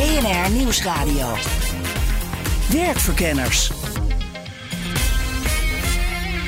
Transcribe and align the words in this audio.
BNR 0.00 0.50
Nieuwsradio. 0.50 1.34
Werkverkenners. 2.72 3.70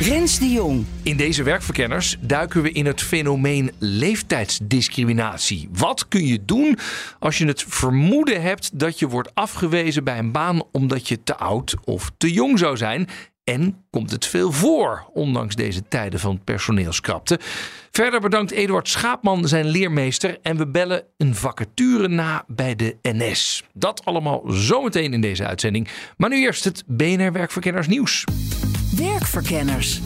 Rens 0.00 0.38
de 0.38 0.48
Jong. 0.48 0.86
In 1.02 1.16
deze 1.16 1.42
werkverkenners 1.42 2.16
duiken 2.20 2.62
we 2.62 2.72
in 2.72 2.86
het 2.86 3.02
fenomeen 3.02 3.70
leeftijdsdiscriminatie. 3.78 5.68
Wat 5.72 6.08
kun 6.08 6.26
je 6.26 6.44
doen 6.44 6.78
als 7.18 7.38
je 7.38 7.46
het 7.46 7.64
vermoeden 7.68 8.42
hebt 8.42 8.78
dat 8.78 8.98
je 8.98 9.08
wordt 9.08 9.34
afgewezen 9.34 10.04
bij 10.04 10.18
een 10.18 10.32
baan 10.32 10.62
omdat 10.70 11.08
je 11.08 11.22
te 11.22 11.36
oud 11.36 11.74
of 11.84 12.10
te 12.18 12.32
jong 12.32 12.58
zou 12.58 12.76
zijn? 12.76 13.08
En 13.44 13.84
komt 13.90 14.10
het 14.10 14.26
veel 14.26 14.52
voor, 14.52 15.10
ondanks 15.12 15.54
deze 15.54 15.88
tijden 15.88 16.20
van 16.20 16.40
personeelskrapte. 16.44 17.38
Verder 17.90 18.20
bedankt 18.20 18.50
Eduard 18.50 18.88
Schaapman 18.88 19.48
zijn 19.48 19.66
leermeester 19.66 20.38
en 20.42 20.56
we 20.56 20.66
bellen 20.66 21.04
een 21.16 21.34
vacature 21.34 22.08
na 22.08 22.44
bij 22.46 22.76
de 22.76 22.96
NS. 23.02 23.64
Dat 23.72 24.04
allemaal 24.04 24.42
zometeen 24.46 25.12
in 25.12 25.20
deze 25.20 25.46
uitzending. 25.46 25.88
Maar 26.16 26.28
nu 26.28 26.36
eerst 26.36 26.64
het 26.64 26.84
BNR 26.86 27.32
Werkverkenners 27.32 27.86
nieuws. 27.86 28.24
Werkverkenners. 28.96 30.00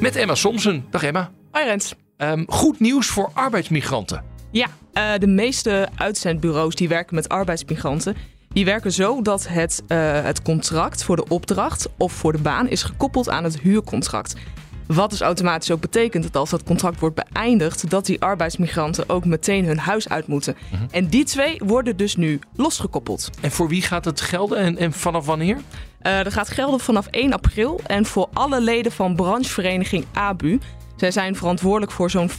Met 0.00 0.16
Emma 0.16 0.34
Somsen. 0.34 0.84
Dag 0.90 1.02
Emma. 1.02 1.30
Hoi 1.50 1.64
Rens. 1.64 1.94
Ehm, 2.16 2.44
goed 2.46 2.80
nieuws 2.80 3.06
voor 3.06 3.30
arbeidsmigranten. 3.34 4.24
Ja, 4.50 4.66
uh, 4.94 5.12
de 5.18 5.26
meeste 5.26 5.88
uitzendbureaus 5.96 6.74
die 6.74 6.88
werken 6.88 7.14
met 7.14 7.28
arbeidsmigranten... 7.28 8.16
die 8.54 8.64
werken 8.64 8.92
zo 8.92 9.22
dat 9.22 9.48
het, 9.48 9.82
uh, 9.88 10.22
het 10.22 10.42
contract 10.42 11.04
voor 11.04 11.16
de 11.16 11.28
opdracht 11.28 11.88
of 11.96 12.12
voor 12.12 12.32
de 12.32 12.38
baan... 12.38 12.68
is 12.68 12.82
gekoppeld 12.82 13.28
aan 13.28 13.44
het 13.44 13.60
huurcontract. 13.60 14.34
Wat 14.86 15.10
dus 15.10 15.20
automatisch 15.20 15.70
ook 15.70 15.80
betekent 15.80 16.22
dat 16.22 16.36
als 16.36 16.50
dat 16.50 16.62
contract 16.62 17.00
wordt 17.00 17.24
beëindigd... 17.30 17.90
dat 17.90 18.06
die 18.06 18.20
arbeidsmigranten 18.20 19.08
ook 19.08 19.24
meteen 19.24 19.64
hun 19.64 19.78
huis 19.78 20.08
uit 20.08 20.26
moeten. 20.26 20.56
-hmm. 20.70 20.86
En 20.90 21.06
die 21.06 21.24
twee 21.24 21.60
worden 21.64 21.96
dus 21.96 22.16
nu 22.16 22.38
losgekoppeld. 22.56 23.30
En 23.40 23.50
voor 23.50 23.68
wie 23.68 23.82
gaat 23.82 24.04
het 24.04 24.20
gelden 24.20 24.58
en, 24.58 24.78
en 24.78 24.92
vanaf 24.92 25.26
wanneer? 25.26 25.56
Uh, 26.02 26.22
dat 26.22 26.32
gaat 26.32 26.48
gelden 26.48 26.80
vanaf 26.80 27.06
1 27.06 27.32
april 27.32 27.80
en 27.86 28.06
voor 28.06 28.28
alle 28.32 28.60
leden 28.60 28.92
van 28.92 29.16
branchevereniging 29.16 30.04
ABU. 30.12 30.58
Zij 30.96 31.10
zijn 31.10 31.36
verantwoordelijk 31.36 31.92
voor 31.92 32.10
zo'n 32.10 32.30
65% 32.30 32.34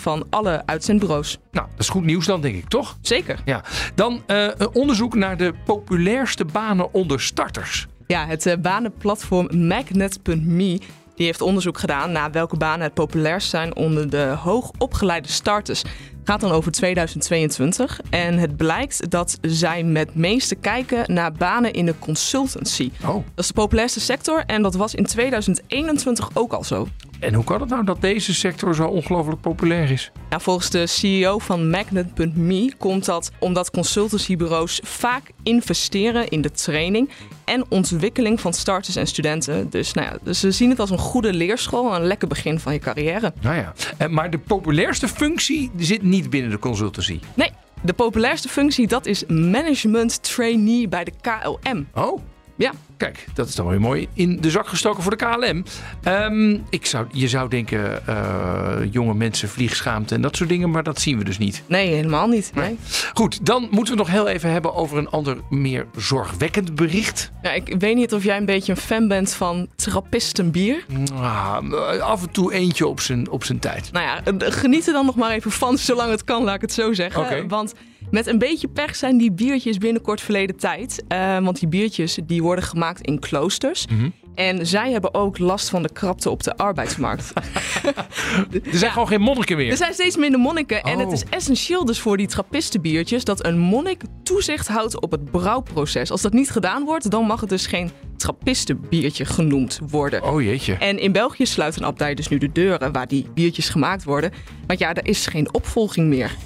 van 0.00 0.26
alle 0.30 0.62
uitzendbureaus. 0.66 1.38
Nou, 1.50 1.66
dat 1.70 1.80
is 1.80 1.88
goed 1.88 2.04
nieuws 2.04 2.26
dan, 2.26 2.40
denk 2.40 2.56
ik, 2.56 2.68
toch? 2.68 2.96
Zeker. 3.00 3.38
Ja. 3.44 3.64
Dan 3.94 4.22
uh, 4.26 4.48
een 4.56 4.74
onderzoek 4.74 5.14
naar 5.14 5.36
de 5.36 5.54
populairste 5.64 6.44
banen 6.44 6.94
onder 6.94 7.20
starters. 7.20 7.86
Ja, 8.06 8.26
het 8.26 8.46
uh, 8.46 8.54
banenplatform 8.56 9.66
Magnet.me 9.66 10.80
die 11.14 11.26
heeft 11.26 11.40
onderzoek 11.40 11.78
gedaan 11.78 12.12
naar 12.12 12.30
welke 12.30 12.56
banen 12.56 12.80
het 12.80 12.94
populairst 12.94 13.48
zijn 13.48 13.76
onder 13.76 14.10
de 14.10 14.36
hoogopgeleide 14.38 15.28
starters. 15.28 15.82
Het 15.82 16.32
gaat 16.32 16.40
dan 16.40 16.50
over 16.50 16.72
2022 16.72 18.00
en 18.10 18.38
het 18.38 18.56
blijkt 18.56 19.10
dat 19.10 19.38
zij 19.40 19.82
met 19.82 20.14
meeste 20.14 20.54
kijken 20.54 21.14
naar 21.14 21.32
banen 21.32 21.72
in 21.72 21.86
de 21.86 21.98
consultancy. 21.98 22.90
Oh. 23.02 23.14
Dat 23.14 23.22
is 23.36 23.46
de 23.46 23.52
populairste 23.52 24.00
sector 24.00 24.42
en 24.46 24.62
dat 24.62 24.74
was 24.74 24.94
in 24.94 25.04
2021 25.04 26.30
ook 26.34 26.52
al 26.52 26.64
zo. 26.64 26.88
En 27.20 27.34
hoe 27.34 27.44
kan 27.44 27.60
het 27.60 27.70
nou 27.70 27.84
dat 27.84 28.00
deze 28.00 28.34
sector 28.34 28.74
zo 28.74 28.86
ongelooflijk 28.86 29.40
populair 29.40 29.90
is? 29.90 30.10
Nou, 30.30 30.42
volgens 30.42 30.70
de 30.70 30.86
CEO 30.86 31.38
van 31.38 31.70
Magnet.me 31.70 32.72
komt 32.78 33.04
dat 33.04 33.30
omdat 33.38 33.70
consultancybureaus 33.70 34.80
vaak 34.82 35.30
investeren 35.42 36.28
in 36.28 36.40
de 36.40 36.50
training 36.50 37.10
en 37.44 37.64
ontwikkeling 37.68 38.40
van 38.40 38.52
starters 38.52 38.96
en 38.96 39.06
studenten. 39.06 39.70
Dus, 39.70 39.92
nou 39.92 40.06
ja, 40.06 40.18
dus 40.22 40.40
ze 40.40 40.50
zien 40.50 40.70
het 40.70 40.80
als 40.80 40.90
een 40.90 40.98
goede 40.98 41.32
leerschool, 41.32 41.94
een 41.94 42.06
lekker 42.06 42.28
begin 42.28 42.58
van 42.60 42.72
je 42.72 42.78
carrière. 42.78 43.32
Nou 43.40 43.56
ja, 43.56 43.72
maar 44.08 44.30
de 44.30 44.38
populairste 44.38 45.08
functie 45.08 45.70
zit 45.76 46.02
niet 46.02 46.30
binnen 46.30 46.50
de 46.50 46.58
consultancy. 46.58 47.20
Nee, 47.34 47.50
de 47.82 47.92
populairste 47.92 48.48
functie 48.48 48.86
dat 48.86 49.06
is 49.06 49.26
management 49.26 50.22
trainee 50.22 50.88
bij 50.88 51.04
de 51.04 51.12
KLM. 51.20 51.86
Oh. 51.94 52.20
Ja. 52.56 52.72
Kijk, 52.96 53.26
dat 53.34 53.48
is 53.48 53.54
dan 53.54 53.66
weer 53.66 53.80
mooi 53.80 54.08
in 54.12 54.40
de 54.40 54.50
zak 54.50 54.68
gestoken 54.68 55.02
voor 55.02 55.16
de 55.16 55.24
KLM. 55.24 55.64
Um, 56.12 56.64
ik 56.70 56.86
zou, 56.86 57.06
je 57.12 57.28
zou 57.28 57.48
denken, 57.48 58.02
uh, 58.08 58.76
jonge 58.90 59.14
mensen, 59.14 59.48
vliegschaamte 59.48 60.14
en 60.14 60.20
dat 60.20 60.36
soort 60.36 60.48
dingen, 60.48 60.70
maar 60.70 60.82
dat 60.82 61.00
zien 61.00 61.18
we 61.18 61.24
dus 61.24 61.38
niet. 61.38 61.62
Nee, 61.66 61.88
helemaal 61.88 62.26
niet. 62.26 62.50
Nee. 62.54 62.64
nee. 62.64 62.78
Goed, 63.14 63.46
dan 63.46 63.68
moeten 63.70 63.94
we 63.94 64.00
nog 64.00 64.10
heel 64.10 64.28
even 64.28 64.50
hebben 64.50 64.74
over 64.74 64.98
een 64.98 65.08
ander, 65.08 65.36
meer 65.50 65.86
zorgwekkend 65.96 66.74
bericht. 66.74 67.32
Ja, 67.42 67.52
ik 67.52 67.74
weet 67.78 67.94
niet 67.94 68.12
of 68.12 68.24
jij 68.24 68.36
een 68.36 68.44
beetje 68.44 68.72
een 68.72 68.78
fan 68.78 69.08
bent 69.08 69.32
van 69.32 69.68
trappistenbier. 69.76 70.84
Ah, 71.14 71.58
af 72.00 72.22
en 72.22 72.30
toe 72.30 72.52
eentje 72.52 72.86
op 72.86 73.00
zijn, 73.00 73.30
op 73.30 73.44
zijn 73.44 73.58
tijd. 73.58 73.92
Nou 73.92 74.06
ja, 74.06 74.50
geniet 74.50 74.86
er 74.86 74.92
dan 74.92 75.06
nog 75.06 75.16
maar 75.16 75.30
even 75.30 75.50
van, 75.50 75.78
zolang 75.78 76.10
het 76.10 76.24
kan, 76.24 76.44
laat 76.44 76.54
ik 76.54 76.60
het 76.60 76.72
zo 76.72 76.92
zeggen. 76.92 77.20
Okay. 77.20 77.46
Want 77.46 77.74
met 78.14 78.26
een 78.26 78.38
beetje 78.38 78.68
pech 78.68 78.96
zijn 78.96 79.18
die 79.18 79.32
biertjes 79.32 79.78
binnenkort 79.78 80.20
verleden 80.20 80.56
tijd. 80.56 81.04
Uh, 81.08 81.38
want 81.38 81.58
die 81.58 81.68
biertjes 81.68 82.18
die 82.24 82.42
worden 82.42 82.64
gemaakt 82.64 83.00
in 83.00 83.18
kloosters. 83.18 83.86
Mhm. 83.86 83.94
Mm 83.94 84.00
-hmm. 84.00 84.12
En 84.34 84.66
zij 84.66 84.92
hebben 84.92 85.14
ook 85.14 85.38
last 85.38 85.68
van 85.68 85.82
de 85.82 85.92
krapte 85.92 86.30
op 86.30 86.42
de 86.42 86.56
arbeidsmarkt. 86.56 87.32
er 87.34 88.60
zijn 88.62 88.80
ja. 88.80 88.90
gewoon 88.90 89.08
geen 89.08 89.20
monniken 89.20 89.56
meer. 89.56 89.70
Er 89.70 89.76
zijn 89.76 89.92
steeds 89.92 90.16
minder 90.16 90.40
monniken. 90.40 90.84
Oh. 90.84 90.90
En 90.90 90.98
het 90.98 91.12
is 91.12 91.24
essentieel 91.30 91.84
dus 91.84 92.00
voor 92.00 92.16
die 92.16 92.26
trappistenbiertjes... 92.26 93.24
dat 93.24 93.44
een 93.44 93.58
monnik 93.58 94.02
toezicht 94.22 94.68
houdt 94.68 95.00
op 95.00 95.10
het 95.10 95.30
brouwproces. 95.30 96.10
Als 96.10 96.22
dat 96.22 96.32
niet 96.32 96.50
gedaan 96.50 96.84
wordt, 96.84 97.10
dan 97.10 97.24
mag 97.24 97.40
het 97.40 97.48
dus 97.48 97.66
geen 97.66 97.90
trappistenbiertje 98.16 99.24
genoemd 99.24 99.80
worden. 99.90 100.22
Oh 100.22 100.42
jeetje. 100.42 100.74
En 100.74 100.98
in 100.98 101.12
België 101.12 101.46
sluit 101.46 101.76
een 101.76 101.84
abdij 101.84 102.14
dus 102.14 102.28
nu 102.28 102.38
de 102.38 102.52
deuren... 102.52 102.92
waar 102.92 103.08
die 103.08 103.26
biertjes 103.34 103.68
gemaakt 103.68 104.04
worden. 104.04 104.32
Want 104.66 104.78
ja, 104.78 104.94
er 104.94 105.06
is 105.06 105.26
geen 105.26 105.54
opvolging 105.54 106.08
meer. 106.08 106.36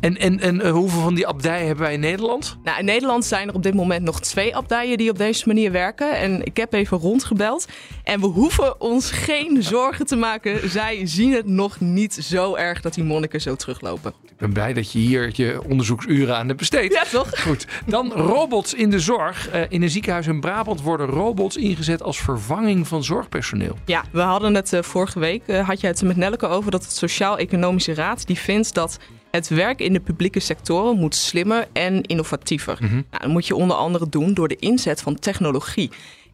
En, 0.00 0.16
en, 0.18 0.40
en 0.40 0.56
uh, 0.56 0.70
hoeveel 0.70 1.00
van 1.00 1.14
die 1.14 1.26
abdijen 1.26 1.66
hebben 1.66 1.84
wij 1.84 1.94
in 1.94 2.00
Nederland? 2.00 2.58
Nou, 2.64 2.78
in 2.78 2.84
Nederland 2.84 3.24
zijn 3.24 3.48
er 3.48 3.54
op 3.54 3.62
dit 3.62 3.74
moment 3.74 4.02
nog 4.02 4.20
twee 4.20 4.56
abdijen... 4.56 4.98
die 4.98 5.10
op 5.10 5.18
deze 5.18 5.42
manier 5.46 5.72
werken. 5.72 6.18
En 6.18 6.44
ik 6.44 6.56
heb 6.56 6.72
even 6.72 6.98
rondgebeld. 6.98 7.66
En 8.04 8.20
we 8.20 8.26
hoeven 8.26 8.80
ons 8.80 9.10
geen 9.10 9.62
zorgen 9.62 10.06
te 10.06 10.16
maken. 10.16 10.70
Zij 10.70 11.00
zien 11.06 11.32
het 11.32 11.46
nog 11.46 11.80
niet 11.80 12.14
zo 12.14 12.54
erg 12.54 12.80
dat 12.80 12.94
die 12.94 13.04
monniken 13.04 13.40
zo 13.40 13.56
teruglopen. 13.56 14.14
Ik 14.24 14.36
ben 14.36 14.52
blij 14.52 14.72
dat 14.72 14.92
je 14.92 14.98
hier 14.98 15.30
je 15.32 15.60
onderzoeksuren 15.68 16.36
aan 16.36 16.46
hebt 16.46 16.58
besteed. 16.58 16.92
Ja, 16.92 17.04
toch? 17.10 17.40
Goed. 17.42 17.66
Dan 17.86 18.12
robots 18.12 18.74
in 18.74 18.90
de 18.90 19.00
zorg. 19.00 19.54
Uh, 19.54 19.60
in 19.68 19.82
een 19.82 19.90
ziekenhuis 19.90 20.26
in 20.26 20.40
Brabant 20.40 20.82
worden 20.82 21.06
robots 21.06 21.56
ingezet 21.56 22.02
als 22.02 22.20
vervanging 22.20 22.88
van 22.88 23.04
zorgpersoneel. 23.04 23.76
Ja, 23.84 24.04
we 24.12 24.20
hadden 24.20 24.54
het 24.54 24.72
uh, 24.72 24.82
vorige 24.82 25.18
week, 25.18 25.42
uh, 25.46 25.68
had 25.68 25.80
je 25.80 25.86
het 25.86 26.02
met 26.02 26.16
Nelleke 26.16 26.46
over... 26.46 26.70
dat 26.70 26.82
het 26.82 26.92
Sociaal-Economische 26.92 27.94
Raad 27.94 28.26
die 28.26 28.38
vindt 28.38 28.74
dat... 28.74 28.98
Het 29.30 29.48
werk 29.48 29.80
in 29.80 29.92
de 29.92 30.00
publieke 30.00 30.40
sectoren 30.40 30.98
moet 30.98 31.14
slimmer 31.14 31.68
en 31.72 32.02
innovatiever. 32.02 32.76
Mm 32.80 32.88
-hmm. 32.88 33.04
nou, 33.10 33.22
dat 33.22 33.32
moet 33.32 33.46
je 33.46 33.54
onder 33.54 33.76
andere 33.76 34.08
doen 34.08 34.34
door 34.34 34.48
de 34.48 34.56
inzet 34.56 35.02
van 35.02 35.18
technologie. 35.18 35.90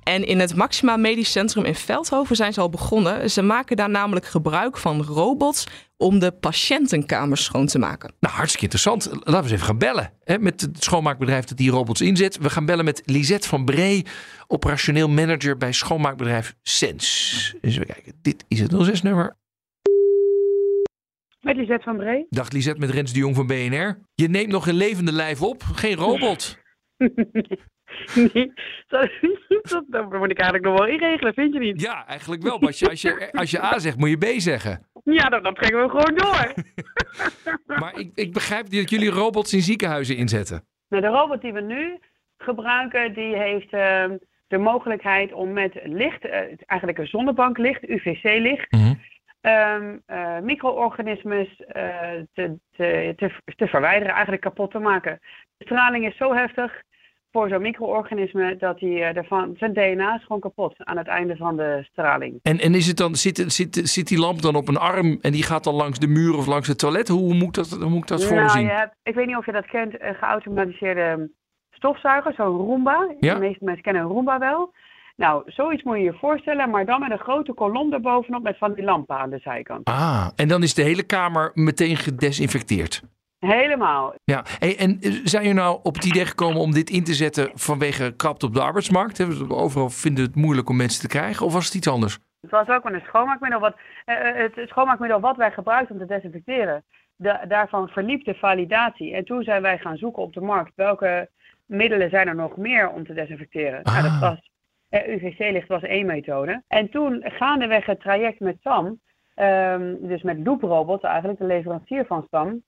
En 0.08 0.26
in 0.26 0.38
het 0.38 0.54
Maxima 0.54 0.96
Medisch 0.96 1.32
Centrum 1.32 1.64
in 1.64 1.74
Veldhoven 1.74 2.36
zijn 2.36 2.52
ze 2.52 2.60
al 2.60 2.70
begonnen. 2.70 3.30
Ze 3.30 3.42
maken 3.42 3.76
daar 3.76 3.91
namelijk 3.91 4.26
gebruik 4.26 4.76
van 4.76 5.02
robots 5.02 5.66
om 5.96 6.19
de 6.19 6.32
patiëntenkamers 6.32 7.44
schoon 7.44 7.66
te 7.66 7.78
maken. 7.78 8.12
Nou, 8.20 8.34
hartstikke 8.34 8.64
interessant. 8.64 9.06
Laten 9.06 9.32
we 9.32 9.37
eens 9.37 9.50
even 9.50 9.66
gaan 9.66 9.78
bellen 9.78 10.12
hè, 10.25 10.38
met 10.38 10.60
het 10.60 10.84
schoonmaakbedrijf 10.84 11.44
dat 11.44 11.58
die 11.58 11.70
robots 11.70 12.00
inzet. 12.00 12.38
We 12.38 12.50
gaan 12.50 12.66
bellen 12.66 12.84
met 12.84 13.02
Lisette 13.05 13.49
van 13.49 13.64
Bree, 13.64 14.06
operationeel 14.46 15.08
manager 15.08 15.56
bij 15.56 15.72
schoonmaakbedrijf 15.72 16.54
Sens. 16.62 17.54
Dus 17.61 17.75
even 17.75 17.87
kijken, 17.87 18.12
dit 18.22 18.44
is 18.49 18.61
het 18.61 18.72
06-nummer. 18.72 19.37
Met 21.40 21.56
Lisette 21.56 21.84
van 21.84 21.96
Bree. 21.96 22.26
Dag 22.31 22.50
Lisette, 22.50 22.81
met 22.81 22.90
Rens 22.90 23.12
de 23.12 23.19
Jong 23.19 23.34
van 23.34 23.46
BNR. 23.46 23.99
Je 24.14 24.28
neemt 24.28 24.52
nog 24.52 24.66
een 24.66 24.75
levende 24.75 25.12
lijf 25.12 25.43
op, 25.43 25.62
geen 25.62 25.96
robot. 25.96 26.56
Nee, 28.33 28.53
dat 29.91 30.12
moet 30.12 30.31
ik 30.31 30.39
eigenlijk 30.39 30.65
nog 30.65 30.79
wel 30.79 30.87
inregelen, 30.87 31.35
vind 31.35 31.53
je 31.53 31.59
niet? 31.59 31.81
Ja, 31.81 32.06
eigenlijk 32.06 32.43
wel. 32.43 32.59
Maar 32.59 32.67
als 32.67 32.79
je, 32.79 32.89
als 32.89 33.03
je, 33.03 33.33
als 33.33 33.50
je 33.50 33.62
A 33.62 33.79
zegt, 33.79 33.97
moet 33.97 34.09
je 34.09 34.17
B 34.17 34.41
zeggen. 34.41 34.87
Ja, 35.05 35.29
dan, 35.29 35.43
dan 35.43 35.55
trekken 35.55 35.83
we 35.83 35.89
gewoon 35.89 36.15
door. 36.15 36.55
maar 37.81 37.99
ik, 37.99 38.11
ik 38.15 38.33
begrijp 38.33 38.71
dat 38.71 38.91
jullie 38.91 39.11
robots 39.11 39.53
in 39.53 39.61
ziekenhuizen 39.61 40.17
inzetten. 40.17 40.67
Nou, 40.89 41.03
de 41.03 41.09
robot 41.09 41.41
die 41.41 41.53
we 41.53 41.61
nu 41.61 41.99
gebruiken, 42.39 43.15
die 43.15 43.37
heeft 43.37 43.73
uh, 43.73 44.05
de 44.49 44.59
mogelijkheid 44.59 45.33
om 45.33 45.53
met 45.53 45.81
licht, 45.83 46.25
uh, 46.25 46.33
eigenlijk 46.67 46.99
een 46.99 47.06
zonnebanklicht, 47.06 47.89
UVC-licht, 47.89 48.73
mm 48.73 48.81
-hmm. 48.81 49.00
ehm, 49.41 49.97
eh, 50.06 50.39
micro-organismes 50.39 51.61
eh, 51.61 51.83
te, 52.33 52.59
te, 52.77 53.12
te, 53.17 53.31
te 53.56 53.67
verwijderen, 53.67 54.12
eigenlijk 54.12 54.43
kapot 54.43 54.71
te 54.71 54.79
maken. 54.79 55.19
De 55.56 55.65
straling 55.65 56.06
is 56.06 56.17
zo 56.17 56.35
heftig 56.35 56.83
voor 57.32 57.48
zo'n 57.48 57.62
micro-organisme 57.62 58.56
dat 58.56 58.80
hij 58.80 58.90
eh, 58.90 59.16
ervan, 59.16 59.54
zijn 59.58 59.72
DNA 59.72 60.14
is 60.14 60.22
gewoon 60.22 60.40
kapot 60.40 60.75
aan 60.78 60.96
het 60.96 61.06
einde 61.06 61.36
van 61.36 61.56
de 61.56 61.86
straling. 61.90 62.38
En, 62.42 62.58
en 62.58 62.75
is 62.75 62.86
het 62.86 62.96
dan, 62.96 63.14
zit, 63.14 63.44
zit, 63.46 63.80
zit 63.82 64.08
die 64.08 64.19
lamp 64.19 64.42
dan 64.42 64.54
op 64.54 64.69
een 64.69 64.76
arm 64.76 65.19
en 65.20 65.32
die 65.32 65.42
gaat 65.42 65.64
dan 65.64 65.75
langs 65.75 65.98
de 65.98 66.08
muur 66.08 66.36
of 66.36 66.46
langs 66.46 66.69
het 66.69 66.78
toilet? 66.78 67.08
Hoe 67.08 67.34
moet 67.34 67.54
dat, 67.54 67.70
hoe 67.70 67.88
moet 67.88 68.02
ik 68.02 68.06
dat 68.06 68.30
nou, 68.30 68.48
zien? 68.48 68.62
je 68.62 68.70
hebt, 68.70 68.94
ik 69.02 69.14
weet 69.14 69.26
niet 69.26 69.36
of 69.36 69.46
je 69.46 69.52
dat 69.52 69.66
kent, 69.66 70.02
een 70.02 70.14
geautomatiseerde 70.14 71.30
stofzuiger, 71.70 72.34
zo'n 72.34 72.56
Roomba. 72.56 73.14
Ja. 73.20 73.34
De 73.34 73.40
meeste 73.40 73.64
mensen 73.64 73.82
kennen 73.82 74.02
een 74.02 74.08
Roomba 74.08 74.38
wel. 74.38 74.72
Nou, 75.16 75.42
zoiets 75.46 75.82
moet 75.82 75.96
je 75.96 76.02
je 76.02 76.12
voorstellen, 76.12 76.70
maar 76.70 76.84
dan 76.84 77.00
met 77.00 77.10
een 77.10 77.19
grote 77.19 77.52
kolom 77.52 77.92
erbovenop 77.92 78.42
met 78.42 78.58
van 78.58 78.75
die 78.75 78.84
lampen 78.84 79.19
aan 79.19 79.30
de 79.30 79.38
zijkant. 79.38 79.84
Ah, 79.84 80.28
en 80.36 80.48
dan 80.48 80.62
is 80.62 80.75
de 80.75 80.82
hele 80.82 81.02
kamer 81.02 81.50
meteen 81.54 81.96
gedesinfecteerd. 81.96 83.02
Helemaal. 83.38 84.14
Ja, 84.25 84.44
hey, 84.58 84.76
en 84.79 84.99
eh, 85.00 85.12
zijn 85.25 85.46
je 85.46 85.52
nou 85.52 85.81
op 85.82 85.94
het 85.94 86.05
idee 86.05 86.26
gekomen 86.26 86.61
om 86.61 86.73
dit 86.73 86.90
in 86.90 87.05
te 87.05 87.14
zetten 87.14 87.50
vanwege 87.55 88.12
krapte 88.17 88.46
op 88.46 88.55
de 88.55 88.61
arbeidsmarkt? 88.62 89.50
Overal 89.50 89.90
vinden 89.90 90.25
het 90.25 90.35
moeilijk 90.35 90.69
om 90.69 90.76
mensen 90.76 91.00
te 91.00 91.08
krijgen, 91.08 91.46
of 91.46 91.52
was 91.52 91.64
het 91.64 91.75
iets 91.75 91.88
anders? 91.88 92.19
Het 92.40 92.50
was 92.50 92.69
ook 92.69 92.85
een 92.85 93.02
schoonmaakmiddel, 93.06 93.61
wat, 93.61 93.76
eh, 94.05 94.29
eh, 94.29 94.50
het 94.55 94.69
schoonmaakmiddel 94.69 95.20
wat 95.20 95.37
wij 95.37 95.50
gebruikten 95.52 95.94
om 95.94 96.00
te 96.00 96.14
desinfecteren. 96.14 96.85
Da- 97.17 97.44
daarvan 97.49 97.88
verliep 97.88 98.25
de 98.25 98.35
validatie. 98.35 99.14
En 99.14 99.25
toen 99.25 99.43
zijn 99.43 99.62
wij 99.62 99.79
gaan 99.79 99.96
zoeken 99.96 100.23
op 100.23 100.32
de 100.32 100.40
markt 100.40 100.73
welke 100.75 101.29
middelen 101.67 102.11
zijn 102.11 102.29
er 102.29 102.35
nog 102.35 102.56
meer 102.56 102.90
om 102.90 103.06
te 103.06 103.14
desinfecteren. 103.14 103.81
Nou, 103.82 104.02
dat 104.02 104.11
Ah. 104.11 104.20
was, 104.20 104.50
UVC-licht 104.90 105.69
was 105.69 105.82
één 105.82 106.06
methode. 106.06 106.62
En 106.69 106.90
toen 106.90 107.20
gaandeweg 107.25 107.87
het 107.87 108.00
traject 108.00 108.40
met 108.40 108.56
SAM, 108.62 109.00
ehm, 109.35 109.94
dus 110.00 110.23
met 110.23 110.38
Loop 110.44 110.62
Robots 110.62 111.02
eigenlijk, 111.02 111.38
de 111.38 111.46
leverancier 111.46 112.05
van 112.06 112.26
SAM, 112.31 112.62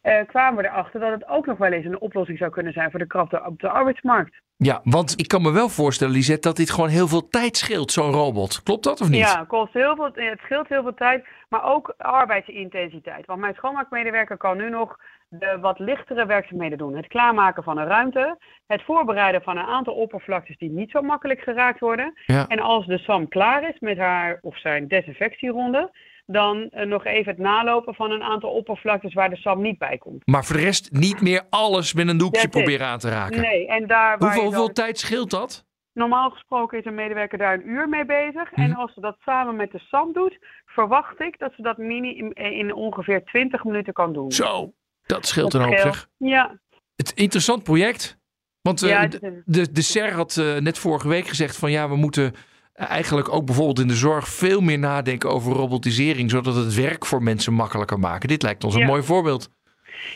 eh, 0.00 0.26
kwamen 0.26 0.62
we 0.62 0.68
erachter 0.68 1.00
dat 1.00 1.12
het 1.12 1.28
ook 1.28 1.46
nog 1.46 1.58
wel 1.58 1.72
eens 1.72 1.84
een 1.84 2.00
oplossing 2.00 2.38
zou 2.38 2.50
kunnen 2.50 2.72
zijn 2.72 2.90
voor 2.90 2.98
de 2.98 3.06
krapte 3.06 3.42
op 3.46 3.60
de 3.60 3.68
arbeidsmarkt. 3.68 4.40
Ja, 4.56 4.80
want 4.84 5.20
ik 5.20 5.28
kan 5.28 5.42
me 5.42 5.52
wel 5.52 5.68
voorstellen, 5.68 6.14
Lisette, 6.14 6.48
dat 6.48 6.56
dit 6.56 6.70
gewoon 6.70 6.88
heel 6.88 7.08
veel 7.08 7.28
tijd 7.28 7.56
scheelt, 7.56 7.92
zo'n 7.92 8.12
robot. 8.12 8.62
Klopt 8.62 8.84
dat 8.84 9.00
of 9.00 9.08
niet? 9.08 9.20
Ja, 9.20 9.44
kost 9.48 9.72
heel 9.72 9.94
veel, 9.96 10.10
het 10.14 10.40
scheelt 10.42 10.68
heel 10.68 10.82
veel 10.82 10.94
tijd, 10.94 11.26
maar 11.48 11.64
ook 11.64 11.94
arbeidsintensiteit. 11.96 13.26
Want 13.26 13.40
mijn 13.40 13.54
schoonmaakmedewerker 13.54 14.36
kan 14.36 14.56
nu 14.56 14.70
nog 14.70 14.96
de 15.28 15.58
wat 15.60 15.78
lichtere 15.78 16.26
werkzaamheden 16.26 16.78
doen. 16.78 16.96
Het 16.96 17.06
klaarmaken 17.06 17.62
van 17.62 17.78
een 17.78 17.86
ruimte, 17.86 18.38
het 18.66 18.82
voorbereiden 18.82 19.42
van 19.42 19.56
een 19.56 19.66
aantal 19.66 19.94
oppervlaktes 19.94 20.58
die 20.58 20.70
niet 20.70 20.90
zo 20.90 21.02
makkelijk 21.02 21.40
geraakt 21.40 21.80
worden. 21.80 22.12
Ja. 22.26 22.46
En 22.46 22.60
als 22.60 22.86
de 22.86 22.98
SAM 22.98 23.28
klaar 23.28 23.68
is 23.68 23.78
met 23.78 23.98
haar 23.98 24.38
of 24.40 24.58
zijn 24.58 24.88
desinfectieronde, 24.88 25.90
dan 26.32 26.68
eh, 26.70 26.86
nog 26.86 27.04
even 27.04 27.32
het 27.32 27.40
nalopen 27.40 27.94
van 27.94 28.10
een 28.10 28.22
aantal 28.22 28.50
oppervlaktes 28.50 29.14
waar 29.14 29.30
de 29.30 29.36
SAM 29.36 29.62
niet 29.62 29.78
bij 29.78 29.98
komt. 29.98 30.26
Maar 30.26 30.44
voor 30.44 30.56
de 30.56 30.62
rest 30.62 30.92
niet 30.92 31.20
meer 31.20 31.42
alles 31.50 31.92
met 31.94 32.08
een 32.08 32.18
doekje 32.18 32.40
That's 32.40 32.44
it. 32.44 32.50
proberen 32.50 32.86
aan 32.86 32.98
te 32.98 33.08
raken. 33.08 33.40
Nee, 33.40 33.66
en 33.66 33.86
daar 33.86 34.18
waar 34.18 34.18
Hoeveel, 34.18 34.42
hoeveel 34.42 34.72
tijd 34.72 34.98
scheelt 34.98 35.30
dat? 35.30 35.64
Normaal 35.92 36.30
gesproken 36.30 36.78
is 36.78 36.84
een 36.84 36.94
medewerker 36.94 37.38
daar 37.38 37.54
een 37.54 37.68
uur 37.68 37.88
mee 37.88 38.04
bezig. 38.04 38.50
Mhm. 38.50 38.60
En 38.60 38.74
als 38.74 38.94
ze 38.94 39.00
dat 39.00 39.16
samen 39.24 39.56
met 39.56 39.72
de 39.72 39.78
SAM 39.78 40.12
doet, 40.12 40.38
verwacht 40.66 41.20
ik 41.20 41.38
dat 41.38 41.52
ze 41.56 41.62
dat 41.62 41.76
mini 41.76 42.16
in, 42.16 42.32
in 42.32 42.74
ongeveer 42.74 43.24
20 43.24 43.64
minuten 43.64 43.92
kan 43.92 44.12
doen. 44.12 44.32
Zo, 44.32 44.72
dat 45.06 45.26
scheelt 45.26 45.52
Dat 45.52 45.60
een 45.60 45.66
hoop 45.68 45.78
zeg. 45.78 46.08
Ja, 46.16 46.58
Het 46.96 47.12
interessant 47.14 47.62
project. 47.62 48.18
Want 48.62 48.82
eh, 48.82 48.88
Ja, 48.88 49.06
de, 49.06 49.42
de, 49.44 49.72
de 49.72 49.82
SER 49.82 50.12
had 50.12 50.36
eh, 50.36 50.56
net 50.56 50.78
vorige 50.78 51.08
week 51.08 51.26
gezegd 51.26 51.56
van 51.56 51.70
ja, 51.70 51.88
we 51.88 51.96
moeten 51.96 52.34
eigenlijk 52.74 53.32
ook 53.34 53.44
bijvoorbeeld 53.46 53.78
in 53.80 53.86
de 53.88 53.94
zorg 53.94 54.28
veel 54.28 54.60
meer 54.60 54.78
nadenken 54.78 55.30
over 55.30 55.52
robotisering, 55.52 56.30
zodat 56.30 56.54
het 56.54 56.74
werk 56.74 57.06
voor 57.06 57.22
mensen 57.22 57.52
makkelijker 57.52 57.98
maken. 57.98 58.28
Dit 58.28 58.42
lijkt 58.42 58.64
ons 58.64 58.74
een 58.74 58.80
Ja. 58.80 58.86
mooi 58.86 59.02
voorbeeld. 59.02 59.50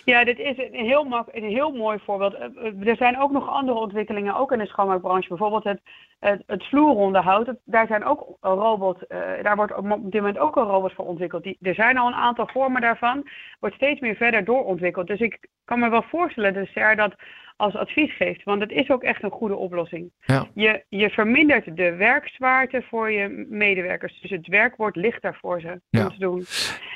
ja 0.05 0.25
dit 0.25 0.39
is 0.39 0.59
een 0.59 0.85
heel, 0.87 1.05
mak 1.05 1.29
een 1.33 1.45
heel 1.49 1.71
mooi 1.73 1.99
voorbeeld. 2.05 2.35
Eh, 2.35 2.45
eh, 2.45 2.87
Er 2.89 2.97
zijn 2.97 3.19
ook 3.21 3.31
nog 3.31 3.49
andere 3.49 3.79
ontwikkelingen, 3.79 4.35
ook 4.37 4.53
in 4.53 4.59
de 4.59 4.67
schoonmaakbranche. 4.67 5.29
Bijvoorbeeld 5.29 5.65
het, 5.65 5.81
het, 6.21 6.43
het 6.47 6.65
vloeronderhoud. 6.65 7.47
Het- 7.47 7.59
daar 7.65 7.87
zijn 7.87 8.05
ook 8.05 8.37
robot, 8.41 9.07
eh, 9.07 9.19
daar 9.43 9.57
wordt 9.57 9.75
op 9.77 10.03
dit 10.03 10.21
moment 10.21 10.39
ook 10.39 10.57
een 10.57 10.63
robot 10.63 10.93
voor 10.93 11.07
ontwikkeld. 11.07 11.43
Die, 11.43 11.59
er 11.61 11.75
zijn 11.75 11.99
al 11.99 12.07
een 12.07 12.15
aantal 12.15 12.49
vormen 12.53 12.81
daarvan. 12.81 13.29
Wordt 13.61 13.75
steeds 13.77 14.01
meer 14.01 14.15
verder 14.17 14.45
doorontwikkeld. 14.45 15.07
Dus 15.07 15.21
ik 15.21 15.47
kan 15.65 15.79
me 15.79 15.89
wel 15.91 16.05
voorstellen 16.09 16.67
SER 16.73 16.97
dat 16.97 17.15
als 17.57 17.75
advies 17.77 18.17
geeft. 18.17 18.45
Want 18.45 18.61
het 18.61 18.71
is 18.71 18.91
ook 18.91 19.03
echt 19.03 19.23
een 19.23 19.31
goede 19.31 19.57
oplossing. 19.57 20.11
Ja. 20.27 20.47
Je, 20.55 20.85
je 20.89 21.11
vermindert 21.11 21.77
de 21.77 21.95
werkzwaarte 21.95 22.83
voor 22.89 23.11
je 23.11 23.47
medewerkers. 23.49 24.21
Dus 24.21 24.31
het 24.31 24.47
werk 24.47 24.77
wordt 24.77 24.97
lichter 24.97 25.37
voor 25.41 25.61
ze 25.61 25.81
Ja. 25.91 26.03
om 26.05 26.11
te 26.11 26.19
doen. 26.19 26.45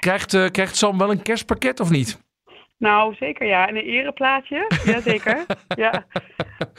Krijgt, 0.01 0.35
eh, 0.35 0.47
krijgt 0.51 0.77
Sam 0.77 0.99
wel 0.99 1.11
een 1.11 1.23
kerstpakket 1.23 1.81
of 1.81 1.91
niet? 1.91 2.27
Nou, 2.79 3.15
zeker 3.15 3.47
ja. 3.47 3.69
En 3.69 3.77
een 3.77 3.83
ereplaatje. 3.83 4.67
Jazeker. 4.85 5.45
ja. 5.77 6.07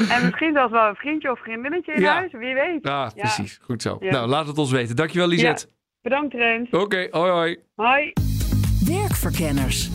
En 0.10 0.26
misschien 0.26 0.54
zelfs 0.54 0.72
wel 0.72 0.88
een 0.88 0.96
vriendje 0.96 1.32
of 1.32 1.40
vriendinnetje 1.40 1.94
in 1.94 2.02
Ja. 2.02 2.14
huis. 2.14 2.32
Wie 2.32 2.54
weet. 2.54 2.80
Ja, 2.82 3.12
precies. 3.16 3.60
Goed 3.62 3.82
zo. 3.82 3.98
Ja. 4.00 4.12
Nou, 4.12 4.28
laat 4.28 4.48
het 4.48 4.58
ons 4.58 4.72
weten. 4.72 4.96
Dankjewel, 4.96 5.28
Lisette. 5.28 5.68
Bedankt, 6.02 6.34
Rens. 6.34 6.70
Oké, 6.70 7.08
hoi 7.12 7.32
hoi. 7.32 7.58
Hoi. 7.76 8.14
Werkverkenners. 8.86 9.90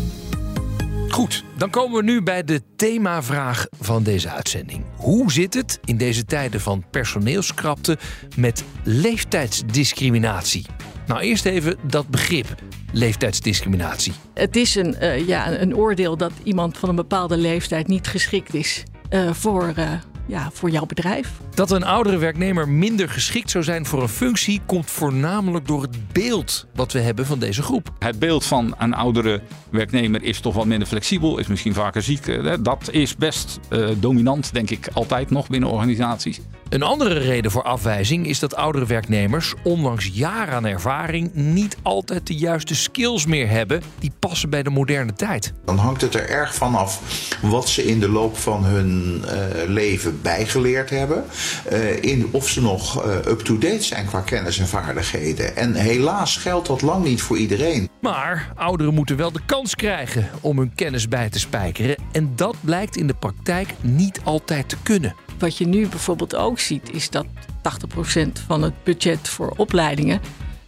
Goed, 1.14 1.44
dan 1.56 1.70
komen 1.70 1.96
we 1.96 2.02
nu 2.02 2.22
bij 2.22 2.44
de 2.44 2.61
themavraag 2.76 3.66
van 3.81 4.02
deze 4.02 4.31
uitzending. 4.31 4.84
Hoe 4.96 5.32
zit 5.32 5.55
het 5.55 5.81
in 5.84 5.96
deze 5.96 6.25
tijden 6.25 6.61
van 6.61 6.84
personeelskrapte 6.90 7.99
met 8.37 8.64
leeftijdsdiscriminatie? 8.82 10.66
Nou, 11.06 11.20
eerst 11.20 11.44
even 11.44 11.76
dat 11.82 12.08
begrip 12.08 12.55
leeftijdsdiscriminatie. 12.93 14.12
Het 14.34 14.56
is 14.56 14.75
een, 14.75 14.94
eh, 14.94 15.26
ja, 15.26 15.61
een 15.61 15.76
oordeel 15.76 16.16
dat 16.16 16.32
iemand 16.43 16.78
van 16.78 16.88
een 16.88 16.96
bepaalde 16.96 17.37
leeftijd 17.37 17.87
niet 17.87 18.06
geschikt 18.06 18.55
is 18.55 18.82
eh, 19.08 19.32
voor, 19.32 19.72
eh, 19.76 19.93
ja, 20.26 20.50
voor 20.53 20.71
jouw 20.71 20.87
bedrijf. 20.87 21.32
Dat 21.55 21.71
een 21.71 21.85
oudere 21.85 22.17
werknemer 22.17 22.69
minder 22.69 23.09
geschikt 23.09 23.50
zou 23.50 23.65
zijn 23.65 23.87
voor 23.87 24.03
een 24.03 24.09
functie 24.09 24.61
komt 24.67 24.91
voornamelijk 24.91 25.67
door 25.67 25.82
het 25.82 26.12
beeld 26.12 26.67
wat 26.75 26.93
we 26.93 26.99
hebben 26.99 27.26
van 27.26 27.38
deze 27.38 27.62
groep. 27.62 27.93
Het 27.99 28.19
beeld 28.19 28.44
van 28.44 28.75
een 28.79 28.94
oudere 28.94 29.41
werknemer 29.71 30.23
is 30.23 30.41
toch 30.41 30.55
wat 30.55 30.67
minder 30.67 30.88
flexibel, 30.88 31.38
is 31.38 31.47
misschien 31.47 31.75
vaker 31.75 32.03
ziek. 32.03 32.26
Eh, 32.26 32.55
Dat 32.61 32.88
is 32.91 33.17
best 33.17 33.59
eh, 33.69 33.88
dominant, 33.97 34.53
denk 34.53 34.71
ik, 34.71 34.88
altijd 34.93 35.31
nog 35.31 35.49
binnen 35.49 35.71
organisaties. 35.71 36.41
Een 36.75 36.82
andere 36.82 37.19
reden 37.19 37.50
voor 37.50 37.62
afwijzing 37.62 38.26
is 38.26 38.38
dat 38.38 38.55
oudere 38.55 38.87
werknemers, 38.87 39.55
ondanks 39.65 40.11
jaren 40.12 40.55
aan 40.55 40.67
ervaring, 40.67 41.35
niet 41.35 41.76
altijd 41.82 42.26
de 42.26 42.35
juiste 42.35 42.75
skills 42.75 43.26
meer 43.26 43.49
hebben 43.49 43.82
die 43.99 44.12
passen 44.19 44.50
bij 44.50 44.62
de 44.62 44.71
moderne 44.71 45.12
tijd. 45.12 45.52
Dan 45.64 45.78
hangt 45.78 46.00
het 46.00 46.14
er 46.14 46.28
erg 46.28 46.54
van 46.54 46.75
af 46.75 47.00
wat 47.43 47.69
ze 47.69 47.85
in 47.85 48.00
de 48.00 48.09
loop 48.09 48.38
van 48.38 48.64
hun 48.64 49.23
eh, 49.25 49.69
leven 49.69 50.23
bijgeleerd 50.23 50.90
hebben. 50.90 51.25
eh, 51.64 52.02
in 52.02 52.28
of 52.31 52.49
ze 52.49 52.61
nog 52.61 53.04
eh, 53.04 53.16
up-to-date 53.26 53.83
zijn 53.83 54.07
qua 54.07 54.21
kennis 54.21 54.59
en 54.59 54.69
vaardigheden. 54.69 55.57
En 55.57 55.75
helaas 55.75 56.37
geldt 56.37 56.66
dat 56.66 56.83
lang 56.83 57.04
niet 57.04 57.23
voor 57.23 57.38
iedereen. 57.38 57.90
Maar 58.00 58.52
ouderen 58.54 58.95
moeten 58.95 59.16
wel 59.16 59.33
de 59.33 59.45
kans 59.47 59.75
krijgen 59.75 60.31
om 60.40 60.59
hun 60.59 60.75
kennis 60.75 61.09
bij 61.09 61.31
te 61.31 61.38
spijkeren. 61.38 61.97
En 62.12 62.33
dat 62.37 62.57
blijkt 62.61 62.97
in 62.97 63.07
de 63.07 63.14
praktijk 63.14 63.75
niet 63.81 64.21
altijd 64.25 64.69
te 64.69 64.76
kunnen. 64.83 65.24
Wat 65.38 65.57
je 65.57 65.67
nu 65.67 65.88
bijvoorbeeld 65.88 66.37
ook 66.37 66.59
ziet, 66.59 66.91
is 66.93 67.11
dat 67.11 67.26
80% 67.26 68.29
van 68.47 68.62
het 68.62 68.75
budget 68.83 69.29
voor 69.29 69.55
opleidingen, 69.57 70.21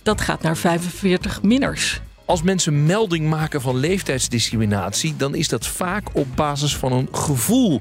dat 0.03 0.21
gaat 0.21 0.43
naar 0.43 0.57
45 0.57 1.43
minners. 1.43 2.01
Als 2.25 2.43
mensen 2.43 2.87
melding 2.87 3.29
maken 3.29 3.61
van 3.61 3.77
leeftijdsdiscriminatie, 3.77 5.17
dan 5.17 5.35
is 5.35 5.49
dat 5.49 5.67
vaak 5.67 6.09
op 6.13 6.27
basis 6.35 6.77
van 6.77 6.93
een 6.93 7.09
gevoel. 7.13 7.81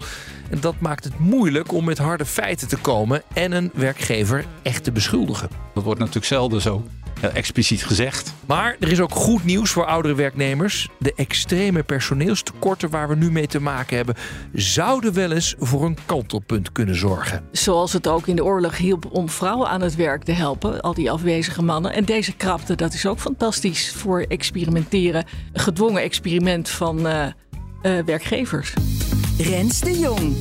En 0.50 0.60
dat 0.60 0.80
maakt 0.80 1.04
het 1.04 1.20
moeilijk 1.20 1.74
om 1.74 1.86
met 1.86 1.98
harde 1.98 2.26
feiten 2.26 2.68
te 2.68 2.78
komen 2.78 3.22
en 3.34 3.52
een 3.52 3.72
werkgever 3.74 4.46
echt 4.62 4.84
te 4.84 4.92
beschuldigen. 4.92 5.50
Dat 5.74 5.84
wordt 5.84 6.00
natuurlijk 6.00 6.26
zelden 6.26 6.62
zo 6.62 6.86
expliciet 7.34 7.84
gezegd. 7.86 8.34
Maar 8.46 8.76
er 8.80 8.92
is 8.92 9.00
ook 9.00 9.12
goed 9.12 9.44
nieuws 9.46 9.72
voor 9.72 9.86
oudere 9.86 10.16
werknemers. 10.16 10.90
De 11.00 11.14
extreme 11.16 11.84
personeelstekorten 11.84 12.90
waar 12.90 13.08
we 13.08 13.16
nu 13.16 13.32
mee 13.32 13.48
te 13.48 13.60
maken 13.60 13.96
hebben, 13.96 14.16
zouden 14.54 15.14
wel 15.14 15.32
eens 15.32 15.56
voor 15.60 15.86
een 15.86 15.98
kantelpunt 16.06 16.72
kunnen 16.72 16.96
zorgen. 16.96 17.44
Zoals 17.52 17.94
het 17.94 18.08
ook 18.08 18.28
in 18.28 18.36
de 18.36 18.44
oorlog 18.44 18.78
hielp 18.78 19.06
om 19.12 19.30
vrouwen 19.30 19.70
aan 19.70 19.82
het 19.82 19.96
werk 19.96 20.24
te 20.24 20.32
helpen, 20.32 20.82
al 20.82 20.94
die 20.94 21.12
afwezige 21.12 21.62
mannen. 21.62 21.94
En 21.94 22.06
deze 22.06 22.36
krapte, 22.36 22.76
dat 22.76 22.94
is 22.94 23.06
ook 23.06 23.20
fantastisch 23.20 23.92
voor 23.92 24.22
experimenteren. 24.22 25.26
Een 25.54 25.62
gedwongen 25.62 26.02
experiment 26.02 26.70
van 26.70 27.08
eh, 27.08 27.26
eh, 27.82 28.06
werkgevers. 28.06 28.74
Rens 29.38 29.80
de 29.80 30.00
Jong. 30.00 30.36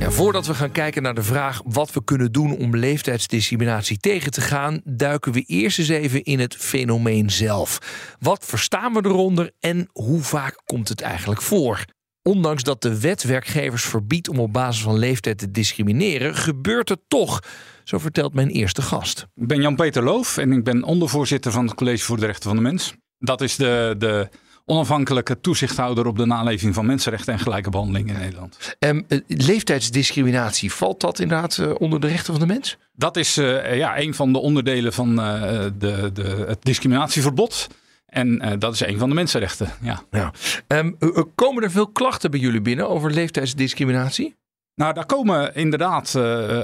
Voordat 0.00 0.46
we 0.46 0.54
gaan 0.54 0.72
kijken 0.72 1.02
naar 1.02 1.14
de 1.14 1.22
vraag 1.22 1.60
wat 1.64 1.92
we 1.92 2.04
kunnen 2.04 2.32
doen 2.32 2.56
om 2.56 2.76
leeftijdsdiscriminatie 2.76 3.98
tegen 3.98 4.30
te 4.30 4.40
gaan, 4.40 4.80
duiken 4.84 5.32
we 5.32 5.40
eerst 5.40 5.78
eens 5.78 5.88
even 5.88 6.24
in 6.24 6.40
het 6.40 6.56
fenomeen 6.56 7.30
zelf. 7.30 7.78
Wat 8.18 8.44
verstaan 8.44 8.92
we 8.92 9.00
eronder 9.04 9.50
en 9.60 9.88
hoe 9.92 10.20
vaak 10.20 10.62
komt 10.64 10.88
het 10.88 11.00
eigenlijk 11.00 11.42
voor? 11.42 11.84
ondanks 12.28 12.62
dat 12.62 12.82
de 12.82 13.00
wet 13.00 13.22
werkgevers 13.22 13.84
verbiedt 13.84 14.28
om 14.28 14.38
op 14.38 14.52
basis 14.52 14.82
van 14.82 14.98
leeftijd 14.98 15.38
te 15.38 15.50
discrimineren, 15.50 16.34
gebeurt 16.34 16.88
het 16.88 17.00
toch. 17.08 17.42
Zo 17.84 17.98
vertelt 17.98 18.34
mijn 18.34 18.48
eerste 18.48 18.82
gast. 18.82 19.26
Ik 19.34 19.46
ben 19.46 19.60
Jan-Peter 19.60 20.02
Loof 20.02 20.36
en 20.36 20.52
ik 20.52 20.64
ben 20.64 20.82
ondervoorzitter 20.82 21.52
van 21.52 21.66
het 21.66 21.74
College 21.74 22.04
voor 22.04 22.20
de 22.20 22.26
Rechten 22.26 22.48
van 22.48 22.56
de 22.56 22.62
Mens. 22.62 22.94
Dat 23.18 23.40
is 23.40 23.56
de, 23.56 23.94
de 23.98 24.28
onafhankelijke 24.68 25.40
toezichthouder 25.40 26.06
op 26.06 26.16
de 26.16 26.26
naleving 26.26 26.74
van 26.74 26.86
mensenrechten 26.86 27.32
en 27.32 27.38
gelijke 27.38 27.70
behandeling 27.70 28.08
in 28.08 28.18
Nederland. 28.18 28.76
Um, 28.78 29.06
leeftijdsdiscriminatie, 29.26 30.72
valt 30.72 31.00
dat 31.00 31.18
inderdaad 31.18 31.56
uh, 31.56 31.70
onder 31.78 32.00
de 32.00 32.06
rechten 32.06 32.32
van 32.32 32.48
de 32.48 32.54
mens? 32.54 32.76
Dat 32.92 33.16
is 33.16 33.38
uh, 33.38 33.76
ja, 33.76 33.98
een 33.98 34.14
van 34.14 34.32
de 34.32 34.38
onderdelen 34.38 34.92
van 34.92 35.10
uh, 35.10 35.64
de, 35.78 36.10
de, 36.12 36.44
het 36.48 36.58
discriminatieverbod. 36.62 37.66
En 38.06 38.58
dat 38.58 38.74
is 38.74 38.80
een 38.80 38.98
van 38.98 39.08
de 39.08 39.14
mensenrechten. 39.14 39.68
Ja. 39.80 40.02
ja. 40.10 40.32
Um, 40.66 40.96
komen 41.34 41.62
er 41.62 41.70
veel 41.70 41.88
klachten 41.88 42.30
bij 42.30 42.40
jullie 42.40 42.60
binnen 42.60 42.88
over 42.88 43.10
leeftijdsdiscriminatie? 43.10 44.36
Nou, 44.74 44.94
daar 44.94 45.06
komen 45.06 45.54
inderdaad 45.54 46.14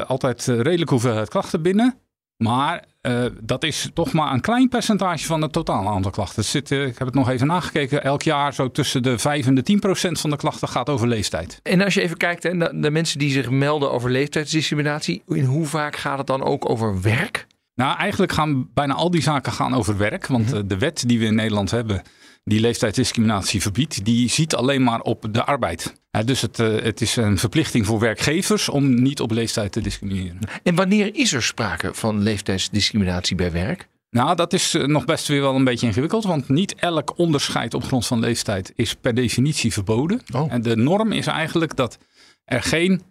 altijd 0.07 0.45
redelijk 0.47 0.91
hoeveelheid 0.91 1.29
klachten 1.29 1.63
binnen. 1.63 1.99
Maar 2.37 2.85
uh, 3.07 3.25
dat 3.41 3.65
is 3.65 3.91
toch 3.95 4.13
maar 4.13 4.33
een 4.33 4.41
klein 4.41 4.69
percentage 4.69 5.27
van 5.27 5.43
het 5.43 5.53
totale 5.53 5.89
aantal 5.89 6.11
klachten. 6.11 6.45
Zit, 6.45 6.71
uh, 6.71 6.87
ik 6.87 6.99
heb 6.99 7.07
het 7.07 7.17
nog 7.17 7.29
even 7.29 7.47
nagekeken. 7.47 8.03
Elk 8.05 8.23
jaar 8.23 8.55
zo 8.55 8.71
tussen 8.71 9.03
de 9.03 9.19
5 9.19 9.47
en 9.47 9.55
de 9.55 9.63
10 9.63 9.79
procent 9.79 10.21
van 10.21 10.31
de 10.31 10.37
klachten 10.37 10.69
gaat 10.69 10.89
over 10.89 11.09
leeftijd. 11.09 11.61
En 11.63 11.81
als 11.81 11.95
je 11.95 12.03
even 12.03 12.17
kijkt 12.17 12.53
naar 12.53 12.73
de, 12.73 12.81
de 12.81 12.91
mensen 12.91 13.19
die 13.19 13.31
zich 13.31 13.51
melden 13.51 13.93
over 13.93 14.11
leeftijdsdiscriminatie. 14.11 15.23
In 15.27 15.45
hoe 15.45 15.67
vaak 15.67 15.97
gaat 15.97 16.19
het 16.19 16.27
dan 16.27 16.43
ook 16.43 16.71
over 16.71 17.01
werk? 17.03 17.47
Nou, 17.75 17.97
eigenlijk 17.97 18.33
gaan 18.33 18.69
bijna 18.75 18.95
al 18.95 19.11
die 19.11 19.23
zaken 19.23 19.53
gaan 19.53 19.75
over 19.75 19.97
werk. 19.97 20.27
Want 20.27 20.55
uh, 20.55 20.61
de 20.65 20.79
wet 20.79 21.05
die 21.07 21.19
we 21.19 21.25
in 21.25 21.35
Nederland 21.35 21.71
hebben 21.71 22.03
die 22.45 22.61
leeftijdsdiscriminatie 22.61 23.63
verbiedt, 23.63 24.05
die 24.05 24.29
ziet 24.29 24.55
alleen 24.55 24.83
maar 24.83 25.01
op 25.01 25.27
de 25.31 25.45
arbeid. 25.45 25.95
dus 26.25 26.41
het, 26.41 26.59
uh, 26.59 26.83
het, 26.83 27.01
is 27.01 27.17
een 27.17 27.39
verplichting 27.39 27.87
voor 27.87 27.99
werkgevers 27.99 28.69
om 28.69 29.03
niet 29.03 29.21
op 29.21 29.31
leeftijd 29.31 29.73
te 29.73 29.81
discrimineren. 29.81 30.39
En 30.63 30.75
wanneer 30.75 31.15
is 31.15 31.33
er 31.33 31.43
sprake 31.43 31.95
van 31.95 32.23
leeftijdsdiscriminatie 32.23 33.37
bij 33.37 33.53
werk? 33.53 33.89
Nou, 34.11 34.37
dat 34.37 34.53
is 34.53 34.75
uh, 34.75 34.87
nog 34.87 35.05
best 35.05 35.29
weer 35.29 35.41
wel 35.41 35.55
een 35.55 35.65
beetje 35.65 35.87
ingewikkeld, 35.87 36.25
want 36.25 36.49
niet 36.49 36.75
elk 36.75 37.19
onderscheid 37.19 37.75
op 37.75 37.85
grond 37.85 38.07
van 38.07 38.21
leeftijd 38.21 38.73
is 38.77 38.95
per 38.95 39.15
definitie 39.15 39.73
verboden. 39.73 40.21
Oh. 40.35 40.53
En 40.53 40.63
de 40.63 40.77
norm 40.77 41.13
is 41.13 41.27
eigenlijk 41.27 41.77
dat 41.77 41.99
er 42.45 42.63
geen 42.63 43.03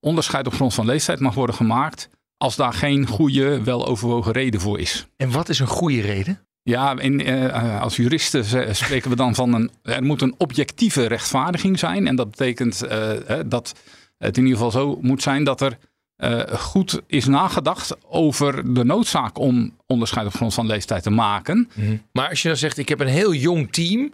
onderscheid 0.00 0.46
op 0.46 0.54
grond 0.54 0.74
van 0.74 0.86
leeftijd 0.86 1.20
mag 1.20 1.34
worden 1.34 1.54
gemaakt 1.54 2.08
als 2.36 2.56
daar 2.56 2.72
geen 2.72 3.06
goede, 3.06 3.62
weloverwogen 3.62 4.32
reden 4.32 4.60
voor 4.60 4.80
is. 4.80 5.06
En 5.16 5.30
wat 5.30 5.48
is 5.48 5.58
een 5.58 5.66
goede 5.66 6.00
reden? 6.00 6.47
Ja, 6.68 6.98
in, 6.98 7.28
uh, 7.28 7.80
als 7.80 7.96
juristen 7.96 8.44
spreken 8.76 9.10
we 9.10 9.16
dan 9.16 9.34
van 9.34 9.54
een. 9.54 9.70
Er 9.82 10.04
moet 10.04 10.22
een 10.22 10.34
objectieve 10.38 11.06
rechtvaardiging 11.06 11.78
zijn. 11.78 12.06
En 12.06 12.16
dat 12.16 12.30
betekent 12.30 12.84
uh, 12.84 13.10
dat 13.46 13.74
het 14.18 14.36
in 14.36 14.42
ieder 14.42 14.56
geval 14.56 14.80
zo 14.80 14.98
moet 15.00 15.22
zijn 15.22 15.44
dat 15.44 15.60
er 15.60 15.78
uh, 16.18 16.40
goed 16.40 17.00
is 17.06 17.26
nagedacht 17.26 17.96
over 18.04 18.74
de 18.74 18.84
noodzaak 18.84 19.38
om 19.38 19.76
onderscheid 19.86 20.26
op 20.26 20.34
grond 20.34 20.54
van 20.54 20.66
leeftijd 20.66 21.02
te 21.02 21.10
maken. 21.10 21.56
Mm 21.56 21.84
-hmm. 21.84 22.02
Maar 22.12 22.28
als 22.28 22.42
je 22.42 22.48
dan 22.48 22.56
zegt: 22.56 22.78
ik 22.78 22.88
heb 22.88 23.00
een 23.00 23.06
heel 23.06 23.34
jong 23.34 23.72
team. 23.72 24.12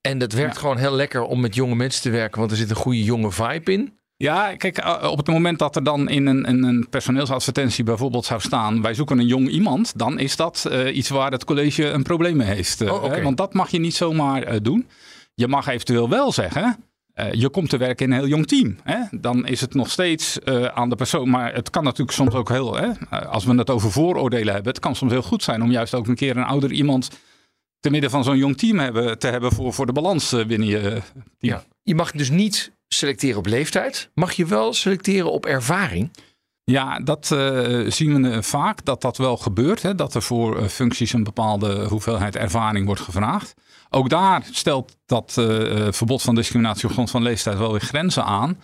En 0.00 0.18
dat 0.18 0.32
werkt 0.32 0.54
ja. 0.54 0.60
gewoon 0.60 0.76
heel 0.76 0.94
lekker 0.94 1.22
om 1.22 1.40
met 1.40 1.54
jonge 1.54 1.74
mensen 1.74 2.02
te 2.02 2.10
werken, 2.10 2.38
want 2.38 2.50
er 2.50 2.56
zit 2.56 2.70
een 2.70 2.76
goede 2.76 3.04
jonge 3.04 3.32
vibe 3.32 3.72
in. 3.72 3.98
Ja, 4.22 4.56
kijk, 4.56 5.02
op 5.02 5.16
het 5.16 5.26
moment 5.26 5.58
dat 5.58 5.76
er 5.76 5.84
dan 5.84 6.08
in 6.08 6.26
een, 6.26 6.44
in 6.44 6.62
een 6.62 6.88
personeelsadvertentie 6.88 7.84
bijvoorbeeld 7.84 8.24
zou 8.24 8.40
staan: 8.40 8.82
wij 8.82 8.94
zoeken 8.94 9.18
een 9.18 9.26
jong 9.26 9.48
iemand, 9.48 9.98
dan 9.98 10.18
is 10.18 10.36
dat 10.36 10.66
uh, 10.70 10.96
iets 10.96 11.08
waar 11.08 11.32
het 11.32 11.44
college 11.44 11.84
een 11.84 12.02
probleem 12.02 12.36
mee 12.36 12.46
heeft. 12.46 12.82
Uh, 12.82 12.92
oh, 12.92 13.04
okay. 13.04 13.22
Want 13.22 13.36
dat 13.36 13.54
mag 13.54 13.70
je 13.70 13.78
niet 13.78 13.94
zomaar 13.94 14.52
uh, 14.52 14.58
doen. 14.62 14.88
Je 15.34 15.48
mag 15.48 15.66
eventueel 15.66 16.08
wel 16.08 16.32
zeggen. 16.32 16.76
je 17.32 17.48
komt 17.48 17.68
te 17.68 17.76
werken 17.76 18.06
in 18.06 18.12
een 18.12 18.18
heel 18.18 18.28
jong 18.28 18.46
team. 18.46 18.76
Hè? 18.82 18.98
Dan 19.10 19.46
is 19.46 19.60
het 19.60 19.74
nog 19.74 19.90
steeds 19.90 20.44
aan 20.74 20.88
de 20.88 20.96
persoon. 20.96 21.30
Maar 21.30 21.54
het 21.54 21.70
kan 21.70 21.84
natuurlijk 21.84 22.16
soms 22.16 22.34
ook 22.34 22.48
heel. 22.48 22.76
Hè? 22.76 22.90
Als 23.26 23.44
we 23.44 23.54
het 23.54 23.70
over 23.70 23.92
vooroordelen 23.92 24.54
hebben. 24.54 24.72
Het 24.72 24.80
kan 24.80 24.96
soms 24.96 25.12
heel 25.12 25.22
goed 25.22 25.42
zijn 25.42 25.62
om 25.62 25.70
juist 25.70 25.94
ook 25.94 26.06
een 26.06 26.14
keer 26.14 26.36
een 26.36 26.44
ouder 26.44 26.72
iemand. 26.72 27.10
te 27.80 27.90
midden 27.90 28.10
van 28.10 28.24
zo'n 28.24 28.38
jong 28.38 28.58
team 28.58 28.78
hebben, 28.78 29.18
te 29.18 29.26
hebben 29.26 29.52
voor, 29.52 29.72
voor 29.72 29.86
de 29.86 29.92
balans 29.92 30.36
binnen 30.46 30.68
je 30.68 30.80
team. 30.80 31.02
Ja. 31.38 31.64
Je 31.82 31.94
mag 31.94 32.10
dus 32.10 32.30
niet 32.30 32.72
selecteren 32.92 33.38
op 33.38 33.46
leeftijd. 33.46 34.10
Mag 34.14 34.32
je 34.32 34.46
wel 34.46 34.72
selecteren 34.72 35.32
op 35.32 35.46
ervaring? 35.46 36.10
Ja, 36.64 37.00
dat 37.00 37.30
uh, 37.32 37.90
zien 37.90 38.22
we 38.22 38.42
vaak 38.42 38.84
dat 38.84 39.00
dat 39.00 39.16
wel 39.16 39.36
gebeurt. 39.36 39.82
Hè? 39.82 39.94
Dat 39.94 40.14
er 40.14 40.22
voor 40.22 40.60
uh, 40.60 40.66
functies 40.66 41.12
een 41.12 41.24
bepaalde 41.24 41.84
hoeveelheid 41.84 42.36
ervaring 42.36 42.86
wordt 42.86 43.00
gevraagd. 43.00 43.54
Ook 43.90 44.08
daar 44.08 44.46
stelt 44.50 44.96
dat 45.06 45.36
uh, 45.38 45.86
verbod 45.90 46.22
van 46.22 46.34
discriminatie 46.34 46.84
op 46.84 46.92
grond 46.92 47.10
van 47.10 47.22
leeftijd 47.22 47.58
wel 47.58 47.70
weer 47.70 47.80
grenzen 47.80 48.24
aan. 48.24 48.60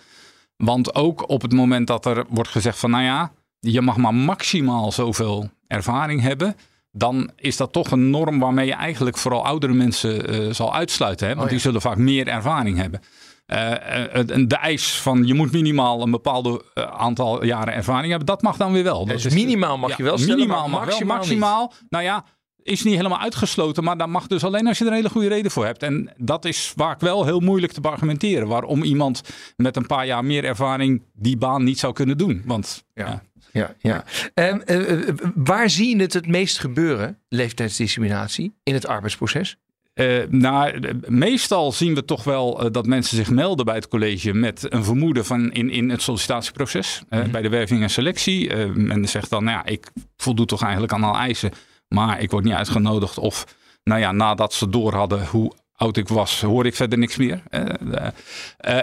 Want 0.55 0.95
ook 0.95 1.29
op 1.29 1.41
het 1.41 1.53
moment 1.53 1.87
dat 1.87 2.05
er 2.05 2.25
wordt 2.29 2.49
gezegd 2.49 2.79
van 2.79 2.89
nou 2.89 3.03
ja, 3.03 3.31
je 3.59 3.81
mag 3.81 3.97
maar 3.97 4.13
maximaal 4.13 4.91
zoveel 4.91 5.49
ervaring 5.67 6.21
hebben. 6.21 6.55
Dan 6.91 7.31
is 7.35 7.57
dat 7.57 7.71
toch 7.73 7.91
een 7.91 8.09
norm 8.09 8.39
waarmee 8.39 8.65
je 8.65 8.73
eigenlijk 8.73 9.17
vooral 9.17 9.45
oudere 9.45 9.73
mensen 9.73 10.55
zal 10.55 10.73
uitsluiten. 10.73 11.27
Hè? 11.27 11.33
Want 11.33 11.45
oh 11.45 11.51
ja. 11.51 11.57
die 11.57 11.65
zullen 11.65 11.81
vaak 11.81 11.97
meer 11.97 12.27
ervaring 12.27 12.77
hebben. 12.77 13.01
Uh, 13.51 13.57
de 14.47 14.57
eis 14.61 15.01
van 15.01 15.27
je 15.27 15.33
moet 15.33 15.51
minimaal 15.51 16.01
een 16.01 16.11
bepaald 16.11 16.47
uh, 16.47 16.83
aantal 16.83 17.43
jaren 17.45 17.73
ervaring 17.73 18.09
hebben, 18.09 18.27
dat 18.27 18.41
mag 18.41 18.57
dan 18.57 18.71
weer 18.71 18.83
wel. 18.83 19.05
Dus 19.05 19.29
minimaal 19.29 19.77
mag 19.77 19.89
ja, 19.89 19.95
je 19.97 20.03
wel 20.03 20.17
stellen, 20.17 20.35
minimaal 20.35 20.69
mag 20.69 21.03
maximaal, 21.03 21.73
nou 21.89 22.03
ja, 22.03 22.25
is 22.63 22.83
niet 22.83 22.95
helemaal 22.95 23.19
uitgesloten, 23.19 23.83
maar 23.83 23.97
dat 23.97 24.07
mag 24.07 24.27
dus 24.27 24.43
alleen 24.43 24.67
als 24.67 24.77
je 24.77 24.83
er 24.83 24.89
een 24.89 24.95
hele 24.95 25.09
goede 25.09 25.27
reden 25.27 25.51
voor 25.51 25.65
hebt. 25.65 25.83
En 25.83 26.13
dat 26.17 26.45
is 26.45 26.73
vaak 26.75 26.99
wel 27.01 27.25
heel 27.25 27.39
moeilijk 27.39 27.73
te 27.73 27.81
argumenteren. 27.81 28.47
Waarom 28.47 28.83
iemand 28.83 29.21
met 29.55 29.75
een 29.75 29.85
paar 29.85 30.05
jaar 30.05 30.25
meer 30.25 30.43
ervaring 30.43 31.03
die 31.13 31.37
baan 31.37 31.63
niet 31.63 31.79
zou 31.79 31.93
kunnen 31.93 32.17
doen. 32.17 32.41
Want 32.45 32.85
ja. 32.93 33.23
Ja, 33.51 33.75
ja. 33.79 34.03
Uh, 34.35 35.01
waar 35.35 35.69
zie 35.69 35.95
je 35.95 36.01
het 36.01 36.13
het 36.13 36.27
meest 36.27 36.59
gebeuren, 36.59 37.17
leeftijdsdiscriminatie, 37.29 38.55
in 38.63 38.73
het 38.73 38.87
arbeidsproces? 38.87 39.57
Uh, 39.99 40.23
nou, 40.29 40.79
meestal 41.07 41.71
zien 41.71 41.95
we 41.95 42.05
toch 42.05 42.23
wel 42.23 42.65
uh, 42.65 42.71
dat 42.71 42.85
mensen 42.85 43.15
zich 43.15 43.29
melden 43.29 43.65
bij 43.65 43.75
het 43.75 43.87
college 43.87 44.33
met 44.33 44.73
een 44.73 44.83
vermoeden 44.83 45.25
van 45.25 45.51
in, 45.51 45.69
in 45.69 45.89
het 45.89 46.01
sollicitatieproces. 46.01 47.01
Uh, 47.09 47.17
mm-hmm. 47.17 47.31
Bij 47.31 47.41
de 47.41 47.49
werving 47.49 47.81
en 47.81 47.89
selectie. 47.89 48.55
men 48.65 49.07
zegt 49.07 49.29
dan, 49.29 49.43
nou 49.43 49.57
ja, 49.57 49.65
ik 49.65 49.91
voldoe 50.17 50.45
toch 50.45 50.61
eigenlijk 50.61 50.93
aan 50.93 51.03
al 51.03 51.15
eisen, 51.15 51.51
maar 51.87 52.21
ik 52.21 52.31
word 52.31 52.43
niet 52.43 52.53
uitgenodigd. 52.53 53.17
Of, 53.17 53.55
nou 53.83 53.99
ja, 53.99 54.11
nadat 54.11 54.53
ze 54.53 54.69
door 54.69 54.93
hadden 54.93 55.25
hoe 55.25 55.53
oud 55.75 55.97
ik 55.97 56.07
was, 56.07 56.41
hoor 56.41 56.65
ik 56.65 56.75
verder 56.75 56.99
niks 56.99 57.17
meer. 57.17 57.43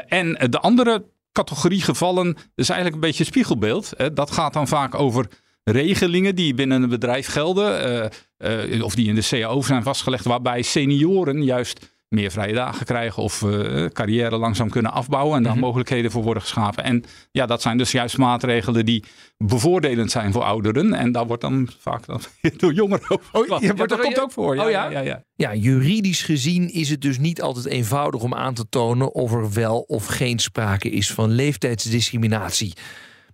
en 0.09 0.33
de 0.51 0.61
andere 0.61 1.05
categorie 1.33 1.83
gevallen 1.83 2.37
is 2.55 2.69
eigenlijk 2.69 2.95
een 2.95 3.09
beetje 3.09 3.25
spiegelbeeld. 3.25 3.93
dat 4.15 4.31
gaat 4.31 4.53
dan 4.53 4.69
vaak 4.69 4.95
over 4.95 5.27
regelingen 5.71 6.35
die 6.35 6.55
binnen 6.55 6.83
een 6.83 6.89
bedrijf 6.89 7.27
gelden, 7.27 8.11
uh, 8.39 8.69
uh, 8.75 8.85
of 8.85 8.95
die 8.95 9.09
in 9.09 9.15
de 9.15 9.27
CAO 9.29 9.63
zijn 9.63 9.83
vastgelegd, 9.83 10.25
waarbij 10.25 10.63
senioren 10.63 11.43
juist 11.43 11.95
meer 12.09 12.31
vrije 12.31 12.55
dagen 12.55 12.87
krijgen 12.87 13.23
of 13.23 13.43
uh, 13.43 13.85
carrière 13.87 14.37
langzaam 14.37 14.71
kunnen 14.71 14.93
afbouwen 14.93 15.37
en 15.37 15.43
daar 15.43 15.53
mm-hmm. 15.53 15.67
mogelijkheden 15.67 16.11
voor 16.11 16.23
worden 16.23 16.43
geschapen. 16.43 16.85
En 16.85 17.05
ja, 17.31 17.47
dat 17.47 17.63
zijn 17.63 17.79
dus 17.79 17.93
juist 17.93 18.19
maatregelen 18.19 18.85
die 18.85 19.05
bevoordelend 19.37 20.11
zijn 20.11 20.33
voor 20.33 20.43
ouderen. 20.43 20.95
En 20.95 21.13
daar 21.13 21.27
wordt 21.27 21.43
dan 21.43 21.69
vaak 21.79 22.07
dan 22.07 22.21
door 22.57 22.73
jongeren 22.73 23.11
over. 23.11 23.27
Oh, 23.33 23.47
ja, 23.47 23.59
ja, 23.61 23.87
dat 23.87 24.01
komt 24.01 24.21
ook 24.21 24.33
voor. 24.33 24.57
Ja, 24.57 24.65
oh, 24.65 24.71
ja? 24.71 24.91
Ja, 24.91 25.01
ja, 25.01 25.23
ja, 25.35 25.55
juridisch 25.55 26.23
gezien 26.23 26.73
is 26.73 26.89
het 26.89 27.01
dus 27.01 27.19
niet 27.19 27.43
altijd 27.43 27.67
eenvoudig 27.67 28.23
om 28.23 28.35
aan 28.35 28.55
te 28.55 28.69
tonen 28.69 29.15
of 29.15 29.33
er 29.33 29.53
wel 29.53 29.79
of 29.81 30.07
geen 30.07 30.39
sprake 30.39 30.91
is 30.91 31.11
van 31.11 31.31
leeftijdsdiscriminatie. 31.31 32.73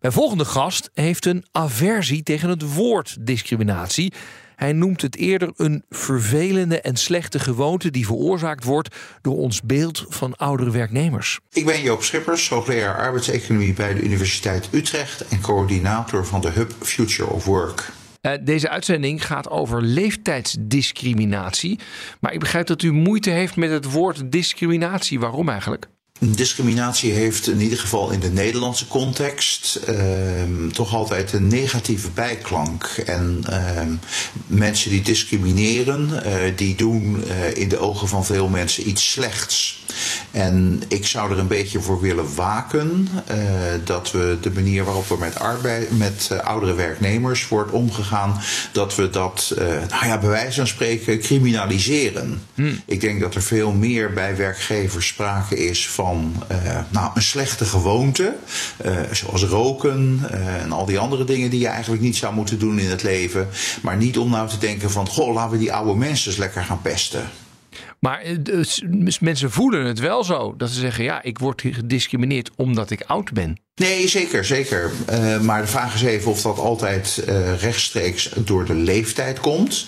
Mijn 0.03 0.15
volgende 0.15 0.45
gast 0.45 0.91
heeft 0.95 1.27
een 1.27 1.45
aversie 1.53 2.23
tegen 2.23 2.49
het 2.49 2.75
woord 2.75 3.17
discriminatie. 3.21 4.13
Hij 4.57 4.73
noemt 4.73 5.03
het 5.03 5.17
eerder 5.17 5.53
een 5.57 5.85
vervelende 5.91 6.81
en 6.81 6.97
slechte 6.97 7.39
gewoonte 7.39 7.91
die 7.91 8.07
veroorzaakt 8.07 8.65
wordt 8.65 8.97
door 9.21 9.37
ons 9.37 9.63
beeld 9.63 10.05
van 10.09 10.37
oudere 10.37 10.71
werknemers. 10.71 11.41
Ik 11.53 11.65
ben 11.65 11.83
Joop 11.83 12.03
Schippers, 12.03 12.49
hoogleraar 12.49 12.99
arbeidseconomie 12.99 13.73
bij 13.73 13.95
de 13.95 14.03
Universiteit 14.03 14.69
Utrecht 14.73 15.29
en 15.29 15.41
coördinator 15.41 16.27
van 16.27 16.41
de 16.41 16.51
Hub 16.51 16.73
Future 16.81 17.31
of 17.31 17.45
Work. 17.45 17.91
Uh, 18.23 18.33
deze 18.41 18.69
uitzending 18.69 19.27
gaat 19.27 19.51
over 19.51 19.83
leeftijdsdiscriminatie. 19.83 21.79
Maar 22.21 22.33
ik 22.33 22.41
begrijp 22.41 22.67
dat 22.67 22.83
u 22.83 22.93
moeite 22.93 23.31
heeft 23.31 23.57
met 23.57 23.71
het 23.71 23.93
woord 23.93 24.33
discriminatie. 24.33 25.21
Waarom 25.21 25.49
eigenlijk? 25.49 25.89
Discriminatie 26.31 27.13
heeft 27.13 27.49
in 27.49 27.61
ieder 27.61 27.79
geval 27.79 28.11
in 28.11 28.21
de 28.21 28.31
Nederlandse 28.31 28.87
context 28.87 29.81
uh, 29.89 29.97
toch 30.73 30.95
altijd 30.95 31.33
een 31.33 31.47
negatieve 31.47 32.11
bijklank. 32.11 32.85
En 33.07 33.45
uh, 33.51 33.81
mensen 34.47 34.91
die 34.91 35.03
discrimineren, 35.03 36.11
uh, 36.27 36.57
die 36.57 36.75
doen 36.75 37.25
in 37.55 37.69
de 37.69 37.79
ogen 37.79 38.09
van 38.09 38.25
veel 38.25 38.49
mensen 38.49 38.89
iets 38.89 39.11
slechts. 39.11 39.82
En 40.31 40.83
ik 40.89 41.07
zou 41.07 41.33
er 41.33 41.39
een 41.39 41.47
beetje 41.47 41.81
voor 41.81 42.01
willen 42.01 42.35
waken 42.35 43.09
uh, 43.31 43.37
dat 43.85 44.11
we 44.11 44.39
de 44.41 44.51
manier 44.51 44.85
waarop 44.85 45.11
er 45.11 45.19
met, 45.19 45.39
arbeid, 45.39 45.99
met 45.99 46.29
uh, 46.33 46.39
oudere 46.39 46.75
werknemers 46.75 47.49
wordt 47.49 47.71
omgegaan, 47.71 48.41
dat 48.73 48.95
we 48.95 49.11
dat, 49.11 49.55
uh, 49.59 49.65
nou 49.65 50.07
ja, 50.07 50.19
bij 50.19 50.29
wijze 50.29 50.57
van 50.57 50.67
spreken, 50.67 51.21
criminaliseren. 51.21 52.43
Hmm. 52.55 52.81
Ik 52.87 53.01
denk 53.01 53.21
dat 53.21 53.35
er 53.35 53.43
veel 53.43 53.73
meer 53.73 54.13
bij 54.13 54.37
werkgevers 54.37 55.07
sprake 55.07 55.67
is 55.67 55.89
van 55.89 56.43
nou, 56.89 57.11
een 57.15 57.23
slechte 57.23 57.65
gewoonte, 57.65 58.35
zoals 59.11 59.43
roken 59.43 60.21
en 60.63 60.73
al 60.73 60.87
die 60.87 60.99
andere 60.99 61.25
dingen 61.25 61.51
die 61.51 61.61
je 61.61 61.67
eigenlijk 61.67 62.03
niet 62.03 62.17
zou 62.17 62.35
moeten 62.35 62.59
doen 62.59 62.79
in 62.79 62.91
het 62.91 63.03
leven. 63.03 63.49
Maar 63.83 63.97
niet 63.97 64.19
om 64.19 64.31
nou 64.31 64.49
te 64.49 64.59
denken 64.59 64.91
van, 64.91 65.09
goh, 65.09 65.35
laten 65.35 65.51
we 65.53 65.59
die 65.59 65.73
oude 65.73 65.95
mensen 65.95 66.31
eens 66.31 66.41
lekker 66.41 66.65
gaan 66.65 66.83
pesten. 66.83 67.31
Maar 68.03 68.23
dus, 68.41 68.83
mensen 69.21 69.51
voelen 69.51 69.85
het 69.85 69.99
wel 69.99 70.25
zo. 70.25 70.55
Dat 70.57 70.71
ze 70.71 70.81
zeggen, 70.81 71.05
ja, 71.05 71.23
ik 71.23 71.39
word 71.39 71.63
gediscrimineerd 71.67 72.51
omdat 72.57 72.91
ik 72.91 73.03
oud 73.07 73.33
ben. 73.33 73.57
Nee, 73.75 74.09
zeker, 74.09 74.45
zeker. 74.45 74.91
Uh, 75.11 75.41
maar 75.41 75.61
de 75.61 75.67
vraag 75.67 75.95
is 75.95 76.03
even 76.03 76.31
of 76.31 76.43
dat 76.43 76.59
altijd 76.59 77.25
uh, 77.29 77.61
rechtstreeks 77.61 78.31
door 78.37 78.65
de 78.65 78.75
leeftijd 78.75 79.41
komt. 79.41 79.87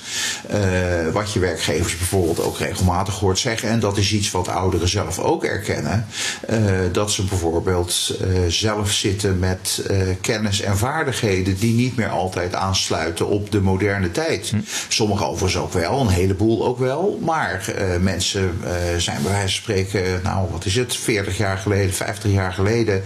Uh, 0.51 1.13
wat 1.13 1.33
je 1.33 1.39
werkgevers 1.39 1.97
bijvoorbeeld 1.97 2.41
ook 2.41 2.59
regelmatig 2.59 3.19
hoort 3.19 3.39
zeggen. 3.39 3.69
En 3.69 3.81
dat 3.81 3.97
is 3.97 4.13
iets 4.13 4.31
wat 4.31 4.49
ouderen 4.49 4.89
zelf 4.89 5.19
ook 5.19 5.45
erkennen. 5.45 6.07
dat 6.93 7.13
ze 7.13 7.25
bijvoorbeeld 7.25 8.19
zelf 8.49 8.93
zitten 8.93 9.39
met 9.39 9.91
kennis 10.21 10.61
en 10.61 10.77
vaardigheden 10.77 11.59
die 11.59 11.75
niet 11.75 11.97
meer 11.97 12.09
altijd 12.09 12.55
aansluiten 12.55 13.29
op 13.29 13.51
de 13.51 13.61
moderne 13.61 14.11
tijd. 14.11 14.51
Hm. 14.51 14.59
Sommige 14.89 15.25
overigens 15.25 15.63
ook 15.63 15.73
wel, 15.73 16.01
een 16.01 16.09
heleboel 16.09 16.67
ook 16.67 16.79
wel. 16.79 17.19
Maar 17.23 17.75
mensen 18.05 18.61
zijn 18.97 19.23
bij 19.23 19.31
wijze 19.33 19.63
van 19.63 19.63
spreken, 19.63 20.21
nou 20.23 20.49
wat 20.51 20.65
is 20.65 20.75
het, 20.75 20.97
40 20.97 21.37
jaar 21.37 21.59
geleden, 21.59 21.95
50 21.95 22.31
jaar 22.31 22.53
geleden 22.53 23.03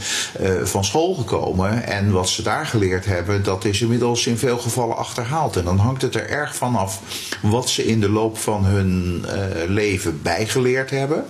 van 0.63 0.85
school 0.85 1.15
gekomen. 1.15 1.87
En 1.87 2.11
wat 2.11 2.29
ze 2.29 2.43
daar 2.43 2.67
geleerd 2.67 3.05
hebben, 3.05 3.43
dat 3.43 3.65
is 3.65 3.81
inmiddels 3.81 4.27
in 4.27 4.39
veel 4.39 4.59
gevallen 4.59 4.97
achterhaald. 4.97 5.57
En 5.57 5.65
dan 5.65 5.79
hangt 5.79 6.03
het 6.03 6.15
er 6.15 6.29
erg 6.29 6.57
van 6.57 6.77
af 6.77 7.01
wat 7.43 7.69
ze 7.69 7.87
in 7.87 8.01
de 8.01 8.09
loop 8.09 8.39
van 8.39 8.65
hun 8.65 9.25
leven 9.67 10.23
bijgeleerd 10.23 10.91
hebben. 10.91 11.25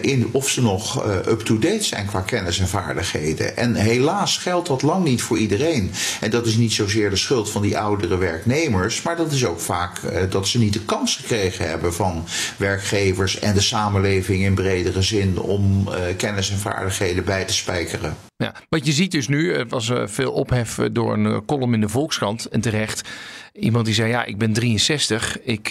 In, 0.00 0.28
of 0.32 0.48
ze 0.48 0.62
nog 0.62 1.06
up-to-date 1.28 1.84
zijn 1.84 2.06
qua 2.06 2.20
kennis 2.20 2.58
en 2.58 2.68
vaardigheden. 2.68 3.56
En 3.56 3.74
helaas 3.74 4.36
geldt 4.36 4.68
dat 4.68 4.82
lang 4.82 5.04
niet 5.04 5.22
voor 5.22 5.38
iedereen. 5.38 5.92
En 6.20 6.30
dat 6.30 6.46
is 6.46 6.56
niet 6.56 6.72
zozeer 6.72 7.10
de 7.10 7.16
schuld 7.16 7.50
van 7.50 7.62
die 7.62 7.78
oudere 7.78 8.16
werknemers. 8.16 9.02
Maar 9.02 9.16
dat 9.16 9.32
is 9.32 9.46
ook 9.46 9.60
vaak 9.60 10.00
dat 10.30 10.48
ze 10.48 10.58
niet 10.58 10.72
de 10.72 10.84
kans 10.84 11.16
gekregen 11.16 11.68
hebben 11.68 11.94
van 11.94 12.24
werkgevers 12.56 12.86
en 12.92 13.54
de 13.54 13.60
samenleving 13.60 14.42
in 14.42 14.54
bredere 14.54 15.02
zin 15.02 15.38
om 15.38 15.88
kennis 16.16 16.50
en 16.50 16.58
vaardigheden 16.58 17.24
bij 17.24 17.44
te 17.44 17.52
spijkeren. 17.52 18.16
Ja, 18.36 18.54
wat 18.68 18.86
je 18.86 18.92
ziet 18.92 19.10
dus 19.10 19.28
nu, 19.28 19.52
er 19.52 19.68
was 19.68 19.88
uh, 19.88 20.06
veel 20.06 20.32
ophef 20.32 20.78
door 20.92 21.14
een 21.14 21.44
column 21.44 21.74
in 21.74 21.80
de 21.80 21.88
Volkskrant 21.88 22.46
en 22.46 22.60
terecht. 22.60 23.08
Iemand 23.52 23.84
die 23.84 23.94
zei, 23.94 24.08
ja, 24.08 24.24
ik 24.24 24.38
ben 24.38 24.52
63, 24.52 25.42
ik 25.42 25.66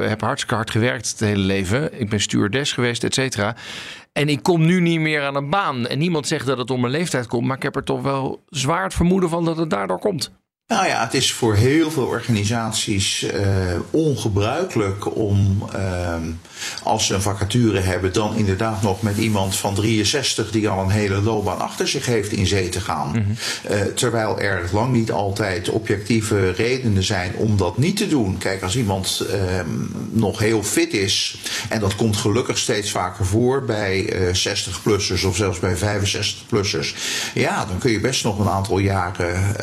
heb 0.00 0.20
hartstikke 0.20 0.54
hard 0.54 0.70
gewerkt 0.70 1.08
het 1.08 1.20
hele 1.20 1.42
leven. 1.42 2.00
Ik 2.00 2.08
ben 2.08 2.20
stewardess 2.20 2.72
geweest, 2.72 3.04
et 3.04 3.14
cetera. 3.14 3.56
En 4.12 4.28
ik 4.28 4.42
kom 4.42 4.66
nu 4.66 4.80
niet 4.80 5.00
meer 5.00 5.22
aan 5.22 5.36
een 5.36 5.50
baan. 5.50 5.86
En 5.86 5.98
niemand 5.98 6.26
zegt 6.26 6.46
dat 6.46 6.58
het 6.58 6.70
om 6.70 6.80
mijn 6.80 6.92
leeftijd 6.92 7.26
komt, 7.26 7.46
maar 7.46 7.56
ik 7.56 7.62
heb 7.62 7.76
er 7.76 7.84
toch 7.84 8.02
wel 8.02 8.42
zwaar 8.48 8.82
het 8.82 8.94
vermoeden 8.94 9.28
van 9.28 9.44
dat 9.44 9.56
het 9.56 9.70
daardoor 9.70 9.98
komt. 9.98 10.32
Nou 10.68 10.86
ja, 10.86 11.04
het 11.04 11.14
is 11.14 11.32
voor 11.32 11.54
heel 11.54 11.90
veel 11.90 12.06
organisaties 12.06 13.22
uh, 13.22 13.32
ongebruikelijk 13.90 15.16
om, 15.16 15.68
uh, 15.76 16.14
als 16.82 17.06
ze 17.06 17.14
een 17.14 17.22
vacature 17.22 17.80
hebben, 17.80 18.12
dan 18.12 18.36
inderdaad 18.36 18.82
nog 18.82 19.02
met 19.02 19.16
iemand 19.16 19.56
van 19.56 19.74
63 19.74 20.50
die 20.50 20.68
al 20.68 20.82
een 20.82 20.90
hele 20.90 21.20
loopbaan 21.20 21.60
achter 21.60 21.88
zich 21.88 22.06
heeft 22.06 22.32
in 22.32 22.46
zee 22.46 22.68
te 22.68 22.80
gaan. 22.80 23.08
Mm 23.08 23.14
-hmm. 23.14 23.36
uh, 23.70 23.80
terwijl 23.80 24.40
er 24.40 24.68
lang 24.72 24.92
niet 24.92 25.12
altijd 25.12 25.68
objectieve 25.68 26.50
redenen 26.50 27.02
zijn 27.02 27.34
om 27.36 27.56
dat 27.56 27.78
niet 27.78 27.96
te 27.96 28.08
doen. 28.08 28.38
Kijk, 28.38 28.62
als 28.62 28.76
iemand 28.76 29.24
ehm, 29.30 29.68
nog 30.10 30.38
heel 30.38 30.62
fit 30.62 30.92
is, 30.92 31.38
en 31.68 31.80
dat 31.80 31.94
komt 31.94 32.16
gelukkig 32.16 32.58
steeds 32.58 32.90
vaker 32.90 33.26
voor 33.26 33.64
bij 33.64 34.14
60-plussers 34.32 35.26
of 35.26 35.36
zelfs 35.36 35.58
bij 35.58 35.76
65-plussers, 35.76 36.94
ja, 37.34 37.64
dan 37.64 37.78
kun 37.78 37.90
je 37.90 38.00
best 38.00 38.24
nog 38.24 38.38
een 38.38 38.48
aantal 38.48 38.78
jaren 38.78 39.54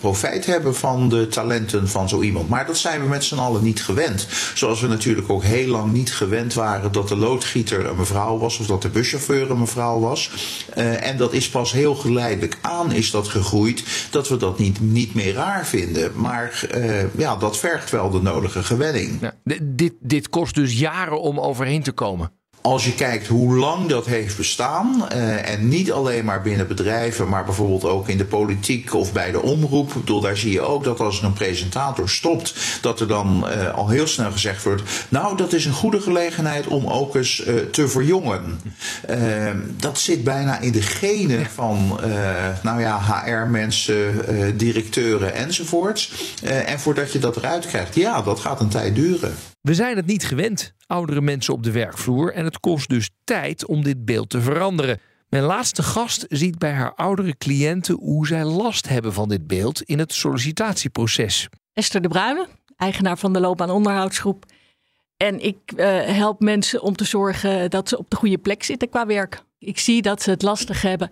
profijt 0.00 0.41
hebben 0.46 0.74
van 0.74 1.08
de 1.08 1.28
talenten 1.28 1.88
van 1.88 2.08
zo 2.08 2.22
iemand. 2.22 2.48
Maar 2.48 2.66
dat 2.66 2.76
zijn 2.76 3.00
we 3.00 3.08
met 3.08 3.24
z'n 3.24 3.38
allen 3.38 3.62
niet 3.62 3.82
gewend. 3.82 4.26
Zoals 4.54 4.80
we 4.80 4.86
natuurlijk 4.86 5.30
ook 5.30 5.42
heel 5.42 5.66
lang 5.66 5.92
niet 5.92 6.14
gewend 6.14 6.54
waren 6.54 6.92
dat 6.92 7.08
de 7.08 7.16
loodgieter 7.16 7.86
een 7.86 7.96
mevrouw 7.96 8.38
was 8.38 8.58
of 8.58 8.66
dat 8.66 8.82
de 8.82 8.88
buschauffeur 8.88 9.50
een 9.50 9.58
mevrouw 9.58 10.00
was. 10.00 10.30
Uh, 10.76 11.06
en 11.06 11.16
dat 11.16 11.32
is 11.32 11.48
pas 11.48 11.72
heel 11.72 11.94
geleidelijk 11.94 12.58
aan 12.60 12.92
is 12.92 13.10
dat 13.10 13.28
gegroeid 13.28 13.84
dat 14.10 14.28
we 14.28 14.36
dat 14.36 14.58
niet, 14.58 14.80
niet 14.80 15.14
meer 15.14 15.34
raar 15.34 15.66
vinden. 15.66 16.12
Maar 16.14 16.68
uh, 16.76 17.16
ja, 17.16 17.36
dat 17.36 17.58
vergt 17.58 17.90
wel 17.90 18.10
de 18.10 18.22
nodige 18.22 18.62
gewenning. 18.62 19.30
Dit, 19.62 19.92
dit 20.00 20.28
kost 20.28 20.54
dus 20.54 20.78
jaren 20.78 21.20
om 21.20 21.40
overheen 21.40 21.82
te 21.82 21.92
komen 21.92 22.32
als 22.62 22.84
je 22.84 22.94
kijkt 22.94 23.26
hoe 23.26 23.56
lang 23.56 23.88
dat 23.88 24.06
heeft 24.06 24.36
bestaan, 24.36 25.08
uh, 25.12 25.48
en 25.50 25.68
niet 25.68 25.92
alleen 25.92 26.24
maar 26.24 26.42
binnen 26.42 26.68
bedrijven, 26.68 27.28
maar 27.28 27.44
bijvoorbeeld 27.44 27.84
ook 27.84 28.08
in 28.08 28.18
de 28.18 28.24
politiek 28.24 28.94
of 28.94 29.12
bij 29.12 29.30
de 29.30 29.42
omroep, 29.42 29.92
bedoel, 29.94 30.20
daar 30.20 30.36
zie 30.36 30.52
je 30.52 30.60
ook 30.60 30.84
dat 30.84 31.00
als 31.00 31.18
er 31.18 31.24
een 31.24 31.32
presentator 31.32 32.08
stopt, 32.08 32.54
dat 32.80 33.00
er 33.00 33.08
dan 33.08 33.46
uh, 33.48 33.74
al 33.74 33.88
heel 33.88 34.06
snel 34.06 34.30
gezegd 34.30 34.62
wordt: 34.62 34.82
Nou, 35.08 35.36
dat 35.36 35.52
is 35.52 35.64
een 35.64 35.72
goede 35.72 36.00
gelegenheid 36.00 36.66
om 36.66 36.86
ook 36.86 37.14
eens 37.14 37.46
uh, 37.46 37.54
te 37.56 37.88
verjongen. 37.88 38.60
dat 39.76 39.98
zit 39.98 40.24
bijna 40.24 40.60
in 40.60 40.72
de 40.72 40.82
genen 40.82 41.46
van, 41.46 42.00
nou 42.62 42.80
ja, 42.80 43.00
HR-mensen, 43.00 44.56
directeuren 44.56 45.34
enzovoorts. 45.34 46.12
en 46.42 46.80
voordat 46.80 47.12
je 47.12 47.18
dat 47.18 47.36
eruit 47.36 47.66
krijgt, 47.66 47.94
ja, 47.94 48.22
dat 48.22 48.40
gaat 48.40 48.60
een 48.60 48.68
tijd 48.68 48.94
duren. 48.94 49.34
We 49.62 49.74
zijn 49.74 49.96
het 49.96 50.06
niet 50.06 50.24
gewend, 50.24 50.74
oudere 50.86 51.20
mensen 51.20 51.54
op 51.54 51.62
de 51.62 51.70
werkvloer, 51.70 52.32
en 52.32 52.44
het 52.44 52.60
kost 52.60 52.88
dus 52.88 53.10
tijd 53.24 53.66
om 53.66 53.82
dit 53.82 54.04
beeld 54.04 54.30
te 54.30 54.40
veranderen. 54.40 55.00
Mijn 55.28 55.44
laatste 55.44 55.82
gast 55.82 56.24
ziet 56.28 56.58
bij 56.58 56.72
haar 56.72 56.94
oudere 56.94 57.36
cliënten 57.36 57.94
hoe 57.94 58.26
zij 58.26 58.44
last 58.44 58.88
hebben 58.88 59.12
van 59.12 59.28
dit 59.28 59.46
beeld 59.46 59.82
in 59.82 59.98
het 59.98 60.12
sollicitatieproces. 60.12 61.48
Esther 61.72 62.02
de 62.02 62.08
Bruyne, 62.08 62.48
eigenaar 62.76 63.18
van 63.18 63.32
de 63.32 63.40
loopbaanonderhoudsgroep. 63.40 64.44
En 65.16 65.44
ik 65.44 65.56
uh, 65.76 66.00
help 66.00 66.40
mensen 66.40 66.82
om 66.82 66.96
te 66.96 67.04
zorgen 67.04 67.70
dat 67.70 67.88
ze 67.88 67.98
op 67.98 68.10
de 68.10 68.16
goede 68.16 68.38
plek 68.38 68.62
zitten 68.62 68.88
qua 68.88 69.06
werk. 69.06 69.42
Ik 69.58 69.78
zie 69.78 70.02
dat 70.02 70.22
ze 70.22 70.30
het 70.30 70.42
lastig 70.42 70.82
hebben. 70.82 71.10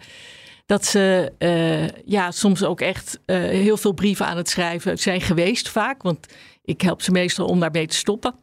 Dat 0.66 0.86
ze 0.86 1.32
uh, 1.38 1.88
ja, 2.04 2.30
soms 2.30 2.64
ook 2.64 2.80
echt 2.80 3.20
uh, 3.26 3.36
heel 3.36 3.76
veel 3.76 3.92
brieven 3.92 4.26
aan 4.26 4.36
het 4.36 4.48
schrijven 4.48 4.98
zijn 4.98 5.20
geweest, 5.20 5.68
vaak. 5.68 6.02
Want 6.02 6.26
ik 6.64 6.80
help 6.80 7.02
ze 7.02 7.10
meestal 7.10 7.46
om 7.46 7.60
daarmee 7.60 7.86
te 7.86 7.96
stoppen. 7.96 8.34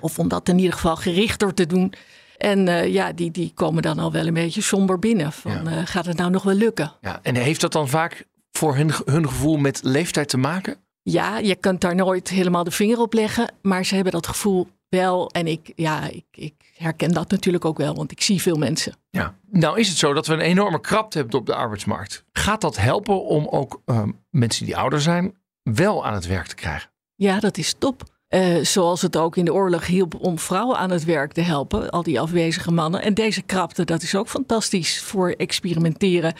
Of 0.00 0.18
om 0.18 0.28
dat 0.28 0.48
in 0.48 0.58
ieder 0.58 0.72
geval 0.72 0.96
gerichter 0.96 1.54
te 1.54 1.66
doen. 1.66 1.92
En 2.36 2.66
uh, 2.66 2.86
ja, 2.86 3.12
die, 3.12 3.30
die 3.30 3.52
komen 3.54 3.82
dan 3.82 3.98
al 3.98 4.12
wel 4.12 4.26
een 4.26 4.34
beetje 4.34 4.60
somber 4.60 4.98
binnen. 4.98 5.32
Van, 5.32 5.52
ja. 5.52 5.62
uh, 5.62 5.78
gaat 5.84 6.06
het 6.06 6.16
nou 6.16 6.30
nog 6.30 6.42
wel 6.42 6.54
lukken? 6.54 6.92
Ja, 7.00 7.20
en 7.22 7.34
heeft 7.34 7.60
dat 7.60 7.72
dan 7.72 7.88
vaak 7.88 8.26
voor 8.52 8.76
hun, 8.76 8.90
hun 9.04 9.28
gevoel 9.28 9.56
met 9.56 9.80
leeftijd 9.82 10.28
te 10.28 10.36
maken? 10.36 10.76
Ja, 11.02 11.38
je 11.38 11.54
kunt 11.54 11.80
daar 11.80 11.94
nooit 11.94 12.28
helemaal 12.28 12.64
de 12.64 12.70
vinger 12.70 13.00
op 13.00 13.12
leggen. 13.12 13.52
Maar 13.62 13.84
ze 13.84 13.94
hebben 13.94 14.12
dat 14.12 14.26
gevoel 14.26 14.68
wel. 14.88 15.30
En 15.30 15.46
ik, 15.46 15.72
ja, 15.74 16.08
ik, 16.08 16.24
ik 16.30 16.54
herken 16.76 17.12
dat 17.12 17.30
natuurlijk 17.30 17.64
ook 17.64 17.78
wel, 17.78 17.94
want 17.94 18.12
ik 18.12 18.22
zie 18.22 18.42
veel 18.42 18.56
mensen. 18.56 18.94
Ja, 19.10 19.34
nou 19.50 19.78
is 19.78 19.88
het 19.88 19.96
zo 19.96 20.12
dat 20.12 20.26
we 20.26 20.32
een 20.32 20.40
enorme 20.40 20.80
krapte 20.80 21.18
hebben 21.18 21.38
op 21.38 21.46
de 21.46 21.54
arbeidsmarkt. 21.54 22.24
Gaat 22.32 22.60
dat 22.60 22.76
helpen 22.76 23.24
om 23.24 23.46
ook 23.48 23.82
uh, 23.86 24.02
mensen 24.30 24.66
die 24.66 24.76
ouder 24.76 25.00
zijn 25.00 25.34
wel 25.62 26.06
aan 26.06 26.14
het 26.14 26.26
werk 26.26 26.46
te 26.46 26.54
krijgen? 26.54 26.90
Ja, 27.14 27.40
dat 27.40 27.58
is 27.58 27.74
top. 27.78 28.02
Uh, 28.34 28.64
zoals 28.64 29.02
het 29.02 29.16
ook 29.16 29.36
in 29.36 29.44
de 29.44 29.52
oorlog 29.52 29.86
hielp 29.86 30.14
om 30.20 30.38
vrouwen 30.38 30.78
aan 30.78 30.90
het 30.90 31.04
werk 31.04 31.32
te 31.32 31.40
helpen, 31.40 31.90
al 31.90 32.02
die 32.02 32.20
afwezige 32.20 32.70
mannen. 32.70 33.02
En 33.02 33.14
deze 33.14 33.42
krapte, 33.42 33.84
dat 33.84 34.02
is 34.02 34.14
ook 34.14 34.28
fantastisch 34.28 35.00
voor 35.02 35.30
experimenteren. 35.30 36.34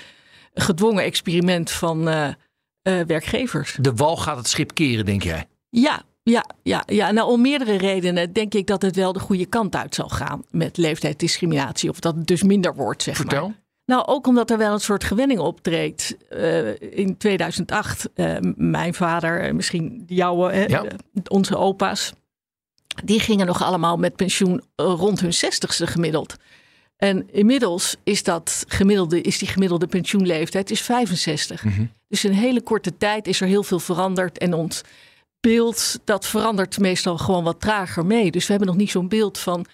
Gedwongen 0.54 1.04
experiment 1.04 1.70
van 1.70 2.08
uh, 2.08 2.28
uh, 2.82 3.00
werkgevers. 3.06 3.76
De 3.80 3.94
wal 3.94 4.16
gaat 4.16 4.36
het 4.36 4.48
schip 4.48 4.74
keren, 4.74 5.04
denk 5.04 5.22
jij? 5.22 5.46
Ja, 5.70 6.02
ja, 6.22 6.44
ja, 6.62 6.82
ja. 6.86 7.10
Nou, 7.10 7.30
om 7.30 7.40
meerdere 7.40 7.76
redenen 7.76 8.32
denk 8.32 8.54
ik 8.54 8.66
dat 8.66 8.82
het 8.82 8.96
wel 8.96 9.12
de 9.12 9.20
goede 9.20 9.46
kant 9.46 9.76
uit 9.76 9.94
zal 9.94 10.08
gaan 10.08 10.44
met 10.50 10.76
leeftijdsdiscriminatie. 10.76 11.90
Of 11.90 12.00
dat 12.00 12.14
het 12.14 12.26
dus 12.26 12.42
minder 12.42 12.74
wordt, 12.74 13.02
zeg 13.02 13.16
Vertel. 13.16 13.48
maar. 13.48 13.59
Nou, 13.90 14.06
ook 14.06 14.26
omdat 14.26 14.50
er 14.50 14.58
wel 14.58 14.72
een 14.72 14.80
soort 14.80 15.04
gewenning 15.04 15.40
optreedt. 15.40 16.16
Uh, 16.30 16.80
in 16.80 17.16
2008, 17.16 18.08
uh, 18.14 18.36
mijn 18.56 18.94
vader, 18.94 19.54
misschien 19.54 20.02
jouwe, 20.06 20.64
ja. 20.68 20.84
uh, 20.84 20.90
onze 21.28 21.56
opa's, 21.56 22.12
die 23.04 23.20
gingen 23.20 23.46
nog 23.46 23.62
allemaal 23.62 23.96
met 23.96 24.16
pensioen 24.16 24.62
rond 24.76 25.20
hun 25.20 25.34
zestigste 25.34 25.86
gemiddeld. 25.86 26.36
En 26.96 27.30
inmiddels 27.32 27.96
is, 28.02 28.22
dat 28.22 28.64
gemiddelde, 28.68 29.20
is 29.20 29.38
die 29.38 29.48
gemiddelde 29.48 29.86
pensioenleeftijd 29.86 30.70
is 30.70 30.80
65. 30.80 31.64
Mm 31.64 31.72
-hmm. 31.72 31.92
Dus 32.08 32.24
in 32.24 32.30
een 32.30 32.36
hele 32.36 32.62
korte 32.62 32.96
tijd 32.96 33.26
is 33.26 33.40
er 33.40 33.46
heel 33.46 33.62
veel 33.62 33.80
veranderd. 33.80 34.38
En 34.38 34.54
ons 34.54 34.82
beeld, 35.40 36.00
dat 36.04 36.26
verandert 36.26 36.78
meestal 36.78 37.18
gewoon 37.18 37.44
wat 37.44 37.60
trager 37.60 38.06
mee. 38.06 38.30
Dus 38.30 38.44
we 38.44 38.50
hebben 38.50 38.68
nog 38.68 38.76
niet 38.76 38.90
zo'n 38.90 39.08
beeld 39.08 39.38
van 39.38 39.66